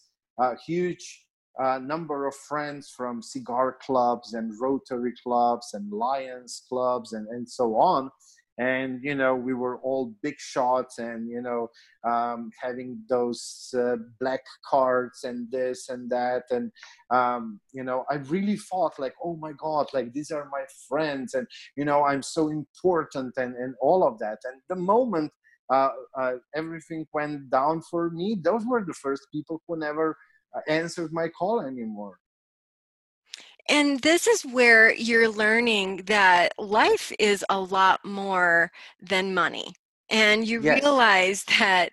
uh, 0.43 0.55
huge 0.67 1.25
a 1.59 1.81
number 1.81 2.27
of 2.27 2.35
friends 2.35 2.93
from 2.97 3.23
cigar 3.23 3.77
clubs 3.81 4.35
and 4.35 4.53
Rotary 4.61 5.13
clubs 5.23 5.75
and 5.75 5.93
Lions 5.93 6.63
clubs 6.69 7.13
and, 7.13 7.29
and 7.29 7.49
so 7.49 7.77
on. 7.77 8.11
And, 8.59 9.03
you 9.03 9.15
know, 9.15 9.35
we 9.35 9.55
were 9.55 9.79
all 9.79 10.15
big 10.23 10.39
shots 10.39 10.99
and, 10.99 11.29
you 11.29 11.41
know, 11.41 11.69
um, 12.05 12.51
having 12.61 13.01
those 13.09 13.75
uh, 13.77 13.97
black 14.21 14.45
cards 14.69 15.25
and 15.25 15.51
this 15.51 15.89
and 15.89 16.11
that. 16.11 16.45
And, 16.51 16.71
um, 17.11 17.61
you 17.73 17.83
know, 17.83 18.05
I 18.11 18.17
really 18.17 18.57
thought 18.57 18.99
like, 18.99 19.15
oh 19.25 19.37
my 19.37 19.53
God, 19.53 19.87
like 19.95 20.13
these 20.13 20.31
are 20.31 20.49
my 20.53 20.65
friends 20.87 21.33
and, 21.33 21.47
you 21.77 21.87
know, 21.87 22.05
I'm 22.05 22.23
so 22.23 22.49
important 22.49 23.35
and, 23.39 23.57
and 23.57 23.75
all 23.81 24.07
of 24.07 24.19
that. 24.19 24.39
And 24.45 24.61
the 24.69 24.77
moment 24.77 25.33
uh, 25.73 25.89
uh, 26.19 26.35
everything 26.55 27.07
went 27.15 27.49
down 27.49 27.81
for 27.91 28.11
me, 28.11 28.37
those 28.43 28.65
were 28.67 28.85
the 28.85 28.93
first 28.93 29.23
people 29.33 29.63
who 29.67 29.79
never 29.79 30.17
answered 30.69 31.13
my 31.13 31.29
call 31.29 31.61
anymore. 31.61 32.19
And 33.69 34.01
this 34.01 34.27
is 34.27 34.43
where 34.43 34.93
you're 34.93 35.29
learning 35.29 35.99
that 36.07 36.53
life 36.59 37.13
is 37.19 37.45
a 37.49 37.61
lot 37.61 38.05
more 38.05 38.71
than 39.01 39.35
money. 39.35 39.73
And 40.11 40.47
you 40.47 40.61
yes. 40.61 40.83
realize 40.83 41.45
that 41.59 41.91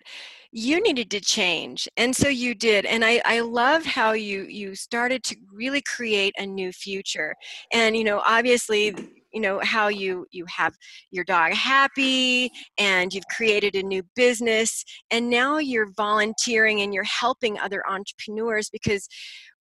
you 0.52 0.82
needed 0.82 1.10
to 1.12 1.20
change 1.20 1.88
and 1.96 2.14
so 2.14 2.28
you 2.28 2.56
did 2.56 2.84
and 2.84 3.04
i 3.04 3.22
i 3.24 3.38
love 3.38 3.84
how 3.84 4.12
you 4.12 4.42
you 4.42 4.74
started 4.74 5.22
to 5.22 5.36
really 5.52 5.80
create 5.82 6.34
a 6.38 6.44
new 6.44 6.72
future 6.72 7.36
and 7.72 7.96
you 7.96 8.02
know 8.02 8.20
obviously 8.26 8.92
you 9.32 9.40
know 9.40 9.60
how 9.62 9.88
you 9.88 10.26
you 10.30 10.44
have 10.46 10.74
your 11.10 11.24
dog 11.24 11.52
happy 11.52 12.50
and 12.78 13.12
you've 13.12 13.26
created 13.34 13.74
a 13.74 13.82
new 13.82 14.02
business 14.16 14.84
and 15.10 15.30
now 15.30 15.58
you're 15.58 15.92
volunteering 15.96 16.80
and 16.80 16.92
you're 16.92 17.04
helping 17.04 17.58
other 17.58 17.82
entrepreneurs 17.88 18.68
because 18.70 19.08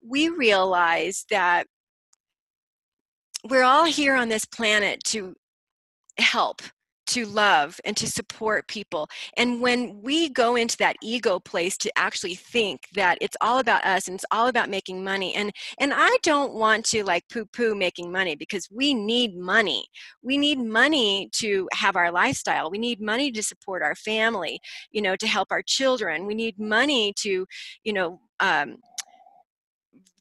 we 0.05 0.29
realize 0.29 1.25
that 1.29 1.67
we're 3.49 3.63
all 3.63 3.85
here 3.85 4.15
on 4.15 4.29
this 4.29 4.45
planet 4.45 5.01
to 5.05 5.33
help 6.17 6.61
to 7.09 7.25
love 7.25 7.79
and 7.85 7.95
to 7.97 8.07
support 8.07 8.67
people. 8.67 9.07
And 9.37 9.61
when 9.61 10.01
we 10.01 10.29
go 10.29 10.55
into 10.55 10.77
that 10.77 10.95
ego 11.01 11.39
place 11.39 11.77
to 11.77 11.91
actually 11.97 12.35
think 12.35 12.81
that 12.95 13.17
it's 13.21 13.37
all 13.41 13.59
about 13.59 13.85
us 13.85 14.07
and 14.07 14.15
it's 14.15 14.25
all 14.31 14.47
about 14.47 14.69
making 14.69 15.03
money, 15.03 15.35
and 15.35 15.51
and 15.79 15.93
I 15.93 16.17
don't 16.23 16.53
want 16.53 16.85
to 16.87 17.03
like 17.03 17.23
poo-poo 17.29 17.75
making 17.75 18.11
money 18.11 18.35
because 18.35 18.67
we 18.71 18.93
need 18.93 19.35
money. 19.35 19.85
We 20.21 20.37
need 20.37 20.59
money 20.59 21.29
to 21.33 21.67
have 21.73 21.95
our 21.95 22.11
lifestyle. 22.11 22.69
We 22.71 22.77
need 22.77 23.01
money 23.01 23.31
to 23.31 23.43
support 23.43 23.81
our 23.81 23.95
family, 23.95 24.59
you 24.91 25.01
know, 25.01 25.15
to 25.15 25.27
help 25.27 25.49
our 25.51 25.61
children. 25.61 26.25
We 26.25 26.35
need 26.35 26.59
money 26.59 27.13
to, 27.19 27.45
you 27.83 27.93
know, 27.93 28.21
um, 28.39 28.77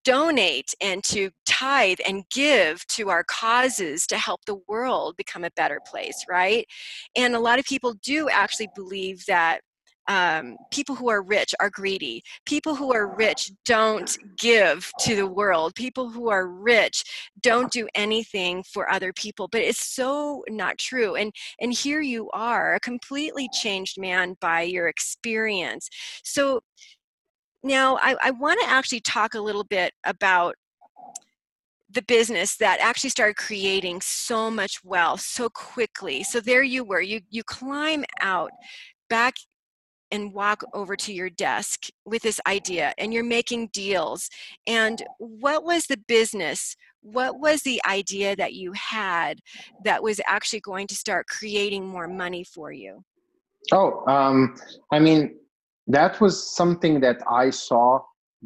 donate 0.09 0.73
and 0.81 1.05
to 1.05 1.31
tithe 1.47 1.99
and 2.07 2.25
give 2.31 2.87
to 2.87 3.11
our 3.11 3.23
causes 3.25 4.07
to 4.07 4.17
help 4.17 4.43
the 4.47 4.59
world 4.67 5.15
become 5.19 5.45
a 5.45 5.51
better 5.51 5.81
place, 5.87 6.25
right? 6.27 6.67
And 7.15 7.35
a 7.35 7.41
lot 7.41 7.59
of 7.59 7.67
people 7.67 7.93
do 8.03 8.27
actually 8.31 8.71
believe 8.75 9.27
that 9.27 9.61
um, 10.09 10.57
people 10.71 10.95
who 10.95 11.11
are 11.11 11.21
rich 11.21 11.55
are 11.61 11.69
greedy. 11.69 12.23
People 12.47 12.75
who 12.75 12.95
are 12.95 13.15
rich 13.15 13.53
don't 13.67 14.17
give 14.39 14.91
to 15.01 15.15
the 15.15 15.27
world. 15.27 15.75
People 15.75 16.09
who 16.09 16.31
are 16.31 16.49
rich 16.49 17.05
don't 17.43 17.71
do 17.71 17.87
anything 17.95 18.63
for 18.63 18.91
other 18.91 19.13
people. 19.13 19.49
But 19.53 19.61
it's 19.61 19.95
so 19.95 20.43
not 20.49 20.79
true. 20.79 21.17
And 21.17 21.35
and 21.61 21.75
here 21.75 22.01
you 22.01 22.31
are, 22.31 22.75
a 22.75 22.81
completely 22.81 23.51
changed 23.53 24.01
man 24.01 24.37
by 24.41 24.63
your 24.63 24.89
experience. 24.89 25.91
So 26.25 26.63
now, 27.63 27.99
I, 28.01 28.17
I 28.23 28.31
want 28.31 28.61
to 28.61 28.69
actually 28.69 29.01
talk 29.01 29.35
a 29.35 29.41
little 29.41 29.65
bit 29.65 29.93
about 30.05 30.55
the 31.91 32.03
business 32.03 32.57
that 32.59 32.81
actually 32.81 33.11
started 33.11 33.37
creating 33.37 34.01
so 34.03 34.51
much 34.51 34.85
wealth 34.85 35.21
so 35.23 35.49
quickly. 35.49 36.23
So 36.23 36.41
there 36.41 36.63
you 36.63 36.85
were. 36.85 37.01
You 37.01 37.21
you 37.31 37.43
climb 37.43 38.05
out 38.21 38.51
back 39.09 39.35
and 40.11 40.33
walk 40.33 40.63
over 40.73 40.97
to 40.97 41.13
your 41.13 41.31
desk 41.31 41.87
with 42.05 42.23
this 42.23 42.41
idea 42.47 42.95
and 42.99 43.13
you're 43.13 43.25
making 43.25 43.69
deals. 43.73 44.29
And 44.67 45.03
what 45.19 45.65
was 45.65 45.85
the 45.85 45.99
business? 46.09 46.77
What 47.03 47.39
was 47.41 47.63
the 47.63 47.81
idea 47.87 48.35
that 48.37 48.55
you 48.55 48.73
had 48.73 49.41
that 49.85 50.03
was 50.03 50.21
actually 50.27 50.61
going 50.61 50.87
to 50.89 50.95
start 50.95 51.27
creating 51.27 51.87
more 51.87 52.09
money 52.09 52.45
for 52.45 52.73
you? 52.73 53.03
Oh, 53.73 54.03
um, 54.07 54.57
I 54.93 54.99
mean, 54.99 55.37
that 55.89 56.21
was 56.21 56.55
something 56.55 57.01
that 57.01 57.19
I 57.31 57.51
saw 57.51 58.01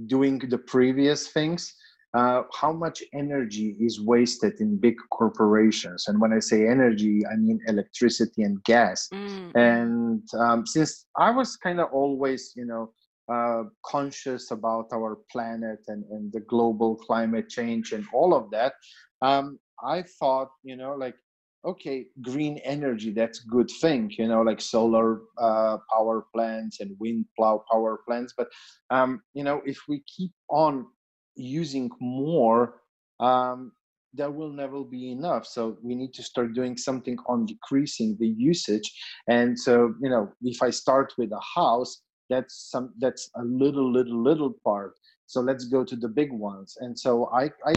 doing 0.07 0.39
the 0.39 0.59
previous 0.59 1.29
things. 1.29 1.75
Uh, 2.15 2.43
how 2.53 2.71
much 2.71 3.03
energy 3.15 3.75
is 3.81 3.99
wasted 3.99 4.53
in 4.61 4.79
big 4.79 4.97
corporations. 5.11 6.09
And 6.09 6.21
when 6.21 6.31
I 6.35 6.41
say 6.41 6.69
energy, 6.69 7.23
I 7.27 7.37
mean 7.37 7.59
electricity 7.67 8.43
and 8.43 8.63
gas. 8.65 9.09
Mm. 9.15 9.53
And 9.55 10.23
um, 10.39 10.67
since 10.67 11.07
I 11.17 11.31
was 11.31 11.57
kind 11.57 11.81
of 11.81 11.89
always, 11.91 12.53
you 12.55 12.67
know, 12.67 12.93
uh, 13.33 13.63
conscious 13.87 14.51
about 14.51 14.89
our 14.93 15.21
planet 15.31 15.79
and, 15.89 16.05
and 16.11 16.31
the 16.35 16.41
global 16.41 16.97
climate 16.97 17.49
change 17.49 17.93
and 17.93 18.05
all 18.13 18.35
of 18.35 18.51
that, 18.51 18.75
um, 19.23 19.59
I 19.83 20.05
thought, 20.21 20.51
you 20.63 20.77
know, 20.77 20.95
like 20.95 21.15
okay 21.65 22.07
green 22.23 22.59
energy 22.59 23.13
that's 23.13 23.41
good 23.41 23.71
thing 23.81 24.11
you 24.19 24.27
know 24.27 24.43
like 24.43 24.61
solar 24.61 25.21
uh, 25.39 25.79
power 25.93 26.27
plants 26.35 26.81
and 26.81 26.97
wind 26.99 27.25
plow 27.37 27.63
power 27.71 28.01
plants. 28.07 28.35
But 28.37 28.49
um, 28.91 29.23
you 29.35 29.45
know 29.45 29.63
if 29.65 29.79
we 29.89 30.03
keep 30.07 30.33
on 30.51 30.87
using 31.37 31.91
more 32.01 32.81
um, 33.21 33.73
there 34.15 34.31
will 34.31 34.53
never 34.53 34.85
be 34.85 35.11
enough. 35.11 35.47
So 35.47 35.79
we 35.83 35.95
need 35.95 36.13
to 36.15 36.23
start 36.23 36.53
doing 36.53 36.77
something 36.77 37.17
on 37.27 37.47
decreasing 37.47 38.17
the 38.21 38.29
usage. 38.29 38.93
And 39.29 39.59
so 39.59 39.95
you 40.03 40.11
know 40.11 40.33
if 40.43 40.63
i 40.63 40.71
start 40.71 41.15
with 41.17 41.31
a 41.33 41.41
house 41.61 42.03
that's 42.29 42.71
some 42.71 42.93
that's 42.99 43.31
a 43.37 43.45
little 43.45 43.91
little 43.91 44.23
little 44.23 44.55
part. 44.65 44.95
So 45.27 45.41
let's 45.41 45.65
go 45.67 45.85
to 45.85 45.97
the 45.97 46.09
big 46.09 46.33
ones. 46.33 46.77
And 46.81 46.99
so 46.99 47.31
i 47.33 47.45
i 47.67 47.75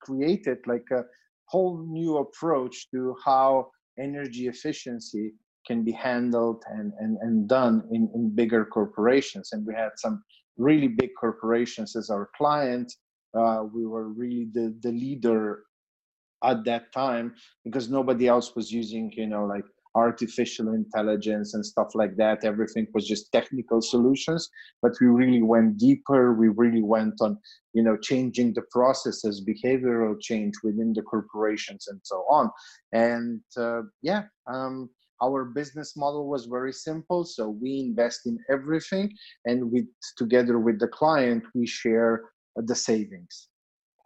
created 0.00 0.58
like 0.66 0.86
a 0.92 1.02
whole 1.48 1.84
new 1.86 2.18
approach 2.18 2.90
to 2.90 3.16
how 3.24 3.70
energy 3.98 4.48
efficiency 4.48 5.32
can 5.66 5.84
be 5.84 5.92
handled 5.92 6.62
and, 6.68 6.92
and, 6.98 7.18
and 7.20 7.48
done 7.48 7.82
in, 7.90 8.10
in 8.14 8.34
bigger 8.34 8.64
corporations. 8.64 9.50
And 9.52 9.66
we 9.66 9.74
had 9.74 9.90
some 9.96 10.22
really 10.56 10.88
big 10.88 11.10
corporations 11.18 11.96
as 11.96 12.10
our 12.10 12.30
clients. 12.36 12.96
Uh, 13.34 13.64
we 13.72 13.86
were 13.86 14.08
really 14.08 14.48
the, 14.52 14.74
the 14.82 14.92
leader 14.92 15.64
at 16.44 16.64
that 16.64 16.92
time 16.92 17.34
because 17.64 17.90
nobody 17.90 18.28
else 18.28 18.54
was 18.56 18.72
using, 18.72 19.12
you 19.16 19.26
know, 19.26 19.44
like 19.44 19.64
artificial 19.98 20.72
intelligence 20.72 21.54
and 21.54 21.64
stuff 21.64 21.88
like 21.94 22.16
that. 22.16 22.44
Everything 22.44 22.86
was 22.94 23.06
just 23.06 23.32
technical 23.32 23.80
solutions, 23.80 24.48
but 24.82 24.92
we 25.00 25.08
really 25.08 25.42
went 25.42 25.78
deeper. 25.78 26.34
We 26.34 26.48
really 26.48 26.82
went 26.82 27.14
on, 27.20 27.38
you 27.74 27.82
know, 27.82 27.96
changing 27.96 28.54
the 28.54 28.62
processes, 28.70 29.44
behavioral 29.44 30.16
change 30.20 30.54
within 30.62 30.92
the 30.94 31.02
corporations, 31.02 31.88
and 31.88 32.00
so 32.02 32.24
on. 32.30 32.50
And 32.92 33.40
uh, 33.56 33.82
yeah, 34.02 34.22
um, 34.46 34.90
our 35.22 35.44
business 35.44 35.96
model 35.96 36.28
was 36.28 36.46
very 36.46 36.72
simple. 36.72 37.24
So 37.24 37.48
we 37.48 37.80
invest 37.80 38.20
in 38.26 38.38
everything, 38.50 39.12
and 39.44 39.70
with 39.72 39.86
together 40.16 40.58
with 40.58 40.78
the 40.78 40.88
client, 40.88 41.44
we 41.54 41.66
share 41.66 42.22
the 42.56 42.74
savings. 42.74 43.48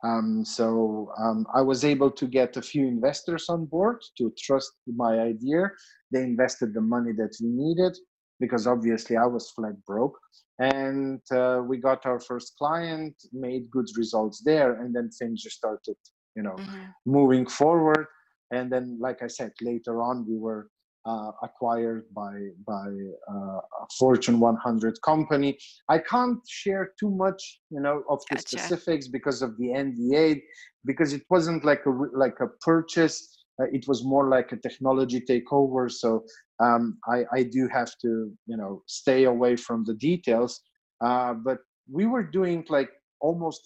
Um, 0.04 0.44
so 0.44 1.12
um, 1.18 1.46
I 1.54 1.62
was 1.62 1.84
able 1.84 2.10
to 2.10 2.26
get 2.26 2.56
a 2.56 2.62
few 2.62 2.86
investors 2.86 3.46
on 3.48 3.66
board 3.66 3.98
to 4.18 4.32
trust 4.38 4.72
my 4.86 5.20
idea. 5.20 5.70
They 6.10 6.22
invested 6.22 6.74
the 6.74 6.80
money 6.80 7.12
that 7.12 7.36
we 7.40 7.48
needed 7.48 7.96
because 8.40 8.66
obviously 8.66 9.16
I 9.16 9.26
was 9.26 9.50
flat 9.50 9.74
broke. 9.86 10.18
And 10.58 11.20
uh, 11.32 11.62
we 11.66 11.78
got 11.78 12.04
our 12.06 12.20
first 12.20 12.54
client, 12.58 13.14
made 13.32 13.70
good 13.70 13.86
results 13.96 14.42
there, 14.44 14.80
and 14.80 14.94
then 14.94 15.08
things 15.10 15.42
just 15.42 15.56
started, 15.56 15.96
you 16.36 16.42
know, 16.42 16.56
mm-hmm. 16.56 16.84
moving 17.06 17.46
forward. 17.46 18.06
And 18.52 18.70
then, 18.70 18.98
like 19.00 19.22
I 19.22 19.28
said, 19.28 19.52
later 19.62 20.02
on, 20.02 20.26
we 20.28 20.36
were 20.36 20.68
uh, 21.04 21.32
acquired 21.42 22.04
by 22.14 22.32
by 22.66 22.88
uh, 23.30 23.58
a 23.58 23.86
Fortune 23.98 24.40
100 24.40 25.00
company. 25.02 25.58
I 25.88 25.98
can't 25.98 26.38
share 26.48 26.92
too 26.98 27.10
much, 27.10 27.60
you 27.70 27.80
know, 27.80 28.02
of 28.08 28.20
the 28.30 28.36
gotcha. 28.36 28.58
specifics 28.58 29.08
because 29.08 29.42
of 29.42 29.56
the 29.58 29.68
NDA, 29.68 30.42
because 30.84 31.12
it 31.12 31.22
wasn't 31.30 31.64
like 31.64 31.84
a 31.86 31.90
like 31.90 32.38
a 32.40 32.48
purchase. 32.60 33.38
Uh, 33.60 33.66
it 33.72 33.86
was 33.86 34.04
more 34.04 34.28
like 34.28 34.52
a 34.52 34.56
technology 34.56 35.20
takeover. 35.20 35.90
So 35.90 36.24
um, 36.62 36.98
I, 37.06 37.24
I 37.32 37.42
do 37.42 37.68
have 37.68 37.90
to, 38.00 38.32
you 38.46 38.56
know, 38.56 38.82
stay 38.86 39.24
away 39.24 39.56
from 39.56 39.84
the 39.84 39.94
details. 39.94 40.62
Uh, 41.04 41.34
but 41.34 41.58
we 41.90 42.06
were 42.06 42.22
doing 42.22 42.64
like 42.70 42.90
almost 43.20 43.60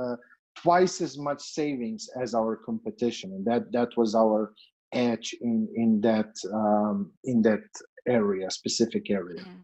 uh, 0.00 0.16
twice 0.56 1.00
as 1.00 1.16
much 1.18 1.40
savings 1.40 2.08
as 2.20 2.34
our 2.34 2.56
competition, 2.56 3.32
and 3.32 3.44
that 3.46 3.70
that 3.72 3.96
was 3.96 4.14
our 4.14 4.52
edge 4.92 5.34
in 5.40 5.68
in 5.74 6.00
that 6.00 6.32
um, 6.52 7.12
in 7.24 7.42
that 7.42 7.64
area 8.06 8.50
specific 8.50 9.10
area. 9.10 9.40
Mm-hmm. 9.40 9.60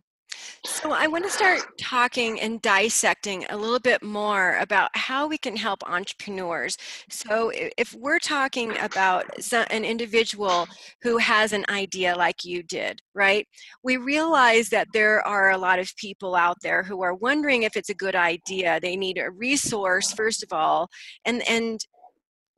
so 0.67 0.93
i 0.93 1.07
want 1.07 1.25
to 1.25 1.31
start 1.31 1.61
talking 1.79 2.41
and 2.41 2.61
dissecting 2.61 3.47
a 3.51 3.57
little 3.57 3.79
bit 3.79 4.03
more 4.03 4.59
about 4.61 4.91
how 4.95 5.27
we 5.27 5.39
can 5.39 5.57
help 5.57 5.83
entrepreneurs. 5.89 6.77
So 7.09 7.51
if 7.55 7.95
we're 7.95 8.19
talking 8.19 8.77
about 8.79 9.25
an 9.71 9.85
individual 9.85 10.67
who 11.03 11.17
has 11.19 11.53
an 11.53 11.65
idea 11.69 12.17
like 12.17 12.45
you 12.45 12.63
did 12.63 13.01
right 13.15 13.47
we 13.83 13.97
realize 13.97 14.69
that 14.71 14.89
there 14.93 15.27
are 15.27 15.51
a 15.53 15.59
lot 15.59 15.79
of 15.79 15.97
people 15.97 16.35
out 16.35 16.59
there 16.63 16.83
who 16.83 17.03
are 17.03 17.15
wondering 17.15 17.63
if 17.63 17.77
it's 17.77 17.91
a 17.91 17.95
good 18.05 18.17
idea. 18.17 18.81
They 18.81 18.97
need 18.97 19.19
a 19.19 19.31
resource 19.31 20.13
first 20.13 20.43
of 20.43 20.53
all 20.53 20.89
and 21.25 21.43
and 21.49 21.81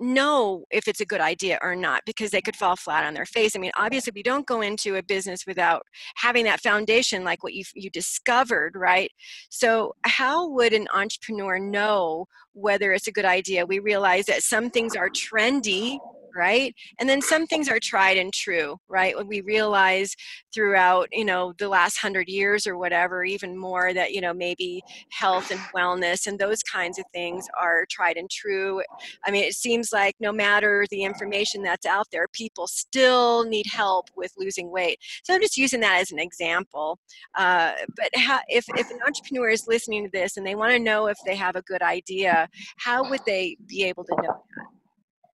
know 0.01 0.64
if 0.70 0.88
it's 0.88 1.01
a 1.01 1.07
good 1.07 1.20
idea 1.20 1.59
or 1.62 1.74
not 1.74 2.03
because 2.07 2.30
they 2.30 2.40
could 2.40 2.57
fall 2.57 2.76
flat 2.76 3.05
on 3.05 3.14
their 3.14 3.26
face. 3.26 3.57
I 3.57 3.59
mean, 3.59 3.72
obviously, 3.76 4.12
we 4.14 4.22
don't 4.22 4.47
go 4.47 4.61
into 4.61 4.97
a 4.97 5.03
business 5.03 5.47
without 5.47 5.82
having 6.16 6.44
that 6.44 6.61
foundation, 6.61 7.24
like 7.24 7.42
what 7.42 7.55
you 7.55 7.64
you 7.74 7.90
discovered, 7.90 8.72
right? 8.76 9.11
So, 9.51 9.94
how 10.05 10.49
would 10.49 10.72
an 10.72 10.86
entrepreneur 10.94 11.59
know 11.59 12.26
whether 12.53 12.92
it's 12.92 13.07
a 13.07 13.12
good 13.12 13.24
idea? 13.24 13.66
We 13.66 13.78
realize 13.78 14.26
that 14.26 14.42
some 14.42 14.70
things 14.70 14.94
are 14.97 15.09
trendy, 15.09 15.99
right? 16.37 16.74
And 16.99 17.09
then 17.09 17.20
some 17.22 17.47
things 17.47 17.68
are 17.68 17.80
tried 17.80 18.16
and 18.16 18.32
true 18.32 18.76
right? 18.89 19.16
When 19.16 19.26
we 19.26 19.41
realize 19.41 20.14
throughout 20.55 21.09
you 21.12 21.24
know 21.24 21.53
the 21.59 21.68
last 21.68 21.99
hundred 21.99 22.28
years 22.28 22.66
or 22.66 22.78
whatever 22.78 23.24
even 23.24 23.57
more 23.57 23.93
that 23.93 24.12
you 24.12 24.20
know 24.20 24.32
maybe 24.32 24.82
health 25.11 25.51
and 25.51 25.61
wellness 25.74 26.26
and 26.26 26.39
those 26.39 26.62
kinds 26.62 26.99
of 26.99 27.05
things 27.12 27.47
are 27.61 27.87
tried 27.91 28.16
and 28.16 28.30
true. 28.30 28.82
I 29.26 29.30
mean 29.30 29.45
it 29.45 29.55
seems 29.55 29.93
like 29.93 30.14
no 30.20 30.32
matter 30.32 30.87
the 30.91 31.03
information 31.05 31.62
that's 31.62 31.87
out 31.87 32.07
there 32.12 32.26
people 32.32 32.66
still 32.66 33.45
need 33.45 33.66
help 33.66 34.07
with 34.16 34.32
losing 34.37 34.70
weight. 34.70 34.99
So 35.24 35.34
i'm 35.34 35.41
just 35.41 35.57
using 35.57 35.80
that 35.80 36.01
as 36.01 36.11
an 36.11 36.18
example. 36.18 36.99
Uh, 37.37 37.72
but 37.97 38.09
how, 38.16 38.41
if, 38.49 38.64
if 38.76 38.91
an 38.91 38.99
entrepreneur 39.07 39.51
is 39.51 39.66
listening 39.66 40.05
to 40.05 40.11
this 40.11 40.37
and 40.37 40.47
they 40.47 40.55
want 40.55 40.72
to 40.72 40.78
know 40.78 41.07
if 41.07 41.18
they 41.26 41.37
have 41.37 41.57
a 41.57 41.62
good 41.62 41.82
idea 41.82 42.49
how 42.78 43.09
would 43.09 43.20
they 43.26 43.57
be 43.66 43.84
able 43.84 44.05
to 44.05 44.14
know 44.16 44.22
that? 44.57 44.66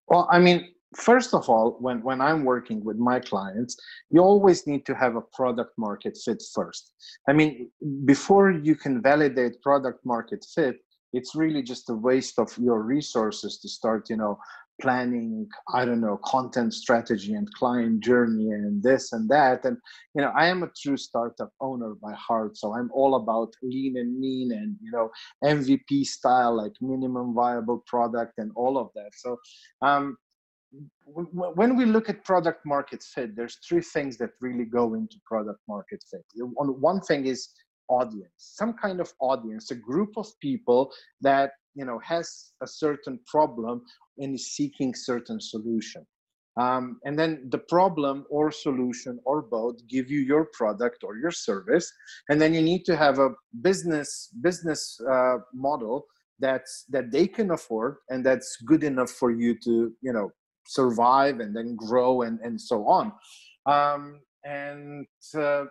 Well 0.08 0.28
i 0.30 0.38
mean 0.38 0.68
first 0.96 1.34
of 1.34 1.48
all 1.48 1.76
when 1.80 2.02
when 2.02 2.20
i'm 2.20 2.44
working 2.44 2.84
with 2.84 2.96
my 2.96 3.18
clients 3.18 3.76
you 4.10 4.20
always 4.20 4.66
need 4.66 4.84
to 4.84 4.94
have 4.94 5.16
a 5.16 5.20
product 5.20 5.72
market 5.78 6.18
fit 6.24 6.42
first. 6.54 6.92
I 7.28 7.32
mean 7.32 7.70
before 8.04 8.50
you 8.50 8.74
can 8.76 9.02
validate 9.02 9.62
product 9.62 10.04
market 10.04 10.44
fit 10.54 10.76
it's 11.12 11.34
really 11.34 11.62
just 11.62 11.90
a 11.90 11.94
waste 11.94 12.38
of 12.38 12.56
your 12.58 12.82
resources 12.82 13.58
to 13.58 13.68
start 13.68 14.10
you 14.10 14.16
know 14.16 14.38
planning 14.80 15.46
i 15.74 15.84
don't 15.84 16.00
know 16.00 16.18
content 16.24 16.72
strategy 16.72 17.34
and 17.34 17.52
client 17.54 18.02
journey 18.02 18.50
and 18.50 18.82
this 18.82 19.12
and 19.12 19.28
that. 19.28 19.64
And 19.64 19.76
you 20.14 20.22
know 20.22 20.32
i 20.36 20.46
am 20.46 20.62
a 20.62 20.70
true 20.82 20.96
startup 20.96 21.52
owner 21.60 21.94
by 22.02 22.14
heart 22.14 22.56
so 22.56 22.74
i'm 22.74 22.90
all 22.92 23.14
about 23.16 23.52
lean 23.62 23.98
and 23.98 24.18
mean 24.18 24.50
and 24.52 24.76
you 24.82 24.90
know 24.90 25.10
mvp 25.44 26.04
style 26.04 26.56
like 26.56 26.72
minimum 26.80 27.34
viable 27.34 27.84
product 27.86 28.34
and 28.38 28.50
all 28.56 28.78
of 28.78 28.88
that. 28.94 29.10
So 29.14 29.38
um, 29.82 30.16
when 31.14 31.76
we 31.76 31.84
look 31.84 32.08
at 32.08 32.24
product 32.24 32.64
market 32.64 33.02
fit, 33.02 33.36
there's 33.36 33.58
three 33.66 33.80
things 33.80 34.16
that 34.18 34.30
really 34.40 34.64
go 34.64 34.94
into 34.94 35.16
product 35.26 35.60
market 35.68 36.02
fit. 36.10 36.24
One 36.36 37.00
thing 37.00 37.26
is 37.26 37.48
audience, 37.88 38.32
some 38.38 38.74
kind 38.74 39.00
of 39.00 39.12
audience, 39.20 39.70
a 39.70 39.74
group 39.74 40.10
of 40.16 40.26
people 40.40 40.92
that 41.20 41.52
you 41.74 41.84
know 41.84 41.98
has 42.04 42.52
a 42.62 42.66
certain 42.66 43.18
problem 43.26 43.82
and 44.18 44.34
is 44.34 44.52
seeking 44.52 44.94
certain 44.94 45.40
solution. 45.40 46.06
Um, 46.58 47.00
and 47.06 47.18
then 47.18 47.48
the 47.50 47.58
problem 47.58 48.26
or 48.28 48.50
solution 48.50 49.18
or 49.24 49.40
both 49.40 49.76
give 49.88 50.10
you 50.10 50.20
your 50.20 50.48
product 50.52 51.02
or 51.02 51.16
your 51.16 51.30
service, 51.30 51.90
and 52.28 52.40
then 52.40 52.52
you 52.52 52.60
need 52.60 52.84
to 52.84 52.96
have 52.96 53.18
a 53.18 53.30
business 53.62 54.28
business 54.40 55.00
uh, 55.10 55.38
model 55.54 56.06
that's 56.38 56.84
that 56.90 57.10
they 57.10 57.26
can 57.26 57.52
afford 57.52 57.96
and 58.10 58.26
that's 58.26 58.56
good 58.66 58.84
enough 58.84 59.10
for 59.10 59.30
you 59.30 59.56
to 59.64 59.92
you 60.02 60.12
know 60.12 60.30
survive 60.64 61.40
and 61.40 61.54
then 61.56 61.76
grow 61.76 62.22
and, 62.22 62.38
and 62.40 62.60
so 62.60 62.86
on. 62.86 63.12
Um, 63.66 64.20
and 64.44 65.06
uh, 65.36 65.64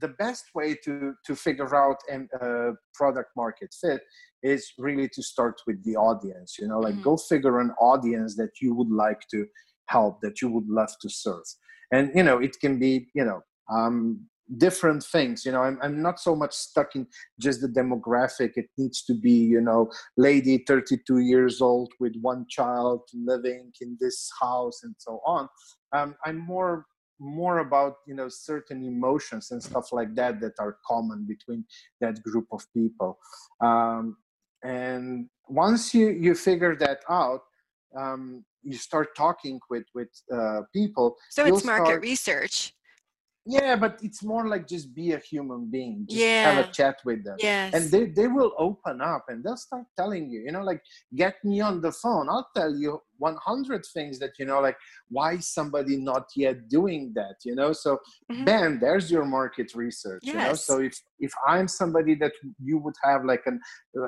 the 0.00 0.08
best 0.18 0.46
way 0.54 0.74
to, 0.84 1.14
to 1.24 1.36
figure 1.36 1.74
out 1.74 1.96
a 2.10 2.44
uh, 2.44 2.72
product 2.94 3.30
market 3.36 3.74
fit 3.80 4.02
is 4.42 4.72
really 4.78 5.08
to 5.08 5.22
start 5.22 5.60
with 5.66 5.82
the 5.84 5.96
audience, 5.96 6.56
you 6.58 6.68
know, 6.68 6.80
like 6.80 6.94
mm-hmm. 6.94 7.02
go 7.02 7.16
figure 7.16 7.60
an 7.60 7.72
audience 7.80 8.36
that 8.36 8.50
you 8.60 8.74
would 8.74 8.90
like 8.90 9.20
to 9.30 9.46
help, 9.88 10.20
that 10.20 10.42
you 10.42 10.50
would 10.50 10.68
love 10.68 10.90
to 11.00 11.08
serve. 11.08 11.44
And, 11.92 12.10
you 12.14 12.22
know, 12.22 12.38
it 12.38 12.58
can 12.60 12.78
be, 12.78 13.08
you 13.14 13.24
know, 13.24 13.40
um, 13.70 14.26
different 14.58 15.02
things 15.02 15.44
you 15.44 15.52
know 15.52 15.62
I'm, 15.62 15.78
I'm 15.82 16.00
not 16.00 16.20
so 16.20 16.36
much 16.36 16.54
stuck 16.54 16.94
in 16.94 17.06
just 17.40 17.60
the 17.60 17.68
demographic. 17.68 18.52
It 18.56 18.66
needs 18.78 19.04
to 19.04 19.14
be 19.14 19.32
you 19.32 19.60
know 19.60 19.90
lady 20.16 20.64
32 20.66 21.18
years 21.18 21.60
old 21.60 21.92
with 21.98 22.14
one 22.20 22.46
child 22.48 23.02
living 23.12 23.72
in 23.80 23.96
this 24.00 24.30
house 24.40 24.80
and 24.84 24.94
so 24.98 25.20
on. 25.26 25.48
Um, 25.92 26.14
i'm 26.24 26.38
more 26.38 26.86
more 27.18 27.58
about 27.58 27.96
you 28.06 28.14
know 28.14 28.28
certain 28.28 28.84
emotions 28.84 29.50
and 29.50 29.62
stuff 29.62 29.92
like 29.92 30.14
that 30.14 30.40
that 30.40 30.52
are 30.58 30.78
common 30.86 31.26
between 31.26 31.64
that 32.00 32.22
group 32.22 32.46
of 32.52 32.62
people. 32.74 33.18
Um, 33.60 34.16
and 34.62 35.28
once 35.48 35.94
you 35.94 36.08
you 36.08 36.34
figure 36.34 36.76
that 36.76 37.00
out 37.08 37.42
um, 37.96 38.44
you 38.62 38.76
start 38.76 39.14
talking 39.16 39.60
with 39.70 39.84
with 39.94 40.08
uh, 40.32 40.62
people 40.72 41.16
so 41.30 41.44
it's 41.44 41.64
market 41.64 41.86
start, 41.86 42.02
research 42.02 42.74
yeah 43.46 43.76
but 43.76 43.98
it's 44.02 44.22
more 44.22 44.48
like 44.48 44.66
just 44.66 44.94
be 44.94 45.12
a 45.12 45.18
human 45.18 45.70
being 45.70 46.04
just 46.08 46.20
yeah. 46.20 46.50
have 46.50 46.68
a 46.68 46.72
chat 46.72 46.98
with 47.04 47.24
them 47.24 47.36
yes. 47.38 47.72
and 47.72 47.90
they, 47.90 48.06
they 48.06 48.26
will 48.26 48.52
open 48.58 49.00
up 49.00 49.24
and 49.28 49.44
they'll 49.44 49.56
start 49.56 49.84
telling 49.96 50.28
you 50.28 50.40
you 50.40 50.52
know 50.52 50.62
like 50.62 50.82
get 51.14 51.36
me 51.44 51.60
on 51.60 51.80
the 51.80 51.92
phone 51.92 52.28
i'll 52.28 52.48
tell 52.56 52.74
you 52.74 53.00
100 53.18 53.84
things 53.94 54.18
that 54.18 54.32
you 54.38 54.44
know 54.44 54.60
like 54.60 54.76
why 55.08 55.38
somebody 55.38 55.96
not 55.96 56.26
yet 56.34 56.68
doing 56.68 57.12
that 57.14 57.36
you 57.44 57.54
know 57.54 57.72
so 57.72 57.98
mm-hmm. 58.30 58.44
bam 58.44 58.80
there's 58.80 59.10
your 59.10 59.24
market 59.24 59.74
research 59.74 60.22
yes. 60.24 60.34
you 60.34 60.40
know 60.40 60.54
so 60.54 60.80
if 60.80 61.00
if 61.20 61.32
i'm 61.46 61.68
somebody 61.68 62.14
that 62.14 62.32
you 62.62 62.78
would 62.78 62.94
have 63.02 63.24
like 63.24 63.42
an, 63.46 63.60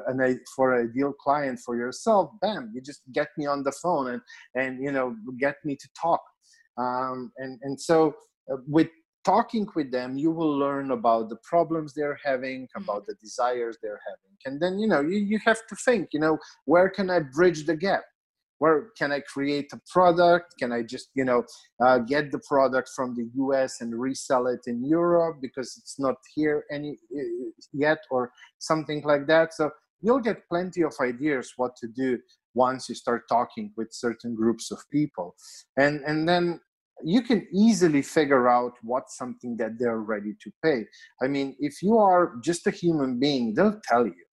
an 0.08 0.40
for 0.54 0.80
a 0.80 0.84
ideal 0.84 1.12
client 1.12 1.58
for 1.64 1.76
yourself 1.76 2.30
bam 2.42 2.70
you 2.74 2.80
just 2.80 3.02
get 3.12 3.28
me 3.38 3.46
on 3.46 3.62
the 3.62 3.72
phone 3.82 4.08
and 4.08 4.22
and 4.54 4.82
you 4.82 4.92
know 4.92 5.14
get 5.38 5.56
me 5.64 5.76
to 5.76 5.88
talk 6.00 6.20
um, 6.78 7.32
and 7.38 7.58
and 7.62 7.80
so 7.80 8.14
uh, 8.52 8.56
with 8.66 8.88
talking 9.28 9.66
with 9.74 9.90
them 9.92 10.16
you 10.16 10.30
will 10.30 10.54
learn 10.64 10.90
about 10.98 11.28
the 11.28 11.40
problems 11.52 11.92
they're 11.92 12.20
having 12.24 12.66
about 12.76 13.02
mm-hmm. 13.02 13.12
the 13.12 13.14
desires 13.26 13.76
they're 13.82 14.02
having. 14.08 14.34
And 14.46 14.54
then 14.62 14.78
you 14.78 14.88
know 14.92 15.02
you, 15.10 15.18
you 15.32 15.38
have 15.44 15.60
to 15.70 15.76
think 15.86 16.08
you 16.14 16.20
know 16.20 16.38
where 16.64 16.88
can 16.88 17.10
i 17.10 17.20
bridge 17.20 17.66
the 17.66 17.76
gap? 17.76 18.04
Where 18.62 18.78
can 18.98 19.10
i 19.12 19.20
create 19.34 19.68
a 19.72 19.80
product? 19.94 20.48
Can 20.60 20.70
i 20.78 20.80
just 20.94 21.08
you 21.14 21.26
know 21.30 21.40
uh, 21.84 21.98
get 22.14 22.24
the 22.32 22.42
product 22.52 22.88
from 22.96 23.08
the 23.18 23.26
us 23.42 23.72
and 23.82 23.90
resell 24.06 24.46
it 24.54 24.62
in 24.72 24.78
europe 24.98 25.36
because 25.46 25.70
it's 25.80 25.98
not 26.06 26.16
here 26.34 26.58
any 26.76 26.92
uh, 27.18 27.50
yet 27.72 28.00
or 28.10 28.22
something 28.70 29.00
like 29.12 29.26
that? 29.32 29.48
So 29.58 29.64
you'll 30.00 30.26
get 30.30 30.48
plenty 30.48 30.82
of 30.88 30.94
ideas 31.12 31.52
what 31.56 31.76
to 31.82 31.88
do 31.88 32.18
once 32.54 32.88
you 32.88 32.94
start 32.94 33.22
talking 33.28 33.72
with 33.76 33.88
certain 33.92 34.34
groups 34.34 34.66
of 34.74 34.78
people. 34.98 35.28
And 35.76 35.94
and 36.10 36.28
then 36.30 36.60
you 37.04 37.22
can 37.22 37.46
easily 37.52 38.02
figure 38.02 38.48
out 38.48 38.72
what's 38.82 39.16
something 39.16 39.56
that 39.56 39.78
they're 39.78 40.00
ready 40.00 40.34
to 40.42 40.50
pay. 40.62 40.84
I 41.22 41.28
mean 41.28 41.56
if 41.60 41.82
you 41.82 41.98
are 41.98 42.36
just 42.42 42.66
a 42.66 42.70
human 42.70 43.18
being 43.18 43.54
they'll 43.54 43.80
tell 43.84 44.06
you. 44.06 44.24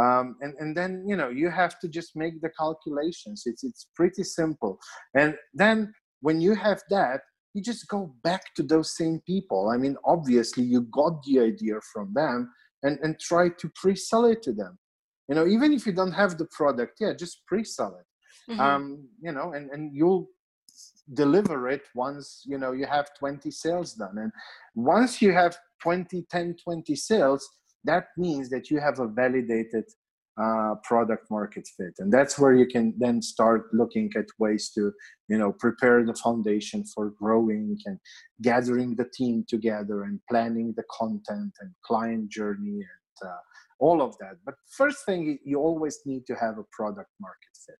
Um, 0.00 0.36
and 0.40 0.54
and 0.58 0.76
then 0.76 1.04
you 1.06 1.16
know 1.16 1.28
you 1.28 1.50
have 1.50 1.78
to 1.80 1.88
just 1.88 2.16
make 2.16 2.40
the 2.40 2.50
calculations. 2.50 3.42
It's 3.46 3.64
it's 3.64 3.88
pretty 3.94 4.24
simple. 4.24 4.78
And 5.14 5.36
then 5.54 5.92
when 6.20 6.40
you 6.40 6.54
have 6.54 6.82
that 6.90 7.20
you 7.54 7.62
just 7.62 7.88
go 7.88 8.14
back 8.22 8.42
to 8.54 8.62
those 8.62 8.96
same 8.96 9.20
people. 9.26 9.70
I 9.70 9.76
mean 9.76 9.96
obviously 10.04 10.64
you 10.64 10.82
got 10.82 11.22
the 11.24 11.40
idea 11.40 11.74
from 11.92 12.12
them 12.14 12.50
and 12.82 12.98
and 13.02 13.18
try 13.20 13.48
to 13.48 13.70
pre-sell 13.74 14.24
it 14.26 14.42
to 14.42 14.52
them. 14.52 14.78
You 15.28 15.34
know 15.34 15.46
even 15.46 15.72
if 15.72 15.86
you 15.86 15.92
don't 15.92 16.12
have 16.12 16.38
the 16.38 16.46
product 16.46 16.98
yeah 17.00 17.12
just 17.12 17.46
pre-sell 17.46 17.96
it. 18.00 18.06
Mm-hmm. 18.50 18.60
um, 18.60 19.08
you 19.22 19.32
know 19.32 19.52
and 19.52 19.70
and 19.70 19.94
you'll 19.94 20.28
deliver 21.14 21.68
it 21.68 21.82
once 21.94 22.42
you 22.46 22.58
know 22.58 22.72
you 22.72 22.86
have 22.86 23.08
20 23.18 23.50
sales 23.50 23.94
done. 23.94 24.18
And 24.18 24.32
once 24.74 25.20
you 25.20 25.32
have 25.32 25.56
20 25.82 26.26
10 26.30 26.56
20 26.62 26.96
sales 26.96 27.48
that 27.84 28.08
means 28.16 28.50
that 28.50 28.70
you 28.70 28.78
have 28.78 28.98
a 28.98 29.08
validated 29.08 29.84
uh, 30.40 30.74
product 30.84 31.30
market 31.30 31.66
fit. 31.76 31.94
And 31.98 32.12
that's 32.12 32.38
where 32.38 32.54
you 32.54 32.66
can 32.66 32.94
then 32.98 33.20
start 33.20 33.72
looking 33.72 34.10
at 34.16 34.26
ways 34.38 34.70
to 34.74 34.92
you 35.28 35.38
know 35.38 35.52
prepare 35.52 36.04
the 36.04 36.14
foundation 36.14 36.84
for 36.94 37.10
growing 37.10 37.76
and 37.86 37.98
gathering 38.42 38.96
the 38.96 39.08
team 39.12 39.44
together 39.48 40.04
and 40.04 40.20
planning 40.30 40.72
the 40.76 40.84
content 40.90 41.52
and 41.60 41.70
client 41.84 42.30
journey 42.30 42.80
and 42.94 43.30
uh, 43.30 43.40
all 43.78 44.00
of 44.00 44.16
that. 44.18 44.36
But 44.44 44.54
first 44.76 45.04
thing 45.04 45.38
you 45.44 45.58
always 45.58 45.98
need 46.06 46.26
to 46.26 46.34
have 46.34 46.58
a 46.58 46.64
product 46.72 47.10
market 47.20 47.54
fit 47.66 47.76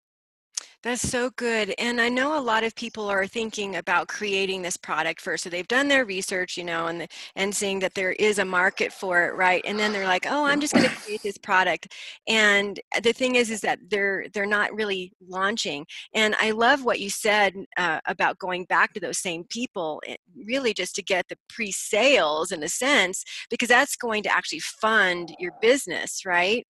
that's 0.82 1.06
so 1.06 1.28
good. 1.36 1.74
And 1.78 2.00
I 2.00 2.08
know 2.08 2.38
a 2.38 2.40
lot 2.40 2.64
of 2.64 2.74
people 2.74 3.06
are 3.10 3.26
thinking 3.26 3.76
about 3.76 4.08
creating 4.08 4.62
this 4.62 4.78
product 4.78 5.20
first. 5.20 5.44
So 5.44 5.50
they've 5.50 5.68
done 5.68 5.88
their 5.88 6.06
research, 6.06 6.56
you 6.56 6.64
know, 6.64 6.86
and 6.86 7.06
and 7.36 7.54
seeing 7.54 7.80
that 7.80 7.94
there 7.94 8.12
is 8.12 8.38
a 8.38 8.44
market 8.46 8.90
for 8.90 9.26
it, 9.26 9.34
right? 9.34 9.62
And 9.66 9.78
then 9.78 9.92
they're 9.92 10.06
like, 10.06 10.26
"Oh, 10.26 10.44
I'm 10.44 10.60
just 10.60 10.72
going 10.72 10.88
to 10.88 10.96
create 10.96 11.22
this 11.22 11.36
product." 11.36 11.92
And 12.26 12.80
the 13.02 13.12
thing 13.12 13.34
is 13.34 13.50
is 13.50 13.60
that 13.60 13.78
they're 13.90 14.26
they're 14.32 14.46
not 14.46 14.74
really 14.74 15.12
launching. 15.28 15.84
And 16.14 16.34
I 16.40 16.52
love 16.52 16.82
what 16.84 17.00
you 17.00 17.10
said 17.10 17.54
uh, 17.76 18.00
about 18.06 18.38
going 18.38 18.64
back 18.64 18.94
to 18.94 19.00
those 19.00 19.18
same 19.18 19.44
people, 19.44 20.02
eh, 20.06 20.16
really 20.46 20.72
just 20.72 20.94
to 20.96 21.02
get 21.02 21.28
the 21.28 21.36
pre-sales 21.50 22.52
in 22.52 22.62
a 22.62 22.68
sense 22.68 23.22
because 23.50 23.68
that's 23.68 23.96
going 23.96 24.22
to 24.22 24.34
actually 24.34 24.60
fund 24.60 25.34
your 25.38 25.52
business, 25.60 26.24
right? 26.24 26.66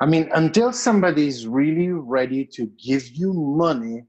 I 0.00 0.06
mean, 0.06 0.28
until 0.34 0.72
somebody 0.72 1.28
is 1.28 1.46
really 1.46 1.88
ready 1.88 2.44
to 2.54 2.66
give 2.84 3.08
you 3.08 3.32
money, 3.32 4.04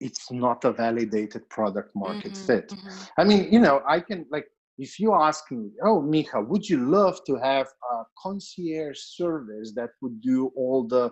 it's 0.00 0.30
not 0.30 0.64
a 0.64 0.72
validated 0.72 1.48
product 1.48 1.90
market 1.96 2.32
mm-hmm, 2.32 2.46
fit. 2.46 2.68
Mm-hmm. 2.68 3.04
I 3.18 3.24
mean, 3.24 3.52
you 3.52 3.58
know, 3.58 3.82
I 3.88 4.00
can 4.00 4.26
like 4.30 4.46
if 4.78 5.00
you 5.00 5.12
ask 5.12 5.50
me, 5.50 5.70
oh, 5.82 6.00
Miha, 6.00 6.46
would 6.46 6.68
you 6.68 6.88
love 6.88 7.20
to 7.26 7.34
have 7.36 7.66
a 7.92 8.04
concierge 8.22 8.98
service 8.98 9.72
that 9.74 9.90
would 10.00 10.20
do 10.20 10.52
all 10.56 10.86
the 10.86 11.10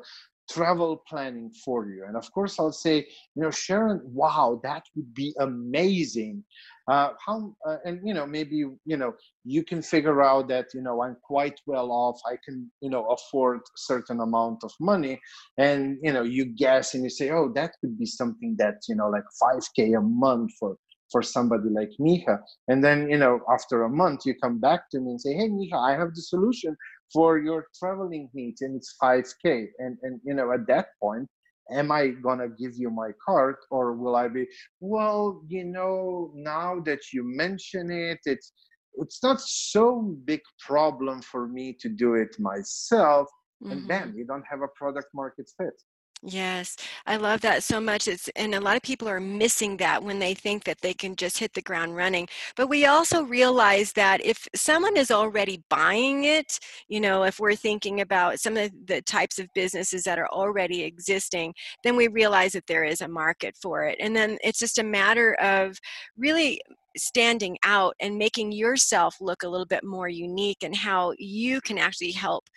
travel 0.51 1.03
planning 1.09 1.51
for 1.65 1.87
you? 1.87 2.05
And 2.07 2.17
of 2.17 2.31
course, 2.33 2.59
I'll 2.59 2.73
say, 2.73 3.07
you 3.35 3.43
know, 3.43 3.51
Sharon, 3.51 4.01
wow, 4.05 4.61
that 4.63 4.85
would 4.95 5.15
be 5.15 5.35
amazing 5.41 6.45
uh, 6.89 7.11
how 7.25 7.55
uh, 7.67 7.77
and 7.85 8.01
you 8.05 8.15
know 8.15 8.27
maybe 8.27 8.57
you 8.57 8.97
know 8.97 9.13
you 9.45 9.65
can 9.65 9.83
figure 9.83 10.23
out 10.23 10.49
that 10.49 10.67
you 10.73 10.81
know 10.81 11.03
i'm 11.03 11.17
quite 11.23 11.61
well 11.67 11.91
off 11.91 12.21
i 12.27 12.37
can 12.45 12.71
you 12.81 12.91
know 12.91 13.05
afford 13.07 13.61
certain 13.77 14.21
amount 14.21 14.63
of 14.63 14.71
money 14.81 15.21
and 15.59 15.99
you 16.03 16.13
know 16.13 16.23
you 16.23 16.45
guess 16.45 16.95
and 16.95 17.03
you 17.03 17.11
say 17.11 17.31
oh 17.31 17.51
that 17.55 17.73
could 17.81 17.99
be 17.99 18.07
something 18.07 18.55
that 18.59 18.77
you 18.89 18.95
know 18.95 19.09
like 19.09 19.25
5k 19.43 19.99
a 19.99 20.01
month 20.01 20.53
for 20.59 20.77
for 21.11 21.23
somebody 21.23 21.69
like 21.71 21.91
Miha. 22.01 22.39
And 22.67 22.83
then, 22.83 23.09
you 23.09 23.17
know, 23.17 23.39
after 23.53 23.85
a 23.85 23.89
month, 23.89 24.27
you 24.27 24.35
come 24.43 24.59
back 24.59 24.91
to 24.91 24.99
me 25.01 25.13
and 25.13 25.21
say, 25.21 25.35
Hey, 25.35 25.49
Miha, 25.49 25.75
I 25.75 25.97
have 25.97 26.15
the 26.15 26.23
solution 26.23 26.77
for 27.13 27.39
your 27.39 27.67
traveling 27.79 28.29
needs 28.35 28.63
and 28.63 28.77
it's 28.77 28.95
5K. 29.03 29.67
And, 29.79 29.97
and 30.03 30.21
you 30.25 30.35
know, 30.35 30.53
at 30.53 30.67
that 30.67 30.89
point, 31.01 31.29
am 31.73 31.91
I 31.91 32.09
gonna 32.09 32.49
give 32.49 32.73
you 32.77 32.91
my 32.91 33.11
card 33.25 33.57
or 33.71 33.95
will 33.95 34.17
I 34.17 34.29
be, 34.29 34.47
well, 34.81 35.43
you 35.49 35.65
know, 35.65 36.33
now 36.35 36.81
that 36.81 37.01
you 37.13 37.23
mention 37.25 37.91
it, 37.91 38.19
it's 38.25 38.53
it's 38.99 39.23
not 39.23 39.41
so 39.41 40.17
big 40.25 40.41
problem 40.61 41.21
for 41.21 41.49
me 41.49 41.77
to 41.81 41.89
do 41.89 42.15
it 42.15 42.35
myself. 42.39 43.29
Mm-hmm. 43.63 43.73
And 43.73 43.89
then 43.89 44.15
you 44.17 44.27
don't 44.27 44.45
have 44.51 44.63
a 44.63 44.69
product 44.75 45.09
market 45.15 45.51
fit. 45.59 45.75
Yes, 46.23 46.77
I 47.07 47.17
love 47.19 47.43
that 47.43 47.63
so 47.63 47.79
much. 47.81 48.09
It's 48.09 48.29
and 48.37 48.55
a 48.55 48.61
lot 48.61 48.75
of 48.77 48.83
people 48.83 49.07
are 49.09 49.21
missing 49.21 49.77
that 49.77 50.03
when 50.03 50.19
they 50.19 50.35
think 50.35 50.65
that 50.65 50.81
they 50.81 50.95
can 50.95 51.15
just 51.15 51.39
hit 51.39 51.53
the 51.53 51.63
ground 51.63 51.95
running. 51.95 52.27
But 52.57 52.69
we 52.69 52.87
also 52.87 53.23
realize 53.23 53.93
that 53.93 54.25
if 54.25 54.49
someone 54.55 54.97
is 54.97 55.11
already 55.11 55.63
buying 55.69 56.25
it, 56.25 56.59
you 56.89 57.01
know, 57.01 57.23
if 57.25 57.39
we're 57.39 57.55
thinking 57.55 58.01
about 58.01 58.41
some 58.41 58.57
of 58.57 58.71
the 58.87 59.03
types 59.03 59.39
of 59.39 59.49
businesses 59.55 60.05
that 60.05 60.19
are 60.19 60.29
already 60.29 60.83
existing, 60.83 61.55
then 61.85 61.97
we 61.97 62.09
realize 62.09 62.53
that 62.53 62.67
there 62.67 62.85
is 62.85 63.03
a 63.03 63.09
market 63.09 63.55
for 63.61 63.85
it. 63.85 63.97
And 64.01 64.17
then 64.17 64.39
it's 64.43 64.59
just 64.59 64.79
a 64.79 64.85
matter 64.85 65.35
of 65.35 65.79
really 66.17 66.61
standing 66.97 67.59
out 67.63 67.95
and 68.01 68.17
making 68.17 68.53
yourself 68.53 69.17
look 69.21 69.43
a 69.43 69.49
little 69.49 69.67
bit 69.67 69.85
more 69.85 70.09
unique 70.09 70.63
and 70.63 70.75
how 70.75 71.13
you 71.19 71.61
can 71.61 71.77
actually 71.79 72.13
help 72.13 72.49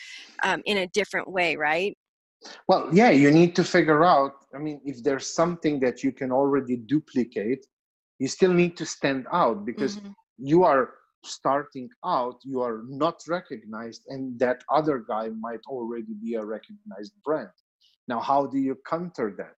um, 0.44 0.62
in 0.66 0.78
a 0.78 0.88
different 0.88 1.30
way, 1.30 1.56
right? 1.58 1.96
Well, 2.68 2.90
yeah, 2.92 3.10
you 3.10 3.32
need 3.32 3.56
to 3.58 3.64
figure 3.64 4.04
out. 4.04 4.34
I 4.56 4.60
mean, 4.60 4.82
if 4.86 5.04
there's 5.04 5.34
something 5.34 5.80
that 5.82 6.04
you 6.04 6.12
can 6.12 6.32
already 6.32 6.78
duplicate, 6.78 7.66
you 8.20 8.28
still 8.28 8.54
need 8.54 8.78
to 8.78 8.86
stand 8.86 9.28
out 9.32 9.66
because 9.66 9.98
mm-hmm. 9.98 10.12
you 10.38 10.64
are 10.64 10.94
starting 11.24 11.90
out, 12.06 12.40
you 12.44 12.62
are 12.62 12.82
not 12.88 13.22
recognized, 13.28 14.04
and 14.08 14.40
that 14.40 14.64
other 14.72 15.00
guy 15.00 15.30
might 15.30 15.60
already 15.68 16.14
be 16.24 16.36
a 16.36 16.44
recognized 16.44 17.14
brand. 17.26 17.50
Now, 18.08 18.20
how 18.20 18.46
do 18.46 18.58
you 18.58 18.78
counter 18.90 19.34
that? 19.38 19.56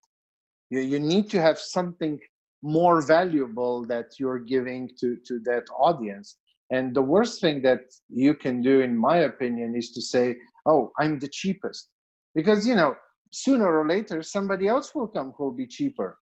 You, 0.69 0.79
you 0.79 0.99
need 0.99 1.29
to 1.31 1.41
have 1.41 1.59
something 1.59 2.19
more 2.63 3.01
valuable 3.01 3.85
that 3.85 4.19
you're 4.19 4.39
giving 4.39 4.89
to, 4.99 5.17
to 5.27 5.39
that 5.45 5.63
audience. 5.77 6.37
And 6.71 6.95
the 6.95 7.01
worst 7.01 7.41
thing 7.41 7.61
that 7.63 7.81
you 8.09 8.33
can 8.33 8.61
do, 8.61 8.81
in 8.81 8.97
my 8.97 9.17
opinion, 9.17 9.75
is 9.75 9.91
to 9.91 10.01
say, 10.01 10.37
Oh, 10.65 10.91
I'm 10.99 11.19
the 11.19 11.27
cheapest 11.27 11.89
because 12.35 12.67
you 12.67 12.75
know 12.75 12.95
sooner 13.31 13.67
or 13.79 13.87
later 13.87 14.21
somebody 14.21 14.67
else 14.67 14.93
will 14.93 15.07
come 15.07 15.33
who 15.37 15.45
will 15.45 15.51
be 15.51 15.67
cheaper. 15.67 16.17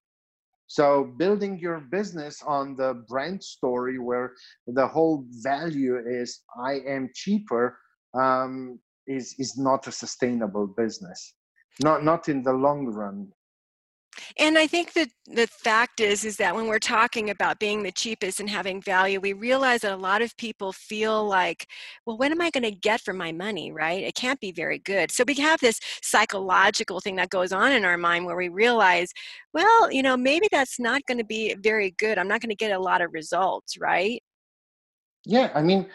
So 0.68 1.12
building 1.18 1.58
your 1.58 1.80
business 1.80 2.44
on 2.46 2.76
the 2.76 3.04
brand 3.08 3.44
story 3.44 3.98
where 3.98 4.34
the 4.68 4.88
whole 4.88 5.26
value 5.42 5.98
is 5.98 6.42
i 6.64 6.74
am 6.86 7.10
cheaper 7.16 7.80
um, 8.14 8.80
is 9.08 9.36
is 9.40 9.58
not 9.58 9.88
a 9.88 9.92
sustainable 9.92 10.68
business. 10.68 11.34
Not 11.82 12.04
not 12.04 12.30
in 12.30 12.44
the 12.44 12.54
long 12.54 12.86
run 12.86 13.32
and 14.38 14.58
I 14.58 14.68
think 14.68 14.94
that 14.94 15.10
the 15.26 15.48
fact 15.48 16.00
is 16.00 16.26
is 16.26 16.38
that 16.38 16.56
when 16.56 16.68
we're 16.68 16.80
talking 16.80 17.30
about 17.30 17.60
being 17.60 17.84
the 17.84 17.92
cheapest 17.92 18.40
and 18.40 18.50
having 18.50 18.82
value, 18.82 19.20
we 19.20 19.34
realize 19.34 19.82
that 19.82 19.94
a 19.94 19.98
lot 19.98 20.22
of 20.22 20.36
people 20.38 20.72
feel 20.72 21.26
like, 21.26 21.68
well, 22.06 22.18
what 22.18 22.32
am 22.32 22.42
I 22.42 22.50
going 22.50 22.64
to 22.64 22.72
get 22.72 23.02
for 23.02 23.14
my 23.14 23.32
money, 23.32 23.72
right? 23.72 24.04
It 24.04 24.16
can't 24.16 24.40
be 24.40 24.52
very 24.52 24.80
good. 24.80 25.12
So 25.12 25.24
we 25.28 25.36
have 25.36 25.60
this 25.60 25.80
psychological 26.02 27.00
thing 27.00 27.16
that 27.18 27.30
goes 27.30 27.52
on 27.52 27.72
in 27.72 27.86
our 27.86 27.98
mind 27.98 28.26
where 28.26 28.38
we 28.38 28.50
realize, 28.50 29.12
well, 29.54 29.92
you 29.92 30.04
know, 30.04 30.18
maybe 30.18 30.48
that's 30.52 30.80
not 30.80 31.06
going 31.06 31.20
to 31.20 31.26
be 31.26 31.56
very 31.56 31.92
good. 31.98 32.18
I'm 32.18 32.28
not 32.28 32.42
going 32.42 32.50
to 32.50 32.56
get 32.56 32.72
a 32.72 32.80
lot 32.80 33.02
of 33.02 33.14
results, 33.14 33.78
right? 33.78 34.22
Yeah, 35.26 35.52
I 35.54 35.62
mean, 35.62 35.88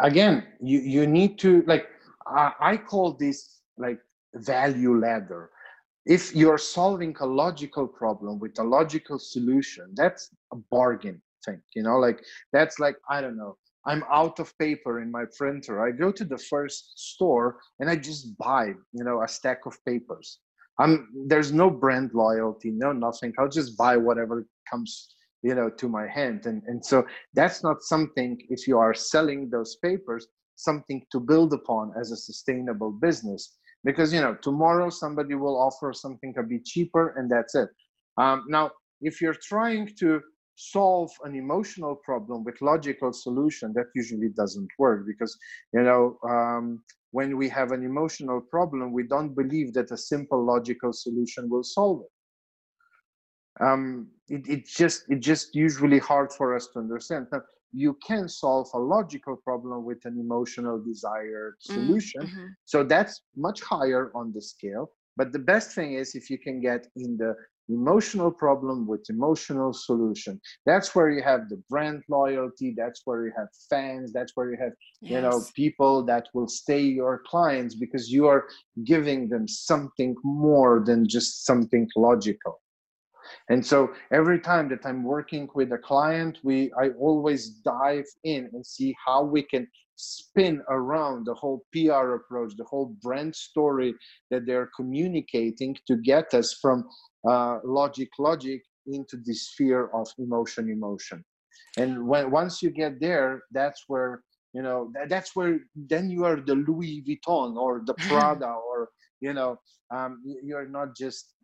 again, 0.00 0.44
you 0.60 0.80
you 0.80 1.06
need 1.06 1.38
to 1.40 1.62
like 1.66 1.86
I, 2.26 2.52
I 2.60 2.76
call 2.76 3.12
this 3.12 3.60
like 3.78 4.00
value 4.34 4.98
ladder 4.98 5.50
if 6.06 6.34
you're 6.34 6.58
solving 6.58 7.14
a 7.20 7.26
logical 7.26 7.86
problem 7.86 8.38
with 8.38 8.58
a 8.58 8.62
logical 8.62 9.18
solution 9.18 9.92
that's 9.94 10.30
a 10.52 10.56
bargain 10.70 11.20
thing 11.44 11.60
you 11.74 11.82
know 11.82 11.98
like 11.98 12.20
that's 12.52 12.78
like 12.78 12.96
i 13.10 13.20
don't 13.20 13.36
know 13.36 13.56
i'm 13.86 14.04
out 14.10 14.38
of 14.38 14.56
paper 14.58 15.00
in 15.00 15.10
my 15.10 15.24
printer. 15.36 15.86
I 15.86 15.92
go 15.92 16.10
to 16.10 16.24
the 16.24 16.38
first 16.38 16.98
store 16.98 17.58
and 17.80 17.90
i 17.90 17.96
just 17.96 18.36
buy 18.38 18.66
you 18.92 19.04
know 19.04 19.22
a 19.22 19.28
stack 19.28 19.66
of 19.66 19.74
papers. 19.84 20.40
I'm 20.78 21.08
there's 21.26 21.52
no 21.52 21.70
brand 21.70 22.10
loyalty 22.12 22.70
no 22.70 22.92
nothing. 22.92 23.32
I'll 23.38 23.48
just 23.60 23.76
buy 23.78 23.96
whatever 23.96 24.46
comes 24.70 25.14
you 25.42 25.54
know 25.54 25.70
to 25.70 25.88
my 25.88 26.06
hand. 26.06 26.46
And 26.46 26.62
and 26.66 26.84
so 26.84 27.06
that's 27.34 27.62
not 27.62 27.82
something 27.82 28.38
if 28.50 28.66
you 28.68 28.76
are 28.78 28.94
selling 28.94 29.50
those 29.50 29.76
papers 29.76 30.26
something 30.56 31.04
to 31.12 31.20
build 31.20 31.52
upon 31.52 31.92
as 32.00 32.10
a 32.10 32.16
sustainable 32.16 32.90
business 32.90 33.56
because 33.86 34.12
you 34.12 34.20
know 34.20 34.34
tomorrow 34.42 34.90
somebody 34.90 35.34
will 35.34 35.56
offer 35.56 35.92
something 35.94 36.34
a 36.36 36.42
bit 36.42 36.64
cheaper 36.66 37.14
and 37.16 37.30
that's 37.30 37.54
it. 37.54 37.70
Um, 38.18 38.44
now 38.48 38.72
if 39.00 39.22
you're 39.22 39.40
trying 39.52 39.94
to 40.00 40.20
solve 40.56 41.10
an 41.24 41.34
emotional 41.34 41.94
problem 41.94 42.42
with 42.44 42.60
logical 42.60 43.12
solution 43.12 43.72
that 43.74 43.86
usually 43.94 44.30
doesn't 44.30 44.68
work 44.78 45.06
because 45.06 45.36
you 45.72 45.82
know 45.82 46.18
um, 46.28 46.82
when 47.12 47.36
we 47.36 47.48
have 47.48 47.72
an 47.72 47.84
emotional 47.84 48.40
problem 48.40 48.92
we 48.92 49.04
don't 49.04 49.34
believe 49.34 49.72
that 49.74 49.90
a 49.90 49.96
simple 49.96 50.44
logical 50.44 50.92
solution 50.92 51.48
will 51.48 51.62
solve 51.62 52.02
it. 52.06 52.12
Um, 53.64 54.08
it, 54.28 54.42
it 54.48 54.66
just 54.66 55.04
it 55.08 55.20
just 55.20 55.54
usually 55.54 55.98
hard 55.98 56.32
for 56.32 56.54
us 56.56 56.68
to 56.72 56.80
understand. 56.80 57.26
Now, 57.32 57.42
you 57.76 57.96
can 58.06 58.26
solve 58.26 58.68
a 58.72 58.78
logical 58.78 59.36
problem 59.36 59.84
with 59.84 60.02
an 60.06 60.18
emotional 60.18 60.82
desired 60.82 61.54
mm, 61.68 61.74
solution 61.74 62.22
mm-hmm. 62.22 62.46
so 62.64 62.82
that's 62.82 63.20
much 63.36 63.60
higher 63.60 64.10
on 64.14 64.32
the 64.32 64.40
scale 64.40 64.90
but 65.16 65.32
the 65.32 65.38
best 65.38 65.74
thing 65.74 65.92
is 65.92 66.14
if 66.14 66.30
you 66.30 66.38
can 66.38 66.60
get 66.60 66.86
in 66.96 67.16
the 67.18 67.34
emotional 67.68 68.30
problem 68.30 68.86
with 68.86 69.04
emotional 69.10 69.72
solution 69.72 70.40
that's 70.64 70.94
where 70.94 71.10
you 71.10 71.22
have 71.22 71.48
the 71.48 71.60
brand 71.68 72.02
loyalty 72.08 72.72
that's 72.76 73.02
where 73.04 73.26
you 73.26 73.32
have 73.36 73.48
fans 73.68 74.12
that's 74.12 74.32
where 74.36 74.50
you 74.52 74.56
have 74.58 74.72
yes. 75.02 75.12
you 75.12 75.20
know 75.20 75.42
people 75.54 76.04
that 76.04 76.28
will 76.32 76.48
stay 76.48 76.80
your 76.80 77.22
clients 77.26 77.74
because 77.74 78.10
you 78.10 78.26
are 78.26 78.44
giving 78.84 79.28
them 79.28 79.48
something 79.48 80.14
more 80.22 80.82
than 80.86 81.08
just 81.08 81.44
something 81.44 81.88
logical 81.96 82.60
and 83.48 83.64
so 83.64 83.90
every 84.12 84.40
time 84.40 84.68
that 84.68 84.84
i'm 84.84 85.02
working 85.02 85.48
with 85.54 85.72
a 85.72 85.78
client 85.78 86.38
we 86.42 86.72
i 86.80 86.88
always 87.00 87.48
dive 87.64 88.06
in 88.24 88.48
and 88.52 88.64
see 88.64 88.94
how 89.04 89.22
we 89.22 89.42
can 89.42 89.66
spin 89.96 90.62
around 90.68 91.24
the 91.24 91.34
whole 91.34 91.64
pr 91.72 92.14
approach 92.14 92.52
the 92.56 92.64
whole 92.64 92.94
brand 93.02 93.34
story 93.34 93.94
that 94.30 94.44
they're 94.46 94.70
communicating 94.76 95.74
to 95.86 95.96
get 95.96 96.34
us 96.34 96.52
from 96.60 96.84
uh, 97.28 97.58
logic 97.64 98.08
logic 98.18 98.62
into 98.86 99.16
the 99.24 99.34
sphere 99.34 99.90
of 99.94 100.08
emotion 100.18 100.70
emotion. 100.70 101.24
And 101.76 102.06
when 102.06 102.30
once 102.30 102.62
you 102.62 102.70
get 102.70 103.00
there 103.00 103.42
that's 103.50 103.84
where 103.88 104.22
you 104.52 104.62
know 104.62 104.90
that, 104.94 105.08
that's 105.08 105.34
where 105.34 105.60
then 105.74 106.10
you 106.10 106.24
are 106.24 106.40
the 106.40 106.54
louis 106.54 107.02
vuitton 107.06 107.56
or 107.56 107.82
the 107.84 107.94
prada 108.08 108.46
or 108.46 108.90
you 109.20 109.32
know 109.32 109.58
um, 109.94 110.22
you're 110.42 110.68
not 110.68 110.96
just 110.96 111.34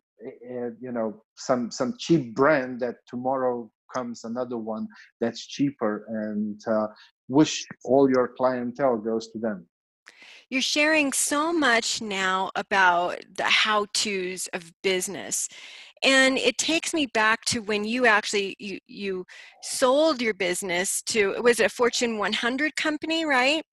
you 0.79 0.91
know 0.91 1.23
some 1.35 1.71
some 1.71 1.95
cheap 1.99 2.35
brand 2.35 2.79
that 2.79 2.95
tomorrow 3.07 3.69
comes 3.93 4.23
another 4.23 4.57
one 4.57 4.87
that's 5.21 5.45
cheaper 5.45 6.05
and 6.07 6.59
uh, 6.67 6.87
wish 7.27 7.65
all 7.85 8.09
your 8.09 8.31
clientele 8.37 8.97
goes 8.97 9.31
to 9.31 9.39
them. 9.39 9.67
You're 10.49 10.61
sharing 10.61 11.13
so 11.13 11.53
much 11.53 12.01
now 12.01 12.51
about 12.55 13.19
the 13.37 13.45
how 13.45 13.85
to's 13.93 14.47
of 14.53 14.71
business 14.81 15.49
and 16.03 16.37
it 16.37 16.57
takes 16.57 16.93
me 16.93 17.05
back 17.07 17.43
to 17.45 17.61
when 17.61 17.83
you 17.83 18.05
actually 18.05 18.55
you, 18.59 18.79
you 18.87 19.25
sold 19.61 20.21
your 20.21 20.33
business 20.33 21.01
to 21.03 21.29
was 21.29 21.35
it 21.37 21.43
was 21.43 21.59
a 21.59 21.69
fortune 21.69 22.17
100 22.17 22.75
company 22.75 23.25
right? 23.25 23.63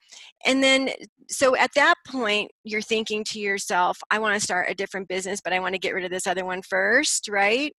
And 0.46 0.62
then 0.62 0.90
so 1.28 1.56
at 1.56 1.70
that 1.74 1.94
point 2.06 2.50
you're 2.64 2.82
thinking 2.82 3.24
to 3.24 3.38
yourself 3.38 3.98
i 4.10 4.18
want 4.18 4.34
to 4.34 4.40
start 4.40 4.68
a 4.68 4.74
different 4.74 5.06
business 5.08 5.40
but 5.42 5.52
i 5.52 5.60
want 5.60 5.74
to 5.74 5.78
get 5.78 5.94
rid 5.94 6.04
of 6.04 6.10
this 6.10 6.26
other 6.26 6.44
one 6.44 6.62
first 6.62 7.28
right? 7.28 7.72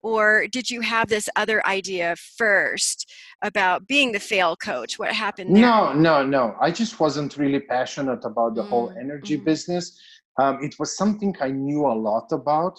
Or 0.00 0.46
did 0.46 0.70
you 0.70 0.80
have 0.82 1.08
this 1.08 1.28
other 1.34 1.66
idea 1.66 2.14
first 2.36 3.12
about 3.42 3.88
being 3.88 4.12
the 4.12 4.20
fail 4.20 4.54
coach? 4.54 4.96
What 4.96 5.12
happened 5.12 5.56
there? 5.56 5.62
no 5.62 5.92
no 5.92 6.24
no. 6.24 6.54
I 6.60 6.70
just 6.70 7.00
wasn't 7.00 7.36
really 7.36 7.60
passionate 7.60 8.24
about 8.24 8.54
the 8.54 8.62
mm 8.62 8.68
whole 8.68 8.90
energy 9.00 9.36
mm 9.38 9.44
business. 9.44 9.98
Um, 10.40 10.62
it 10.62 10.78
was 10.78 10.96
something 10.96 11.34
i 11.40 11.50
knew 11.50 11.84
a 11.86 11.96
lot 12.08 12.28
about 12.30 12.78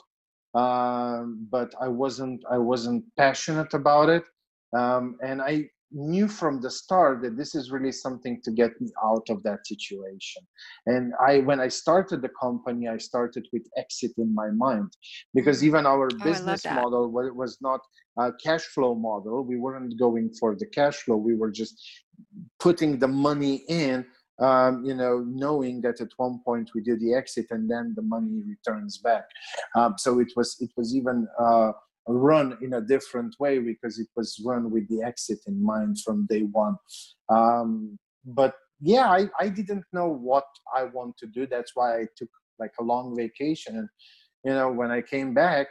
um, 0.56 1.48
but 1.52 1.74
i 1.82 1.88
wasn't 1.88 2.42
i 2.52 2.58
wasn't 2.58 3.04
passionate 3.18 3.74
about 3.74 4.10
it. 4.10 4.24
Um, 4.78 5.18
and 5.24 5.42
i 5.42 5.70
knew 5.92 6.28
from 6.28 6.62
the 6.62 6.70
start 6.70 7.24
that 7.24 7.36
this 7.36 7.56
is 7.56 7.72
really 7.72 7.92
something 7.92 8.40
to 8.44 8.52
get 8.52 8.80
me 8.80 8.92
out 9.04 9.28
of 9.30 9.42
that 9.44 9.66
situation. 9.66 10.44
And 10.86 11.14
i 11.20 11.40
when 11.40 11.60
i 11.60 11.68
started 11.68 12.22
the 12.22 12.34
company 12.42 12.88
i 12.88 12.98
started 12.98 13.48
with 13.52 13.66
exit 13.78 14.12
in 14.18 14.34
my 14.34 14.50
mind 14.52 14.92
because 15.34 15.64
even 15.64 15.86
our 15.86 16.08
oh, 16.12 16.24
business 16.24 16.64
model 16.66 17.10
was 17.12 17.58
not 17.62 17.82
a 18.20 18.32
cash 18.44 18.64
flow 18.64 18.96
model. 18.96 19.44
We 19.44 19.58
weren't 19.58 19.98
going 19.98 20.32
for 20.40 20.56
the 20.56 20.66
cash 20.66 20.98
flow. 20.98 21.16
We 21.16 21.36
were 21.36 21.52
just 21.52 21.76
putting 22.60 23.00
the 23.00 23.08
money 23.08 23.64
in 23.70 24.06
um, 24.40 24.86
you 24.86 24.94
know, 24.94 25.24
knowing 25.28 25.82
that 25.82 26.02
at 26.02 26.10
one 26.18 26.40
point 26.46 26.72
we 26.74 26.82
do 26.82 26.98
the 26.98 27.14
exit 27.14 27.48
and 27.52 27.70
then 27.70 27.94
the 27.96 28.02
money 28.02 28.42
returns 28.48 28.98
back. 28.98 29.26
Um, 29.76 29.96
so 29.98 30.20
it 30.20 30.32
was 30.36 30.58
it 30.60 30.72
was 30.78 30.96
even 30.96 31.28
uh, 31.40 31.72
run 32.08 32.58
in 32.62 32.74
a 32.74 32.82
different 32.82 33.36
way 33.40 33.60
because 33.60 34.00
it 34.00 34.08
was 34.16 34.42
run 34.46 34.72
with 34.72 34.88
the 34.90 35.04
exit 35.04 35.40
in 35.48 35.64
mind 35.64 35.98
from 36.04 36.26
day 36.28 36.42
one. 36.42 36.76
Um, 37.30 38.00
but 38.26 38.56
yeah, 38.82 39.10
I, 39.10 39.30
I 39.40 39.50
didn't 39.50 39.86
know 39.94 40.08
what 40.08 40.48
I 40.76 40.86
want 40.86 41.18
to 41.18 41.28
do. 41.28 41.46
That's 41.46 41.72
why 41.76 42.00
I 42.00 42.06
took 42.16 42.30
like 42.60 42.72
a 42.80 42.84
long 42.84 43.16
vacation. 43.16 43.78
And, 43.78 43.90
you 44.46 44.54
know, 44.54 44.72
when 44.72 44.92
I 44.92 45.02
came 45.02 45.34
back, 45.34 45.68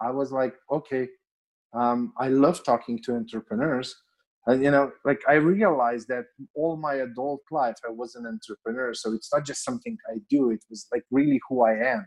I 0.00 0.10
was 0.10 0.32
like, 0.32 0.54
okay, 0.70 1.08
um, 1.74 2.12
I 2.18 2.28
love 2.28 2.64
talking 2.64 3.00
to 3.04 3.14
entrepreneurs. 3.14 3.94
And, 4.46 4.62
you 4.62 4.70
know, 4.70 4.92
like 5.04 5.20
I 5.28 5.34
realized 5.34 6.08
that 6.08 6.24
all 6.54 6.76
my 6.76 6.94
adult 6.94 7.40
life, 7.50 7.76
I 7.86 7.90
was 7.90 8.14
an 8.14 8.26
entrepreneur. 8.26 8.92
So 8.92 9.12
it's 9.12 9.32
not 9.32 9.46
just 9.46 9.64
something 9.64 9.96
I 10.12 10.18
do, 10.28 10.50
it 10.50 10.64
was 10.68 10.86
like 10.92 11.04
really 11.10 11.40
who 11.48 11.64
I 11.64 11.72
am. 11.72 12.06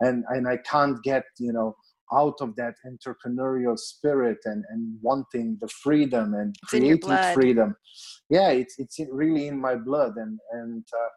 And, 0.00 0.24
and 0.28 0.48
I 0.48 0.58
can't 0.58 1.02
get, 1.02 1.24
you 1.38 1.52
know, 1.52 1.74
out 2.12 2.34
of 2.40 2.54
that 2.56 2.74
entrepreneurial 2.86 3.78
spirit 3.78 4.38
and, 4.44 4.64
and 4.68 4.98
wanting 5.00 5.56
the 5.60 5.68
freedom 5.68 6.34
and 6.34 6.54
it's 6.60 6.70
creating 6.70 7.18
freedom. 7.32 7.74
Yeah, 8.28 8.50
it's 8.50 8.74
it's 8.78 9.00
really 9.10 9.48
in 9.48 9.60
my 9.60 9.76
blood 9.76 10.16
and 10.16 10.38
and 10.52 10.84
uh, 10.92 11.08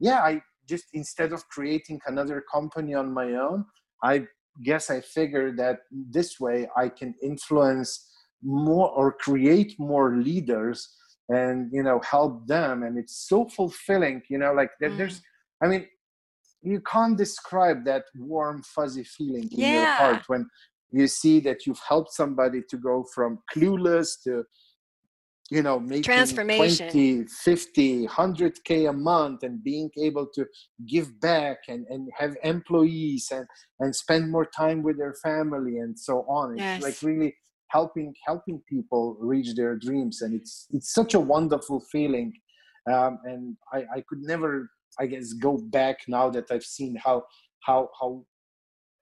yeah, 0.00 0.20
I 0.20 0.42
just 0.68 0.86
instead 0.92 1.32
of 1.32 1.48
creating 1.48 2.00
another 2.06 2.42
company 2.52 2.94
on 2.94 3.12
my 3.12 3.34
own, 3.34 3.64
I 4.02 4.26
guess 4.62 4.90
I 4.90 5.00
figured 5.00 5.56
that 5.58 5.78
this 5.90 6.40
way 6.40 6.68
I 6.76 6.88
can 6.88 7.14
influence 7.22 8.10
more 8.44 8.90
or 8.90 9.12
create 9.12 9.74
more 9.78 10.16
leaders 10.16 10.88
and 11.28 11.70
you 11.72 11.82
know 11.82 12.00
help 12.08 12.46
them 12.46 12.82
and 12.82 12.98
it's 12.98 13.26
so 13.28 13.48
fulfilling 13.48 14.22
you 14.28 14.38
know 14.38 14.52
like 14.52 14.70
mm. 14.82 14.96
there's 14.98 15.22
i 15.62 15.66
mean 15.66 15.86
you 16.62 16.80
can't 16.80 17.16
describe 17.16 17.84
that 17.84 18.04
warm 18.14 18.62
fuzzy 18.62 19.04
feeling 19.04 19.44
in 19.52 19.60
yeah. 19.60 19.72
your 19.72 19.92
heart 19.92 20.22
when 20.26 20.46
you 20.92 21.06
see 21.06 21.40
that 21.40 21.66
you've 21.66 21.80
helped 21.86 22.12
somebody 22.12 22.60
to 22.68 22.76
go 22.76 23.04
from 23.14 23.38
clueless 23.54 24.22
to 24.22 24.44
you 25.50 25.62
know 25.62 25.78
making 25.78 26.02
transformation 26.02 26.90
20 26.90 27.24
50 27.26 28.06
100k 28.06 28.88
a 28.88 28.92
month 28.92 29.42
and 29.42 29.62
being 29.62 29.90
able 29.98 30.26
to 30.34 30.46
give 30.86 31.20
back 31.20 31.58
and, 31.68 31.86
and 31.90 32.08
have 32.16 32.34
employees 32.42 33.28
and 33.30 33.46
and 33.80 33.94
spend 33.94 34.30
more 34.30 34.46
time 34.46 34.82
with 34.82 34.96
their 34.96 35.14
family 35.22 35.78
and 35.78 35.98
so 35.98 36.20
on 36.28 36.56
yes. 36.56 36.76
it's 36.76 36.84
like 36.84 37.10
really 37.10 37.34
helping 37.74 38.14
helping 38.26 38.58
people 38.68 39.16
reach 39.32 39.50
their 39.54 39.74
dreams 39.86 40.22
and 40.22 40.32
it's 40.38 40.66
it's 40.70 40.90
such 40.98 41.12
a 41.14 41.20
wonderful 41.34 41.80
feeling 41.92 42.32
um, 42.92 43.18
and 43.24 43.56
I, 43.72 43.80
I 43.96 44.00
could 44.08 44.22
never 44.22 44.70
I 44.98 45.06
guess 45.06 45.32
go 45.32 45.58
back 45.58 45.98
now 46.08 46.30
that 46.30 46.50
I've 46.50 46.64
seen 46.64 46.96
how 47.04 47.24
how 47.66 47.88
how 48.00 48.24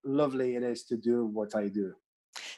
lovely 0.05 0.57
it 0.57 0.63
is 0.63 0.85
to 0.85 0.97
do 0.97 1.27
what 1.27 1.55
I 1.55 1.69
do. 1.69 1.93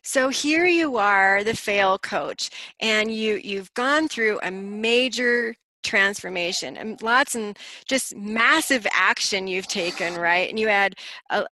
So 0.03 0.29
here 0.29 0.67
you 0.67 0.99
are, 0.99 1.43
the 1.43 1.57
fail 1.57 1.99
coach, 1.99 2.51
and 2.81 3.11
you 3.11 3.41
you've 3.43 3.73
gone 3.75 4.09
through 4.09 4.39
a 4.43 4.51
major 4.51 5.57
transformation 5.85 6.76
and 6.76 7.01
lots 7.03 7.35
and 7.35 7.59
just 7.89 8.16
massive 8.16 8.87
action 8.93 9.47
you've 9.47 9.68
taken 9.68 10.14
right? 10.14 10.49
And 10.49 10.59
you 10.59 10.68
had 10.68 10.95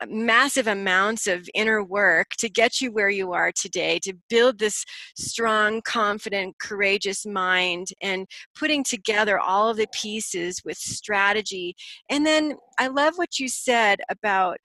massive 0.09 0.66
amounts 0.66 1.26
of 1.26 1.49
inner 1.55 1.83
work 1.85 2.30
to 2.39 2.49
get 2.49 2.80
you 2.80 2.91
where 2.91 3.11
you 3.11 3.33
are 3.33 3.53
today 3.53 3.99
to 4.03 4.14
build 4.28 4.59
this 4.59 4.85
strong 5.16 5.83
confident 5.83 6.57
courageous 6.59 7.26
mind 7.26 7.89
and 8.01 8.26
putting 8.59 8.83
together 8.85 9.39
all 9.39 9.68
of 9.68 9.76
the 9.76 9.87
pieces 9.93 10.62
with 10.64 10.76
strategy. 10.76 11.74
And 12.11 12.26
then 12.26 12.55
i 12.78 12.87
love 12.89 13.14
what 13.16 13.39
you 13.39 13.49
said 13.49 14.01
about 14.09 14.57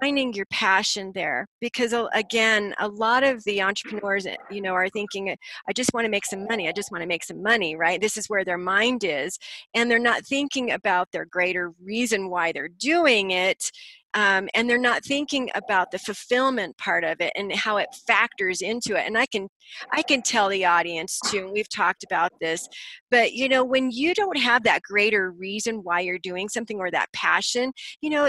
finding 0.00 0.32
your 0.32 0.46
passion 0.50 1.10
there 1.14 1.46
because 1.60 1.94
again 2.12 2.74
a 2.78 2.88
lot 2.88 3.24
of 3.24 3.42
the 3.44 3.60
entrepreneurs 3.60 4.26
eh, 4.26 4.36
you 4.50 4.60
know 4.60 4.72
are 4.72 4.88
thinking 4.88 5.34
i 5.68 5.72
just 5.72 5.92
want 5.92 6.04
to 6.04 6.10
make 6.10 6.24
some 6.24 6.46
money 6.46 6.68
i 6.68 6.72
just 6.72 6.92
want 6.92 7.02
to 7.02 7.08
make 7.08 7.24
some 7.24 7.42
money 7.42 7.76
right? 7.76 8.00
This 8.00 8.16
is 8.16 8.26
where 8.26 8.44
their 8.44 8.58
mind 8.58 9.04
is 9.04 9.38
and 9.74 9.90
they're 9.90 9.98
not 9.98 10.24
thinking 10.24 10.70
about 10.72 11.08
their 11.12 11.24
greater 11.24 11.72
reason 11.82 12.28
why 12.30 12.52
they're 12.52 12.68
doing 12.68 13.30
it 13.30 13.70
um, 14.14 14.48
and 14.54 14.68
they're 14.68 14.78
not 14.78 15.04
thinking 15.04 15.50
about 15.54 15.92
the 15.92 15.98
fulfillment 15.98 16.76
part 16.78 17.04
of 17.04 17.20
it 17.20 17.32
and 17.36 17.52
how 17.52 17.76
it 17.76 17.88
factors 18.06 18.60
into 18.60 18.96
it 18.96 19.06
and 19.06 19.16
i 19.16 19.26
can 19.26 19.48
i 19.92 20.02
can 20.02 20.22
tell 20.22 20.48
the 20.48 20.64
audience 20.64 21.20
too 21.26 21.38
and 21.38 21.52
we've 21.52 21.68
talked 21.68 22.02
about 22.04 22.32
this 22.40 22.66
but 23.10 23.32
you 23.32 23.48
know 23.48 23.64
when 23.64 23.90
you 23.90 24.14
don't 24.14 24.38
have 24.38 24.62
that 24.64 24.82
greater 24.82 25.30
reason 25.30 25.76
why 25.76 26.00
you're 26.00 26.18
doing 26.18 26.48
something 26.48 26.78
or 26.78 26.90
that 26.90 27.12
passion 27.12 27.72
you 28.00 28.10
know 28.10 28.28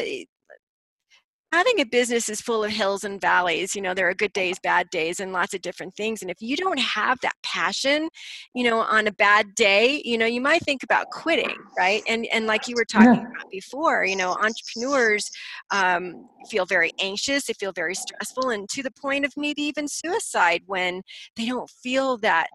having 1.52 1.80
a 1.80 1.86
business 1.86 2.30
is 2.30 2.40
full 2.40 2.64
of 2.64 2.72
hills 2.72 3.04
and 3.04 3.20
valleys 3.20 3.76
you 3.76 3.82
know 3.82 3.94
there 3.94 4.10
are 4.10 4.14
good 4.14 4.34
days 4.34 4.58
bad 4.60 4.90
days 4.90 5.20
and 5.20 5.34
lots 5.34 5.54
of 5.54 5.62
different 5.62 5.94
things 5.96 6.22
and 6.22 6.32
if 6.32 6.38
you 6.40 6.56
don't 6.56 6.80
have 6.80 7.20
that 7.22 7.36
passion 7.44 8.10
you 8.54 8.64
know 8.64 8.80
on 8.80 9.08
a 9.08 9.12
bad 9.12 9.54
day 9.56 10.02
you 10.06 10.18
know 10.18 10.26
you 10.26 10.42
might 10.42 10.62
think 10.64 10.84
about 10.84 11.10
quitting 11.12 11.56
right 11.78 12.04
and 12.08 12.26
and 12.28 12.48
like 12.48 12.68
you 12.68 12.76
were 12.76 12.86
talking 12.86 13.14
yeah. 13.14 13.22
about 13.22 13.50
before 13.52 14.06
you 14.06 14.16
know 14.16 14.32
entrepreneurs 14.42 15.30
um, 15.72 16.28
feel 16.50 16.66
very 16.66 16.92
anxious 17.00 17.46
they 17.46 17.54
feel 17.54 17.72
very 17.72 17.96
stressful 17.96 18.50
and 18.50 18.70
to 18.70 18.82
the 18.82 18.92
point 18.92 19.26
of 19.26 19.34
maybe 19.36 19.62
even 19.62 19.88
suicide 19.88 20.62
when 20.66 21.02
they 21.36 21.46
don't 21.46 21.70
feel 21.70 22.18
that 22.18 22.48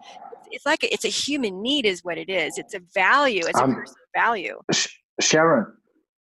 it's 0.49 0.65
like 0.65 0.83
a, 0.83 0.93
it's 0.93 1.05
a 1.05 1.09
human 1.09 1.61
need 1.61 1.85
is 1.85 2.03
what 2.03 2.17
it 2.17 2.29
is 2.29 2.57
it's 2.57 2.73
a 2.73 2.81
value 2.93 3.43
it's 3.45 3.59
um, 3.59 3.71
a 3.71 3.75
personal 3.75 3.95
value 4.15 4.59
sharon 5.21 5.65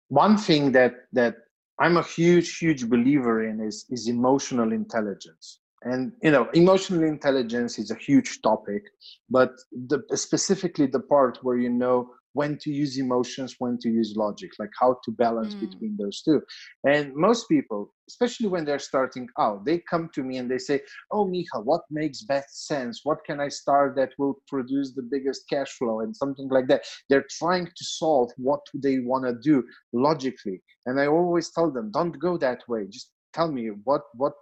one 0.08 0.36
thing 0.36 0.72
that 0.72 0.92
that 1.12 1.34
I'm 1.80 1.96
a 1.96 2.02
huge, 2.02 2.58
huge 2.58 2.88
believer 2.88 3.48
in 3.48 3.60
is, 3.60 3.86
is 3.90 4.06
emotional 4.06 4.72
intelligence. 4.72 5.60
And 5.82 6.12
you 6.22 6.30
know, 6.30 6.48
emotional 6.52 7.04
intelligence 7.04 7.78
is 7.78 7.90
a 7.90 7.94
huge 7.94 8.42
topic, 8.42 8.84
but 9.30 9.52
the, 9.72 10.02
specifically 10.14 10.86
the 10.86 11.00
part 11.00 11.38
where 11.42 11.56
you 11.56 11.70
know 11.70 12.10
when 12.32 12.58
to 12.58 12.70
use 12.70 12.98
emotions, 12.98 13.56
when 13.58 13.78
to 13.78 13.88
use 13.88 14.14
logic, 14.16 14.50
like 14.58 14.70
how 14.78 14.98
to 15.04 15.10
balance 15.12 15.54
mm. 15.54 15.60
between 15.60 15.96
those 15.98 16.22
two. 16.22 16.40
And 16.86 17.14
most 17.14 17.48
people, 17.48 17.92
especially 18.08 18.48
when 18.48 18.64
they're 18.64 18.78
starting 18.78 19.28
out, 19.38 19.64
they 19.64 19.78
come 19.78 20.08
to 20.14 20.22
me 20.22 20.38
and 20.38 20.50
they 20.50 20.58
say, 20.58 20.80
Oh, 21.10 21.26
Miha, 21.26 21.64
what 21.64 21.82
makes 21.90 22.22
best 22.22 22.66
sense? 22.66 23.00
What 23.04 23.24
can 23.24 23.40
I 23.40 23.48
start 23.48 23.96
that 23.96 24.10
will 24.18 24.36
produce 24.48 24.94
the 24.94 25.02
biggest 25.02 25.48
cash 25.48 25.70
flow 25.72 26.00
and 26.00 26.14
something 26.14 26.48
like 26.48 26.68
that? 26.68 26.84
They're 27.08 27.26
trying 27.38 27.66
to 27.66 27.84
solve 27.84 28.30
what 28.36 28.60
they 28.74 29.00
want 29.00 29.24
to 29.26 29.34
do 29.34 29.64
logically. 29.92 30.62
And 30.86 31.00
I 31.00 31.06
always 31.06 31.50
tell 31.50 31.70
them, 31.70 31.90
don't 31.90 32.18
go 32.18 32.36
that 32.38 32.62
way. 32.68 32.86
Just 32.88 33.12
tell 33.32 33.50
me 33.50 33.68
what, 33.84 34.02
what, 34.14 34.32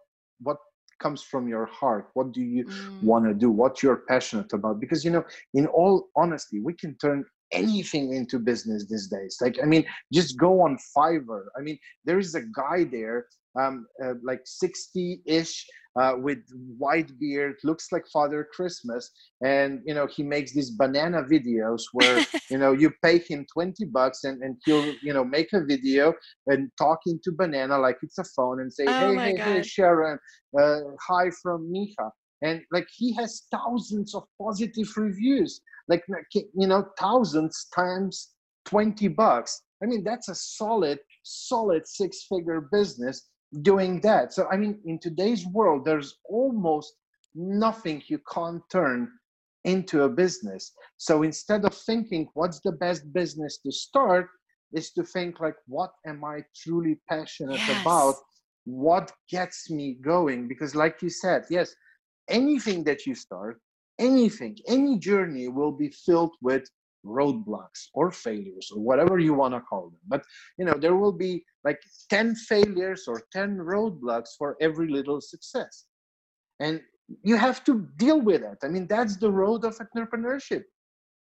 what 0.41 0.59
comes 1.01 1.23
from 1.23 1.49
your 1.49 1.67
heart 1.67 2.09
what 2.15 2.33
do 2.33 2.41
you 2.41 2.65
mm. 2.65 3.03
want 3.03 3.25
to 3.25 3.35
do 3.35 3.51
what 3.51 3.83
you're 3.83 4.03
passionate 4.09 4.53
about 4.53 4.81
because 4.81 5.05
you 5.05 5.11
know 5.11 5.25
in 5.55 5.67
all 5.67 6.09
honesty 6.17 6.61
we 6.61 6.75
can 6.75 6.97
turn 6.99 7.25
anything 7.53 8.13
into 8.13 8.39
business 8.39 8.87
these 8.89 9.09
days. 9.09 9.39
Like, 9.41 9.59
I 9.63 9.67
mean, 9.67 9.85
just 10.13 10.39
go 10.39 10.61
on 10.61 10.79
Fiverr. 10.97 11.47
I 11.57 11.63
mean, 11.63 11.79
there 12.05 12.19
is 12.19 12.35
a 12.35 12.43
guy 12.43 12.85
there, 12.85 13.27
um, 13.59 13.87
uh, 14.05 14.15
like 14.23 14.41
60 14.45 15.23
ish, 15.27 15.67
uh, 15.99 16.15
with 16.17 16.39
white 16.77 17.11
beard, 17.19 17.57
looks 17.65 17.91
like 17.91 18.07
Father 18.13 18.47
Christmas. 18.53 19.11
And, 19.45 19.81
you 19.85 19.95
know, 19.95 20.07
he 20.07 20.23
makes 20.23 20.53
these 20.53 20.71
banana 20.71 21.23
videos 21.23 21.83
where, 21.93 22.25
you 22.51 22.59
know, 22.59 22.73
you 22.73 22.93
pay 23.03 23.19
him 23.19 23.47
20 23.53 23.85
bucks 23.87 24.25
and, 24.25 24.43
and 24.43 24.57
he'll, 24.65 24.95
you 25.03 25.13
know, 25.13 25.25
make 25.25 25.53
a 25.55 25.65
video 25.65 26.15
and 26.47 26.71
talking 26.79 27.19
to 27.25 27.33
banana 27.33 27.79
like 27.79 27.99
it's 28.03 28.19
a 28.19 28.25
phone 28.25 28.61
and 28.61 28.73
say, 28.73 28.85
oh 28.87 29.13
hey, 29.15 29.17
hey, 29.17 29.37
God. 29.37 29.45
hey, 29.45 29.63
Sharon, 29.63 30.19
uh, 30.61 30.81
hi 31.01 31.31
from 31.43 31.73
Miha 31.73 32.11
and 32.43 32.63
like 32.73 32.87
he 32.95 33.13
has 33.15 33.45
thousands 33.51 34.15
of 34.15 34.25
positive 34.41 34.89
reviews 34.97 35.61
like 35.89 36.05
you 36.33 36.67
know 36.67 36.87
thousands 36.99 37.67
times 37.75 38.31
20 38.67 39.09
bucks. 39.09 39.63
I 39.83 39.87
mean 39.87 40.05
that's 40.05 40.29
a 40.29 40.35
solid 40.35 40.99
solid 41.23 41.87
six 41.87 42.27
figure 42.29 42.69
business 42.73 43.29
doing 43.63 44.01
that. 44.03 44.33
So 44.33 44.47
i 44.51 44.57
mean 44.57 44.81
in 44.85 44.99
today's 44.99 45.47
world 45.47 45.85
there's 45.85 46.17
almost 46.29 46.95
nothing 47.35 48.03
you 48.09 48.21
can't 48.33 48.63
turn 48.71 49.11
into 49.65 50.03
a 50.03 50.09
business. 50.09 50.73
So 50.97 51.23
instead 51.23 51.65
of 51.65 51.75
thinking 51.75 52.29
what's 52.35 52.61
the 52.61 52.73
best 52.73 53.13
business 53.13 53.59
to 53.65 53.73
start? 53.73 54.29
is 54.75 54.91
to 54.93 55.03
think 55.03 55.41
like 55.41 55.57
what 55.67 55.93
am 56.07 56.23
i 56.25 56.41
truly 56.55 57.01
passionate 57.09 57.57
yes. 57.57 57.81
about? 57.81 58.15
What 58.65 59.11
gets 59.31 59.71
me 59.71 59.97
going? 60.05 60.47
Because 60.47 60.75
like 60.75 61.01
you 61.01 61.09
said 61.09 61.45
yes 61.49 61.75
anything 62.29 62.85
that 62.85 63.07
you 63.07 63.15
start, 63.15 63.59
anything, 63.99 64.57
any 64.67 64.99
journey 64.99 65.49
will 65.49 65.73
be 65.73 65.89
filled 65.91 66.35
with 66.43 66.65
roadblocks 67.05 67.89
or 67.95 68.11
failures 68.11 68.71
or 68.75 68.81
whatever 68.81 69.19
you 69.19 69.35
want 69.35 69.55
to 69.55 69.61
call 69.61 69.91
them. 69.91 70.01
But 70.07 70.23
you 70.59 70.65
know, 70.65 70.75
there 70.75 70.97
will 70.97 71.13
be 71.13 71.45
like 71.65 71.81
10 72.11 72.35
failures 72.35 73.05
or 73.07 73.23
10 73.33 73.57
roadblocks 73.59 74.31
for 74.37 74.57
every 74.61 74.89
little 74.89 75.21
success. 75.21 75.87
And 76.61 76.81
you 77.23 77.37
have 77.37 77.65
to 77.65 77.89
deal 77.97 78.21
with 78.21 78.43
it. 78.43 78.59
I 78.63 78.69
mean, 78.69 78.87
that's 78.87 79.17
the 79.17 79.31
road 79.31 79.65
of 79.65 79.79
entrepreneurship. 79.79 80.65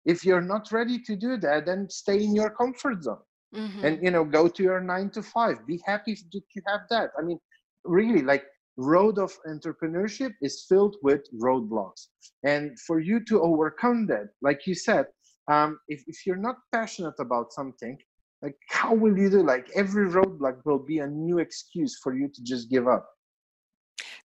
If 0.05 0.25
you're 0.25 0.41
not 0.41 0.71
ready 0.71 0.99
to 0.99 1.15
do 1.15 1.37
that, 1.37 1.65
then 1.65 1.89
stay 1.89 2.23
in 2.23 2.35
your 2.35 2.49
comfort 2.49 3.03
zone. 3.03 3.19
Mm-hmm. 3.55 3.85
And 3.85 4.03
you 4.03 4.11
know, 4.11 4.25
go 4.25 4.47
to 4.47 4.63
your 4.63 4.81
nine 4.81 5.09
to 5.11 5.23
five. 5.23 5.65
Be 5.65 5.81
happy 5.85 6.13
that 6.13 6.43
you 6.53 6.61
have 6.67 6.81
that. 6.89 7.11
I 7.17 7.21
mean, 7.21 7.39
really, 7.85 8.21
like 8.21 8.43
road 8.77 9.17
of 9.17 9.31
entrepreneurship 9.47 10.33
is 10.41 10.65
filled 10.69 10.95
with 11.01 11.21
roadblocks 11.41 12.07
and 12.43 12.79
for 12.79 12.99
you 12.99 13.19
to 13.25 13.41
overcome 13.41 14.05
that 14.07 14.27
like 14.41 14.67
you 14.67 14.75
said 14.75 15.05
um, 15.49 15.79
if, 15.87 16.03
if 16.07 16.25
you're 16.25 16.35
not 16.35 16.57
passionate 16.73 17.15
about 17.19 17.51
something 17.51 17.97
like 18.41 18.55
how 18.69 18.93
will 18.93 19.17
you 19.17 19.29
do 19.29 19.43
like 19.43 19.67
every 19.75 20.07
roadblock 20.07 20.57
will 20.65 20.79
be 20.79 20.99
a 20.99 21.07
new 21.07 21.39
excuse 21.39 21.99
for 22.03 22.15
you 22.15 22.27
to 22.27 22.43
just 22.43 22.69
give 22.69 22.87
up 22.87 23.07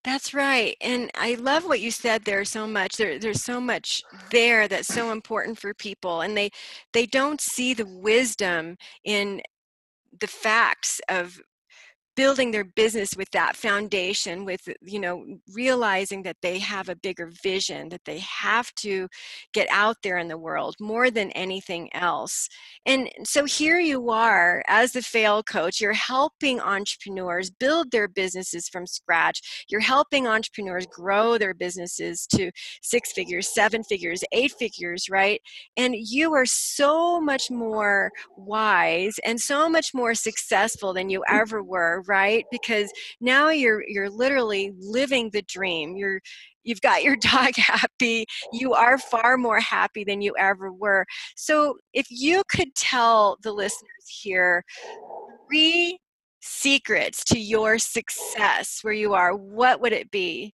that's 0.04 0.34
right. 0.34 0.76
And 0.80 1.10
I 1.14 1.34
love 1.34 1.64
what 1.64 1.80
you 1.80 1.90
said 1.90 2.24
there 2.24 2.44
so 2.44 2.66
much. 2.66 2.96
There, 2.96 3.18
there's 3.18 3.42
so 3.42 3.60
much 3.60 4.02
there 4.30 4.66
that's 4.66 4.88
so 4.88 5.12
important 5.12 5.58
for 5.58 5.74
people. 5.74 6.22
And 6.22 6.36
they 6.36 6.50
they 6.92 7.06
don't 7.06 7.40
see 7.40 7.72
the 7.72 7.86
wisdom 7.86 8.76
in 9.04 9.42
the 10.20 10.26
facts 10.26 11.00
of 11.08 11.40
building 12.16 12.50
their 12.50 12.64
business 12.64 13.14
with 13.16 13.30
that 13.30 13.56
foundation 13.56 14.44
with 14.44 14.68
you 14.82 15.00
know 15.00 15.24
realizing 15.54 16.22
that 16.22 16.36
they 16.42 16.58
have 16.58 16.88
a 16.88 16.96
bigger 16.96 17.30
vision 17.42 17.88
that 17.88 18.04
they 18.04 18.18
have 18.18 18.72
to 18.74 19.08
get 19.52 19.66
out 19.70 19.96
there 20.02 20.18
in 20.18 20.28
the 20.28 20.38
world 20.38 20.74
more 20.80 21.10
than 21.10 21.30
anything 21.32 21.88
else. 21.94 22.48
And 22.86 23.08
so 23.24 23.44
here 23.44 23.78
you 23.78 24.10
are 24.10 24.62
as 24.68 24.92
the 24.92 25.02
fail 25.02 25.42
coach 25.42 25.80
you're 25.80 25.92
helping 25.92 26.60
entrepreneurs 26.60 27.50
build 27.50 27.90
their 27.90 28.08
businesses 28.08 28.68
from 28.68 28.86
scratch. 28.86 29.64
You're 29.68 29.80
helping 29.80 30.26
entrepreneurs 30.26 30.86
grow 30.86 31.38
their 31.38 31.54
businesses 31.54 32.26
to 32.34 32.50
six 32.82 33.12
figures 33.12 33.52
seven 33.52 33.82
figures 33.84 34.22
eight 34.32 34.52
figures 34.58 35.06
right? 35.10 35.40
And 35.76 35.94
you 35.96 36.32
are 36.34 36.46
so 36.46 37.20
much 37.20 37.50
more 37.50 38.10
wise 38.36 39.18
and 39.24 39.40
so 39.40 39.68
much 39.68 39.94
more 39.94 40.14
successful 40.14 40.92
than 40.92 41.08
you 41.10 41.20
mm. 41.20 41.40
ever 41.40 41.62
were 41.62 42.01
right? 42.06 42.44
Because 42.50 42.92
now 43.20 43.50
you're 43.50 43.82
you're 43.88 44.10
literally 44.10 44.72
living 44.78 45.30
the 45.32 45.42
dream. 45.42 45.96
You're 45.96 46.20
you've 46.64 46.80
got 46.80 47.02
your 47.02 47.16
dog 47.20 47.54
happy. 47.56 48.26
You 48.52 48.74
are 48.74 48.98
far 48.98 49.36
more 49.36 49.60
happy 49.60 50.04
than 50.04 50.20
you 50.20 50.34
ever 50.38 50.72
were. 50.72 51.06
So 51.36 51.76
if 51.92 52.06
you 52.10 52.42
could 52.48 52.74
tell 52.74 53.36
the 53.42 53.52
listeners 53.52 54.06
here 54.08 54.64
three 55.48 55.98
secrets 56.40 57.24
to 57.24 57.38
your 57.38 57.78
success 57.78 58.80
where 58.82 58.92
you 58.92 59.14
are 59.14 59.34
what 59.34 59.80
would 59.80 59.92
it 59.92 60.10
be? 60.10 60.52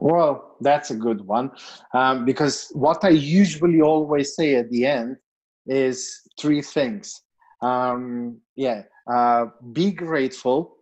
Well 0.00 0.56
that's 0.60 0.90
a 0.90 0.94
good 0.94 1.22
one 1.22 1.50
um, 1.92 2.24
because 2.24 2.70
what 2.72 3.04
i 3.04 3.08
usually 3.08 3.80
always 3.80 4.34
say 4.34 4.54
at 4.54 4.70
the 4.70 4.86
end 4.86 5.16
is 5.66 6.20
three 6.38 6.62
things. 6.62 7.22
Um, 7.62 8.38
yeah 8.54 8.82
uh, 9.06 9.46
be 9.72 9.92
grateful, 9.92 10.76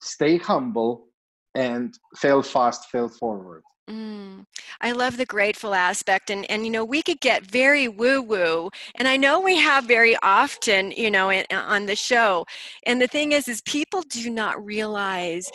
stay 0.00 0.38
humble, 0.38 1.08
and 1.54 1.98
fail 2.16 2.42
fast, 2.42 2.90
fail 2.90 3.08
forward. 3.08 3.62
Mm, 3.88 4.44
I 4.80 4.90
love 4.90 5.16
the 5.16 5.26
grateful 5.26 5.72
aspect, 5.72 6.28
and 6.28 6.48
and 6.50 6.64
you 6.64 6.72
know 6.72 6.84
we 6.84 7.02
could 7.02 7.20
get 7.20 7.46
very 7.46 7.86
woo 7.86 8.20
woo, 8.20 8.70
and 8.96 9.06
I 9.06 9.16
know 9.16 9.40
we 9.40 9.56
have 9.58 9.84
very 9.84 10.16
often, 10.24 10.90
you 10.90 11.08
know, 11.08 11.30
in, 11.30 11.44
on 11.52 11.86
the 11.86 11.94
show. 11.94 12.46
And 12.84 13.00
the 13.00 13.06
thing 13.06 13.30
is, 13.30 13.46
is 13.46 13.60
people 13.60 14.02
do 14.02 14.28
not 14.28 14.64
realize 14.64 15.48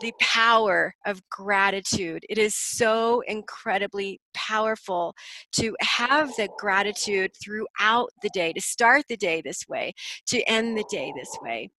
the 0.00 0.12
power 0.20 0.94
of 1.06 1.22
gratitude. 1.30 2.24
It 2.28 2.38
is 2.38 2.54
so 2.54 3.20
incredibly 3.26 4.20
powerful 4.34 5.14
to 5.56 5.76
have 5.80 6.34
the 6.36 6.48
gratitude 6.58 7.32
throughout 7.42 8.10
the 8.22 8.30
day, 8.30 8.52
to 8.52 8.60
start 8.60 9.04
the 9.08 9.16
day 9.16 9.40
this 9.40 9.62
way, 9.68 9.92
to 10.26 10.42
end 10.42 10.76
the 10.76 10.84
day 10.90 11.12
this 11.16 11.36
way. 11.42 11.70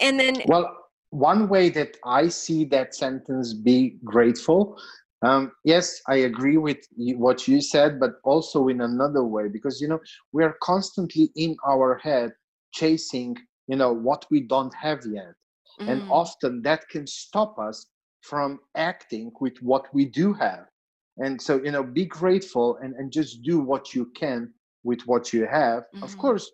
And 0.00 0.18
then. 0.18 0.42
Well, 0.46 0.76
one 1.10 1.48
way 1.48 1.70
that 1.70 1.96
I 2.04 2.28
see 2.28 2.64
that 2.66 2.94
sentence 2.94 3.54
be 3.54 3.96
grateful. 4.04 4.78
Um, 5.22 5.52
yes, 5.64 6.00
I 6.06 6.16
agree 6.16 6.58
with 6.58 6.78
what 6.96 7.48
you 7.48 7.60
said, 7.60 7.98
but 7.98 8.12
also 8.22 8.68
in 8.68 8.82
another 8.82 9.24
way, 9.24 9.48
because 9.48 9.80
you 9.80 9.88
know 9.88 9.98
we 10.32 10.44
are 10.44 10.54
constantly 10.62 11.30
in 11.34 11.56
our 11.66 11.98
head 11.98 12.32
chasing 12.72 13.34
you 13.68 13.76
know 13.76 13.92
what 13.92 14.26
we 14.30 14.40
don't 14.40 14.74
have 14.74 15.00
yet 15.06 15.34
mm. 15.80 15.88
and 15.88 16.02
often 16.10 16.62
that 16.62 16.88
can 16.88 17.06
stop 17.06 17.58
us 17.58 17.86
from 18.22 18.58
acting 18.76 19.30
with 19.40 19.56
what 19.62 19.86
we 19.94 20.04
do 20.04 20.32
have. 20.34 20.66
And 21.18 21.40
so 21.40 21.60
you 21.62 21.72
know 21.72 21.82
be 21.82 22.06
grateful 22.06 22.78
and, 22.82 22.94
and 22.94 23.12
just 23.12 23.42
do 23.42 23.60
what 23.60 23.94
you 23.94 24.10
can 24.16 24.52
with 24.84 25.00
what 25.06 25.32
you 25.32 25.46
have. 25.46 25.82
Mm-hmm. 25.82 26.04
of 26.04 26.16
course 26.18 26.50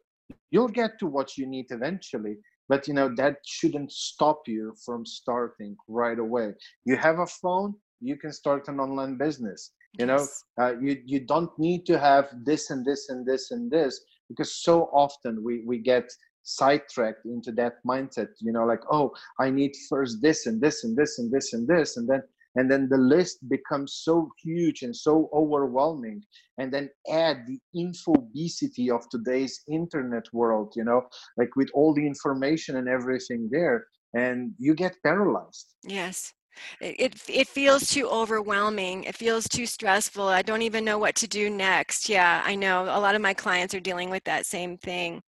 you'll 0.50 0.68
get 0.82 0.98
to 1.00 1.06
what 1.06 1.36
you 1.36 1.46
need 1.46 1.66
eventually 1.70 2.36
but 2.68 2.88
you 2.88 2.94
know 2.94 3.14
that 3.14 3.36
shouldn't 3.44 3.92
stop 3.92 4.40
you 4.46 4.74
from 4.84 5.04
starting 5.04 5.76
right 5.86 6.18
away. 6.18 6.54
You 6.84 6.96
have 6.96 7.18
a 7.18 7.26
phone 7.26 7.74
you 8.00 8.16
can 8.16 8.32
start 8.32 8.68
an 8.68 8.80
online 8.80 9.16
business. 9.16 9.72
You 9.98 10.06
know 10.06 10.26
uh, 10.60 10.74
you 10.80 11.00
you 11.06 11.20
don't 11.20 11.56
need 11.58 11.86
to 11.86 11.98
have 11.98 12.28
this 12.44 12.70
and 12.70 12.84
this 12.84 13.08
and 13.10 13.24
this 13.24 13.52
and 13.52 13.70
this 13.70 14.00
because 14.28 14.52
so 14.62 14.90
often 14.92 15.42
we 15.44 15.62
we 15.64 15.78
get 15.78 16.10
sidetracked 16.44 17.24
into 17.24 17.50
that 17.52 17.74
mindset 17.86 18.28
you 18.40 18.52
know 18.52 18.64
like 18.64 18.82
oh 18.90 19.10
i 19.40 19.50
need 19.50 19.72
first 19.88 20.20
this 20.22 20.46
and 20.46 20.60
this 20.60 20.84
and 20.84 20.96
this 20.96 21.18
and 21.18 21.32
this 21.32 21.52
and 21.52 21.66
this 21.66 21.96
and 21.96 22.08
then 22.08 22.22
and 22.56 22.70
then 22.70 22.88
the 22.88 22.96
list 22.96 23.38
becomes 23.48 24.00
so 24.04 24.30
huge 24.40 24.82
and 24.82 24.94
so 24.94 25.28
overwhelming 25.32 26.22
and 26.58 26.72
then 26.72 26.88
add 27.10 27.38
the 27.48 27.58
infobesity 27.74 28.94
of 28.94 29.08
today's 29.08 29.64
internet 29.68 30.24
world 30.32 30.72
you 30.76 30.84
know 30.84 31.02
like 31.36 31.56
with 31.56 31.68
all 31.74 31.92
the 31.94 32.06
information 32.06 32.76
and 32.76 32.88
everything 32.88 33.48
there 33.50 33.86
and 34.14 34.54
you 34.58 34.74
get 34.74 34.94
paralyzed. 35.02 35.74
Yes. 35.84 36.32
It, 36.80 37.20
it 37.28 37.48
feels 37.48 37.90
too 37.90 38.08
overwhelming. 38.08 39.04
It 39.04 39.16
feels 39.16 39.48
too 39.48 39.66
stressful. 39.66 40.28
I 40.28 40.42
don't 40.42 40.62
even 40.62 40.84
know 40.84 40.98
what 40.98 41.16
to 41.16 41.26
do 41.26 41.50
next. 41.50 42.08
Yeah 42.08 42.42
i 42.44 42.54
know. 42.54 42.84
A 42.84 43.00
lot 43.00 43.16
of 43.16 43.22
my 43.22 43.34
clients 43.34 43.74
are 43.74 43.80
dealing 43.80 44.08
with 44.08 44.22
that 44.24 44.46
same 44.46 44.78
thing 44.78 45.20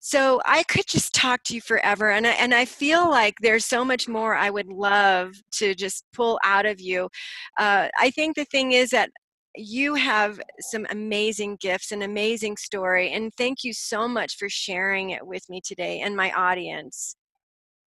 so 0.00 0.40
I 0.46 0.62
could 0.62 0.86
just 0.86 1.14
talk 1.14 1.44
to 1.44 1.54
you 1.54 1.60
forever. 1.60 2.10
And 2.10 2.26
I, 2.26 2.30
and 2.30 2.54
I 2.54 2.64
feel 2.64 3.08
like 3.08 3.34
there's 3.40 3.66
so 3.66 3.84
much 3.84 4.08
more 4.08 4.34
I 4.34 4.48
would 4.48 4.68
love 4.68 5.34
to 5.52 5.74
just 5.74 6.04
pull 6.14 6.40
out 6.42 6.64
of 6.64 6.80
you. 6.80 7.10
Uh, 7.58 7.88
I 7.98 8.10
think 8.10 8.34
the 8.34 8.46
thing 8.46 8.72
is 8.72 8.90
that 8.90 9.10
you 9.54 9.94
have 9.94 10.40
some 10.60 10.86
amazing 10.90 11.58
gifts, 11.60 11.92
an 11.92 12.02
amazing 12.02 12.56
story. 12.56 13.10
And 13.12 13.30
thank 13.36 13.62
you 13.62 13.74
so 13.74 14.08
much 14.08 14.36
for 14.38 14.48
sharing 14.48 15.10
it 15.10 15.26
with 15.26 15.42
me 15.50 15.60
today 15.62 16.00
and 16.00 16.16
my 16.16 16.30
audience. 16.32 17.16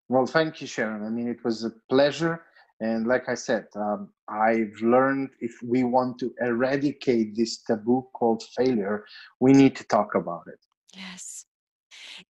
Well, 0.08 0.28
thank 0.28 0.62
you, 0.62 0.68
Sharon. 0.68 1.04
I 1.06 1.10
mean, 1.10 1.28
it 1.28 1.44
was 1.44 1.64
a 1.64 1.72
pleasure. 1.90 2.44
And 2.80 3.08
like 3.08 3.30
I 3.30 3.34
said, 3.34 3.66
um, 3.76 4.10
I've 4.28 4.76
learned 4.82 5.30
if 5.40 5.54
we 5.64 5.84
want 5.84 6.20
to 6.20 6.32
eradicate 6.42 7.36
this 7.36 7.64
taboo 7.64 8.08
called 8.14 8.44
failure, 8.56 9.06
we 9.40 9.54
need 9.54 9.76
to 9.78 9.84
talk 9.86 10.16
about 10.16 10.44
it. 10.48 10.60
Yes. 10.96 11.46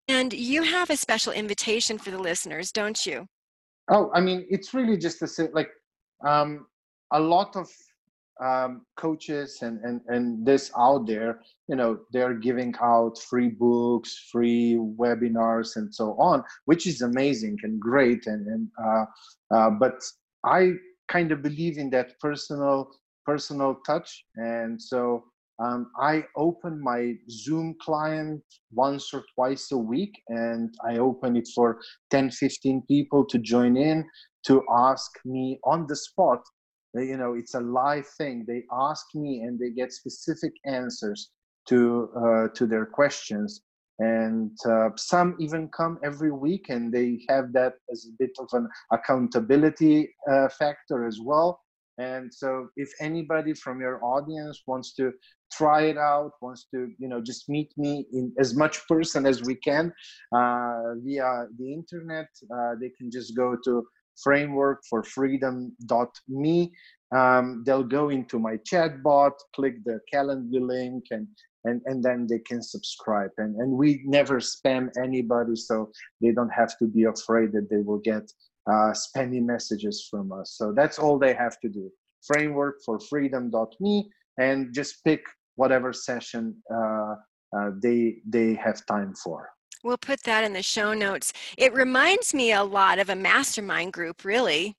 And 0.07 0.33
you 0.33 0.63
have 0.63 0.89
a 0.89 0.97
special 0.97 1.33
invitation 1.33 1.97
for 1.97 2.11
the 2.11 2.19
listeners, 2.19 2.71
don't 2.71 3.05
you? 3.05 3.27
Oh, 3.89 4.11
I 4.13 4.21
mean, 4.21 4.45
it's 4.49 4.73
really 4.73 4.97
just 4.97 5.21
a 5.21 5.49
like 5.53 5.69
um, 6.25 6.67
a 7.11 7.19
lot 7.19 7.55
of 7.55 7.67
um, 8.41 8.85
coaches 8.97 9.59
and, 9.61 9.79
and 9.83 10.01
and 10.07 10.45
this 10.45 10.71
out 10.77 11.05
there, 11.05 11.41
you 11.67 11.75
know, 11.75 11.99
they're 12.11 12.33
giving 12.33 12.73
out 12.81 13.17
free 13.19 13.49
books, 13.49 14.27
free 14.31 14.75
webinars, 14.75 15.75
and 15.75 15.93
so 15.93 16.15
on, 16.17 16.43
which 16.65 16.87
is 16.87 17.01
amazing 17.01 17.57
and 17.63 17.79
great. 17.79 18.25
And 18.25 18.47
and 18.47 18.67
uh, 18.83 19.05
uh, 19.53 19.69
but 19.71 20.01
I 20.43 20.73
kind 21.07 21.31
of 21.31 21.41
believe 21.41 21.77
in 21.77 21.89
that 21.91 22.19
personal 22.19 22.89
personal 23.25 23.75
touch, 23.85 24.25
and 24.35 24.81
so 24.81 25.25
um, 25.63 25.91
I 25.97 26.25
open 26.35 26.81
my 26.81 27.13
Zoom 27.29 27.75
client 27.81 28.43
once 28.71 29.13
or 29.13 29.23
twice 29.35 29.71
a 29.71 29.77
week, 29.77 30.13
and 30.27 30.73
I 30.85 30.97
open 30.97 31.37
it 31.37 31.47
for 31.55 31.79
10, 32.11 32.31
15 32.31 32.83
people 32.87 33.25
to 33.25 33.37
join 33.37 33.77
in 33.77 34.05
to 34.47 34.61
ask 34.69 35.09
me 35.25 35.59
on 35.63 35.87
the 35.87 35.95
spot. 35.95 36.41
You 36.93 37.17
know, 37.17 37.33
it's 37.33 37.55
a 37.55 37.61
live 37.61 38.07
thing. 38.17 38.45
They 38.47 38.63
ask 38.71 39.05
me, 39.15 39.41
and 39.41 39.57
they 39.57 39.69
get 39.71 39.93
specific 39.93 40.51
answers 40.65 41.31
to 41.69 42.09
uh, 42.15 42.47
to 42.55 42.67
their 42.67 42.85
questions. 42.85 43.61
And 43.99 44.51
uh, 44.65 44.89
some 44.97 45.35
even 45.39 45.69
come 45.69 45.97
every 46.03 46.31
week, 46.31 46.65
and 46.69 46.91
they 46.91 47.21
have 47.29 47.53
that 47.53 47.73
as 47.91 48.05
a 48.05 48.15
bit 48.19 48.31
of 48.39 48.49
an 48.53 48.67
accountability 48.91 50.13
uh, 50.29 50.49
factor 50.49 51.07
as 51.07 51.19
well. 51.21 51.61
And 51.99 52.33
so, 52.33 52.69
if 52.75 52.91
anybody 52.99 53.53
from 53.53 53.79
your 53.79 54.03
audience 54.03 54.63
wants 54.65 54.93
to 54.95 55.13
try 55.57 55.83
it 55.83 55.97
out, 55.97 56.31
wants 56.41 56.67
to, 56.73 56.91
you 56.97 57.07
know, 57.07 57.21
just 57.21 57.49
meet 57.49 57.71
me 57.77 58.05
in 58.13 58.33
as 58.39 58.55
much 58.55 58.87
person 58.87 59.25
as 59.25 59.43
we 59.43 59.55
can 59.55 59.91
uh, 60.35 60.95
via 61.03 61.45
the 61.57 61.73
internet, 61.73 62.27
uh, 62.53 62.75
they 62.79 62.89
can 62.89 63.09
just 63.11 63.35
go 63.35 63.57
to 63.63 63.83
frameworkforfreedom.me. 64.25 66.73
Um, 67.15 67.63
they'll 67.65 67.83
go 67.83 68.09
into 68.09 68.39
my 68.39 68.57
chat 68.65 69.03
bot, 69.03 69.33
click 69.55 69.75
the 69.85 69.99
calendar 70.11 70.59
link, 70.59 71.05
and 71.11 71.27
and 71.65 71.81
and 71.85 72.03
then 72.03 72.27
they 72.29 72.39
can 72.39 72.61
subscribe. 72.61 73.31
And 73.37 73.55
and 73.57 73.71
we 73.71 74.01
never 74.05 74.39
spam 74.39 74.89
anybody, 75.01 75.55
so 75.55 75.89
they 76.21 76.31
don't 76.31 76.49
have 76.49 76.77
to 76.79 76.87
be 76.87 77.03
afraid 77.03 77.53
that 77.53 77.69
they 77.69 77.83
will 77.83 77.99
get 77.99 78.31
uh, 78.67 78.93
spammy 78.93 79.43
messages 79.43 80.07
from 80.09 80.31
us. 80.31 80.55
So 80.57 80.73
that's 80.75 80.97
all 80.97 81.19
they 81.19 81.33
have 81.33 81.59
to 81.61 81.69
do. 81.69 81.91
Frameworkforfreedom.me 82.31 84.09
and 84.39 84.73
just 84.73 85.03
pick 85.03 85.21
whatever 85.55 85.93
session 85.93 86.55
uh, 86.73 87.15
uh, 87.57 87.69
they 87.81 88.17
they 88.27 88.53
have 88.55 88.85
time 88.85 89.13
for. 89.13 89.49
We'll 89.83 89.97
put 89.97 90.23
that 90.23 90.43
in 90.43 90.53
the 90.53 90.63
show 90.63 90.93
notes. 90.93 91.33
It 91.57 91.73
reminds 91.73 92.33
me 92.33 92.53
a 92.53 92.63
lot 92.63 92.99
of 92.99 93.09
a 93.09 93.15
mastermind 93.15 93.91
group, 93.91 94.23
really. 94.23 94.77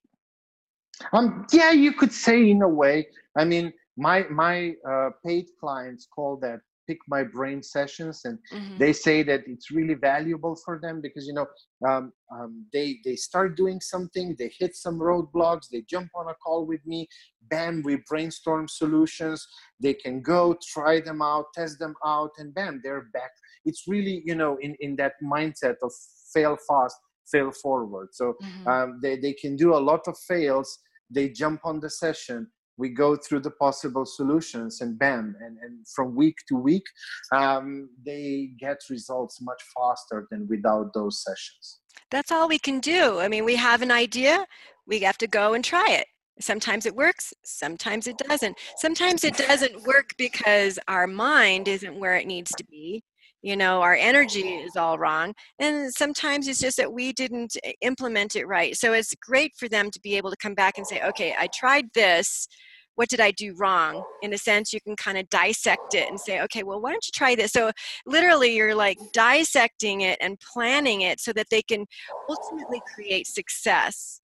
Um, 1.12 1.46
yeah, 1.52 1.72
you 1.72 1.92
could 1.92 2.12
say 2.12 2.50
in 2.50 2.62
a 2.62 2.68
way. 2.68 3.06
I 3.36 3.44
mean, 3.44 3.72
my 3.96 4.24
my 4.30 4.74
uh, 4.88 5.10
paid 5.24 5.46
clients 5.60 6.06
call 6.06 6.36
that 6.38 6.60
pick 6.86 6.98
my 7.08 7.22
brain 7.22 7.62
sessions 7.62 8.22
and 8.24 8.38
mm-hmm. 8.52 8.78
they 8.78 8.92
say 8.92 9.22
that 9.22 9.42
it's 9.46 9.70
really 9.70 9.94
valuable 9.94 10.56
for 10.64 10.78
them 10.78 11.00
because 11.00 11.26
you 11.26 11.34
know 11.34 11.46
um, 11.88 12.12
um, 12.32 12.66
they 12.72 12.98
they 13.04 13.16
start 13.16 13.56
doing 13.56 13.80
something 13.80 14.34
they 14.38 14.50
hit 14.58 14.74
some 14.74 14.98
roadblocks 14.98 15.68
they 15.70 15.82
jump 15.88 16.10
on 16.14 16.28
a 16.28 16.34
call 16.34 16.66
with 16.66 16.84
me 16.86 17.08
bam 17.50 17.82
we 17.84 17.96
brainstorm 18.08 18.66
solutions 18.68 19.46
they 19.80 19.94
can 19.94 20.20
go 20.20 20.56
try 20.66 21.00
them 21.00 21.20
out 21.22 21.46
test 21.54 21.78
them 21.78 21.94
out 22.04 22.30
and 22.38 22.54
bam 22.54 22.80
they're 22.82 23.08
back 23.12 23.30
it's 23.64 23.84
really 23.86 24.22
you 24.24 24.34
know 24.34 24.56
in 24.60 24.74
in 24.80 24.96
that 24.96 25.12
mindset 25.22 25.76
of 25.82 25.92
fail 26.32 26.56
fast 26.68 26.96
fail 27.30 27.50
forward 27.50 28.08
so 28.12 28.34
mm-hmm. 28.42 28.68
um, 28.68 29.00
they, 29.02 29.16
they 29.16 29.32
can 29.32 29.56
do 29.56 29.74
a 29.74 29.84
lot 29.90 30.06
of 30.06 30.16
fails 30.28 30.78
they 31.10 31.28
jump 31.28 31.60
on 31.64 31.80
the 31.80 31.90
session 31.90 32.46
we 32.76 32.88
go 32.88 33.16
through 33.16 33.40
the 33.40 33.50
possible 33.52 34.04
solutions 34.04 34.80
and 34.80 34.98
bam 34.98 35.36
and, 35.40 35.58
and 35.62 35.86
from 35.94 36.14
week 36.14 36.36
to 36.48 36.56
week 36.56 36.84
um, 37.32 37.88
they 38.04 38.50
get 38.58 38.78
results 38.90 39.40
much 39.40 39.62
faster 39.76 40.26
than 40.30 40.46
without 40.48 40.92
those 40.94 41.22
sessions. 41.22 41.80
That's 42.10 42.32
all 42.32 42.48
we 42.48 42.58
can 42.58 42.80
do. 42.80 43.20
I 43.20 43.28
mean 43.28 43.44
we 43.44 43.56
have 43.56 43.82
an 43.82 43.90
idea 43.90 44.46
we 44.86 45.00
have 45.00 45.18
to 45.18 45.26
go 45.26 45.54
and 45.54 45.64
try 45.64 45.88
it. 45.90 46.06
Sometimes 46.40 46.84
it 46.86 46.96
works 46.96 47.32
sometimes 47.44 48.06
it 48.06 48.18
doesn't. 48.18 48.56
Sometimes 48.76 49.24
it 49.24 49.36
doesn't 49.36 49.86
work 49.86 50.10
because 50.18 50.78
our 50.88 51.06
mind 51.06 51.68
isn't 51.68 51.98
where 51.98 52.16
it 52.16 52.26
needs 52.26 52.52
to 52.56 52.64
be 52.64 53.04
you 53.44 53.56
know 53.56 53.82
our 53.82 53.94
energy 53.94 54.40
is 54.40 54.74
all 54.74 54.98
wrong 54.98 55.34
and 55.58 55.92
sometimes 55.92 56.48
it's 56.48 56.60
just 56.60 56.78
that 56.78 56.92
we 56.92 57.12
didn't 57.12 57.56
eh, 57.62 57.72
implement 57.82 58.34
it 58.34 58.46
right 58.46 58.74
so 58.76 58.94
it's 58.94 59.14
great 59.16 59.52
for 59.54 59.68
them 59.68 59.90
to 59.90 60.00
be 60.00 60.16
able 60.16 60.30
to 60.30 60.36
come 60.38 60.54
back 60.54 60.78
and 60.78 60.86
say 60.86 61.00
okay 61.02 61.34
i 61.38 61.46
tried 61.48 61.84
this 61.94 62.48
what 62.96 63.08
did 63.08 63.20
i 63.20 63.32
do 63.32 63.54
wrong? 63.58 64.04
In 64.22 64.32
a 64.32 64.38
sense 64.38 64.72
you 64.72 64.80
can 64.80 64.94
kind 64.94 65.18
of 65.18 65.28
dissect 65.28 65.94
it 65.94 66.08
and 66.08 66.18
say 66.18 66.40
okay 66.42 66.62
well 66.62 66.80
why 66.80 66.92
don't 66.92 67.04
you 67.04 67.10
try 67.12 67.34
this? 67.34 67.50
So 67.50 67.72
literally 68.06 68.54
you're 68.54 68.74
like 68.74 68.98
dissecting 69.12 70.02
it 70.02 70.16
and 70.20 70.38
planning 70.52 71.00
it 71.00 71.18
so 71.18 71.32
that 71.32 71.48
they 71.50 71.62
can 71.62 71.86
ultimately 72.28 72.80
create 72.94 73.26
success. 73.26 74.20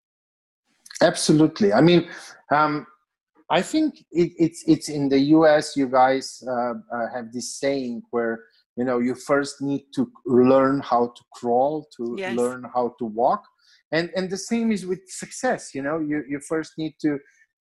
Absolutely. 1.02 1.72
I 1.72 1.80
mean 1.80 2.08
um, 2.52 2.86
i 3.50 3.60
think 3.60 4.04
it, 4.12 4.30
it's 4.38 4.62
it's 4.68 4.88
in 4.88 5.08
the 5.08 5.18
us 5.18 5.76
you 5.76 5.88
guys 5.88 6.42
uh, 6.46 6.74
uh, 6.94 7.06
have 7.12 7.32
this 7.32 7.58
saying 7.58 8.00
where 8.10 8.44
you 8.76 8.84
know 8.84 8.98
you 8.98 9.14
first 9.14 9.60
need 9.60 9.84
to 9.94 10.10
learn 10.26 10.80
how 10.80 11.06
to 11.16 11.22
crawl 11.34 11.86
to 11.96 12.14
yes. 12.18 12.36
learn 12.36 12.64
how 12.74 12.94
to 12.98 13.04
walk. 13.04 13.42
And 13.92 14.10
and 14.16 14.30
the 14.30 14.38
same 14.38 14.70
is 14.70 14.86
with 14.86 15.00
success 15.08 15.74
you 15.74 15.82
know 15.82 15.98
you 15.98 16.22
you 16.28 16.40
first 16.40 16.72
need 16.78 16.94
to 17.00 17.18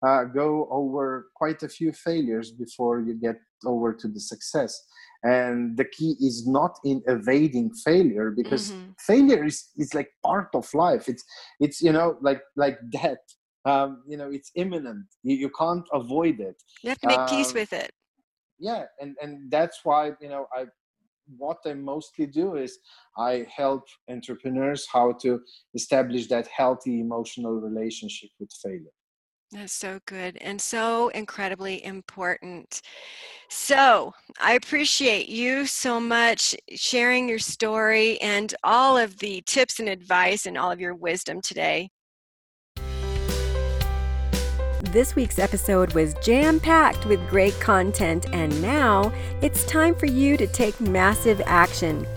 uh, 0.05 0.25
go 0.25 0.67
over 0.69 1.27
quite 1.35 1.63
a 1.63 1.69
few 1.69 1.91
failures 1.91 2.51
before 2.51 3.01
you 3.01 3.15
get 3.15 3.37
over 3.65 3.93
to 3.93 4.07
the 4.07 4.19
success. 4.19 4.79
And 5.23 5.75
the 5.75 5.85
key 5.85 6.15
is 6.19 6.47
not 6.47 6.77
in 6.85 7.01
evading 7.07 7.73
failure 7.73 8.31
because 8.31 8.71
mm-hmm. 8.71 8.91
failure 8.99 9.43
is 9.43 9.69
is 9.75 9.93
like 9.95 10.09
part 10.23 10.49
of 10.53 10.71
life. 10.73 11.09
It's 11.09 11.23
it's 11.59 11.81
you 11.81 11.91
know 11.91 12.17
like 12.21 12.41
like 12.55 12.77
death. 12.91 13.17
Um, 13.65 14.03
you 14.07 14.17
know 14.17 14.29
it's 14.31 14.51
imminent. 14.55 15.07
You, 15.23 15.35
you 15.35 15.49
can't 15.57 15.87
avoid 15.91 16.39
it. 16.39 16.61
You 16.83 16.89
have 16.89 16.99
to 16.99 17.07
make 17.07 17.19
um, 17.19 17.29
peace 17.29 17.53
with 17.53 17.73
it. 17.73 17.91
yeah 18.59 18.85
and 18.99 19.15
and 19.21 19.51
that's 19.51 19.79
why 19.83 20.11
you 20.19 20.29
know 20.29 20.47
i 20.59 20.65
what 21.37 21.57
I 21.65 21.73
mostly 21.73 22.25
do 22.25 22.55
is 22.55 22.79
I 23.17 23.45
help 23.53 23.83
entrepreneurs 24.09 24.87
how 24.91 25.13
to 25.21 25.41
establish 25.73 26.27
that 26.27 26.47
healthy 26.47 26.99
emotional 26.99 27.53
relationship 27.53 28.29
with 28.39 28.51
failure. 28.61 28.91
That's 29.51 29.73
so 29.73 29.99
good 30.05 30.37
and 30.41 30.61
so 30.61 31.07
incredibly 31.09 31.83
important. 31.85 32.81
So, 33.49 34.13
I 34.41 34.53
appreciate 34.53 35.29
you 35.29 35.65
so 35.65 36.01
much 36.01 36.53
sharing 36.75 37.29
your 37.29 37.39
story 37.39 38.19
and 38.19 38.53
all 38.65 38.97
of 38.97 39.17
the 39.19 39.41
tips 39.45 39.79
and 39.79 39.87
advice 39.87 40.47
and 40.47 40.57
all 40.57 40.69
of 40.69 40.81
your 40.81 40.95
wisdom 40.95 41.39
today. 41.41 41.89
This 44.91 45.17
week's 45.17 45.37
episode 45.37 45.93
was 45.93 46.13
jam 46.23 46.61
packed 46.61 47.05
with 47.05 47.29
great 47.29 47.59
content, 47.59 48.25
and 48.33 48.61
now 48.61 49.11
it's 49.41 49.65
time 49.65 49.93
for 49.93 50.05
you 50.05 50.37
to 50.37 50.47
take 50.47 50.79
massive 50.79 51.41
action. 51.45 52.07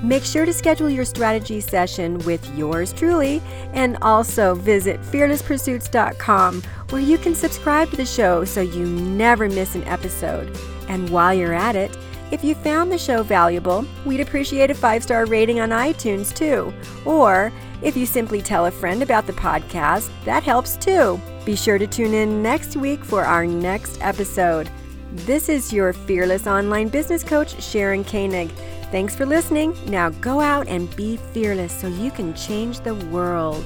Make 0.00 0.22
sure 0.22 0.46
to 0.46 0.52
schedule 0.52 0.88
your 0.88 1.04
strategy 1.04 1.60
session 1.60 2.18
with 2.20 2.46
yours 2.56 2.92
truly 2.92 3.42
and 3.72 3.98
also 4.00 4.54
visit 4.54 5.02
fearlesspursuits.com 5.02 6.62
where 6.90 7.02
you 7.02 7.18
can 7.18 7.34
subscribe 7.34 7.90
to 7.90 7.96
the 7.96 8.06
show 8.06 8.44
so 8.44 8.60
you 8.60 8.86
never 8.86 9.48
miss 9.48 9.74
an 9.74 9.82
episode. 9.84 10.56
And 10.88 11.10
while 11.10 11.34
you're 11.34 11.52
at 11.52 11.74
it, 11.74 11.96
if 12.30 12.44
you 12.44 12.54
found 12.54 12.92
the 12.92 12.98
show 12.98 13.24
valuable, 13.24 13.84
we'd 14.06 14.20
appreciate 14.20 14.70
a 14.70 14.74
five 14.74 15.02
star 15.02 15.26
rating 15.26 15.58
on 15.58 15.70
iTunes 15.70 16.32
too. 16.34 16.72
Or 17.04 17.52
if 17.82 17.96
you 17.96 18.06
simply 18.06 18.42
tell 18.42 18.66
a 18.66 18.70
friend 18.70 19.02
about 19.02 19.26
the 19.26 19.32
podcast, 19.32 20.10
that 20.24 20.42
helps 20.42 20.76
too. 20.76 21.20
Be 21.44 21.56
sure 21.56 21.78
to 21.78 21.86
tune 21.86 22.14
in 22.14 22.42
next 22.42 22.76
week 22.76 23.04
for 23.04 23.24
our 23.24 23.46
next 23.46 23.98
episode. 24.02 24.70
This 25.12 25.48
is 25.48 25.72
your 25.72 25.92
fearless 25.92 26.46
online 26.46 26.88
business 26.88 27.24
coach, 27.24 27.60
Sharon 27.62 28.04
Koenig. 28.04 28.50
Thanks 28.90 29.16
for 29.16 29.26
listening. 29.26 29.76
Now 29.86 30.10
go 30.10 30.40
out 30.40 30.68
and 30.68 30.94
be 30.96 31.16
fearless 31.16 31.72
so 31.72 31.88
you 31.88 32.10
can 32.10 32.34
change 32.34 32.80
the 32.80 32.94
world. 32.94 33.64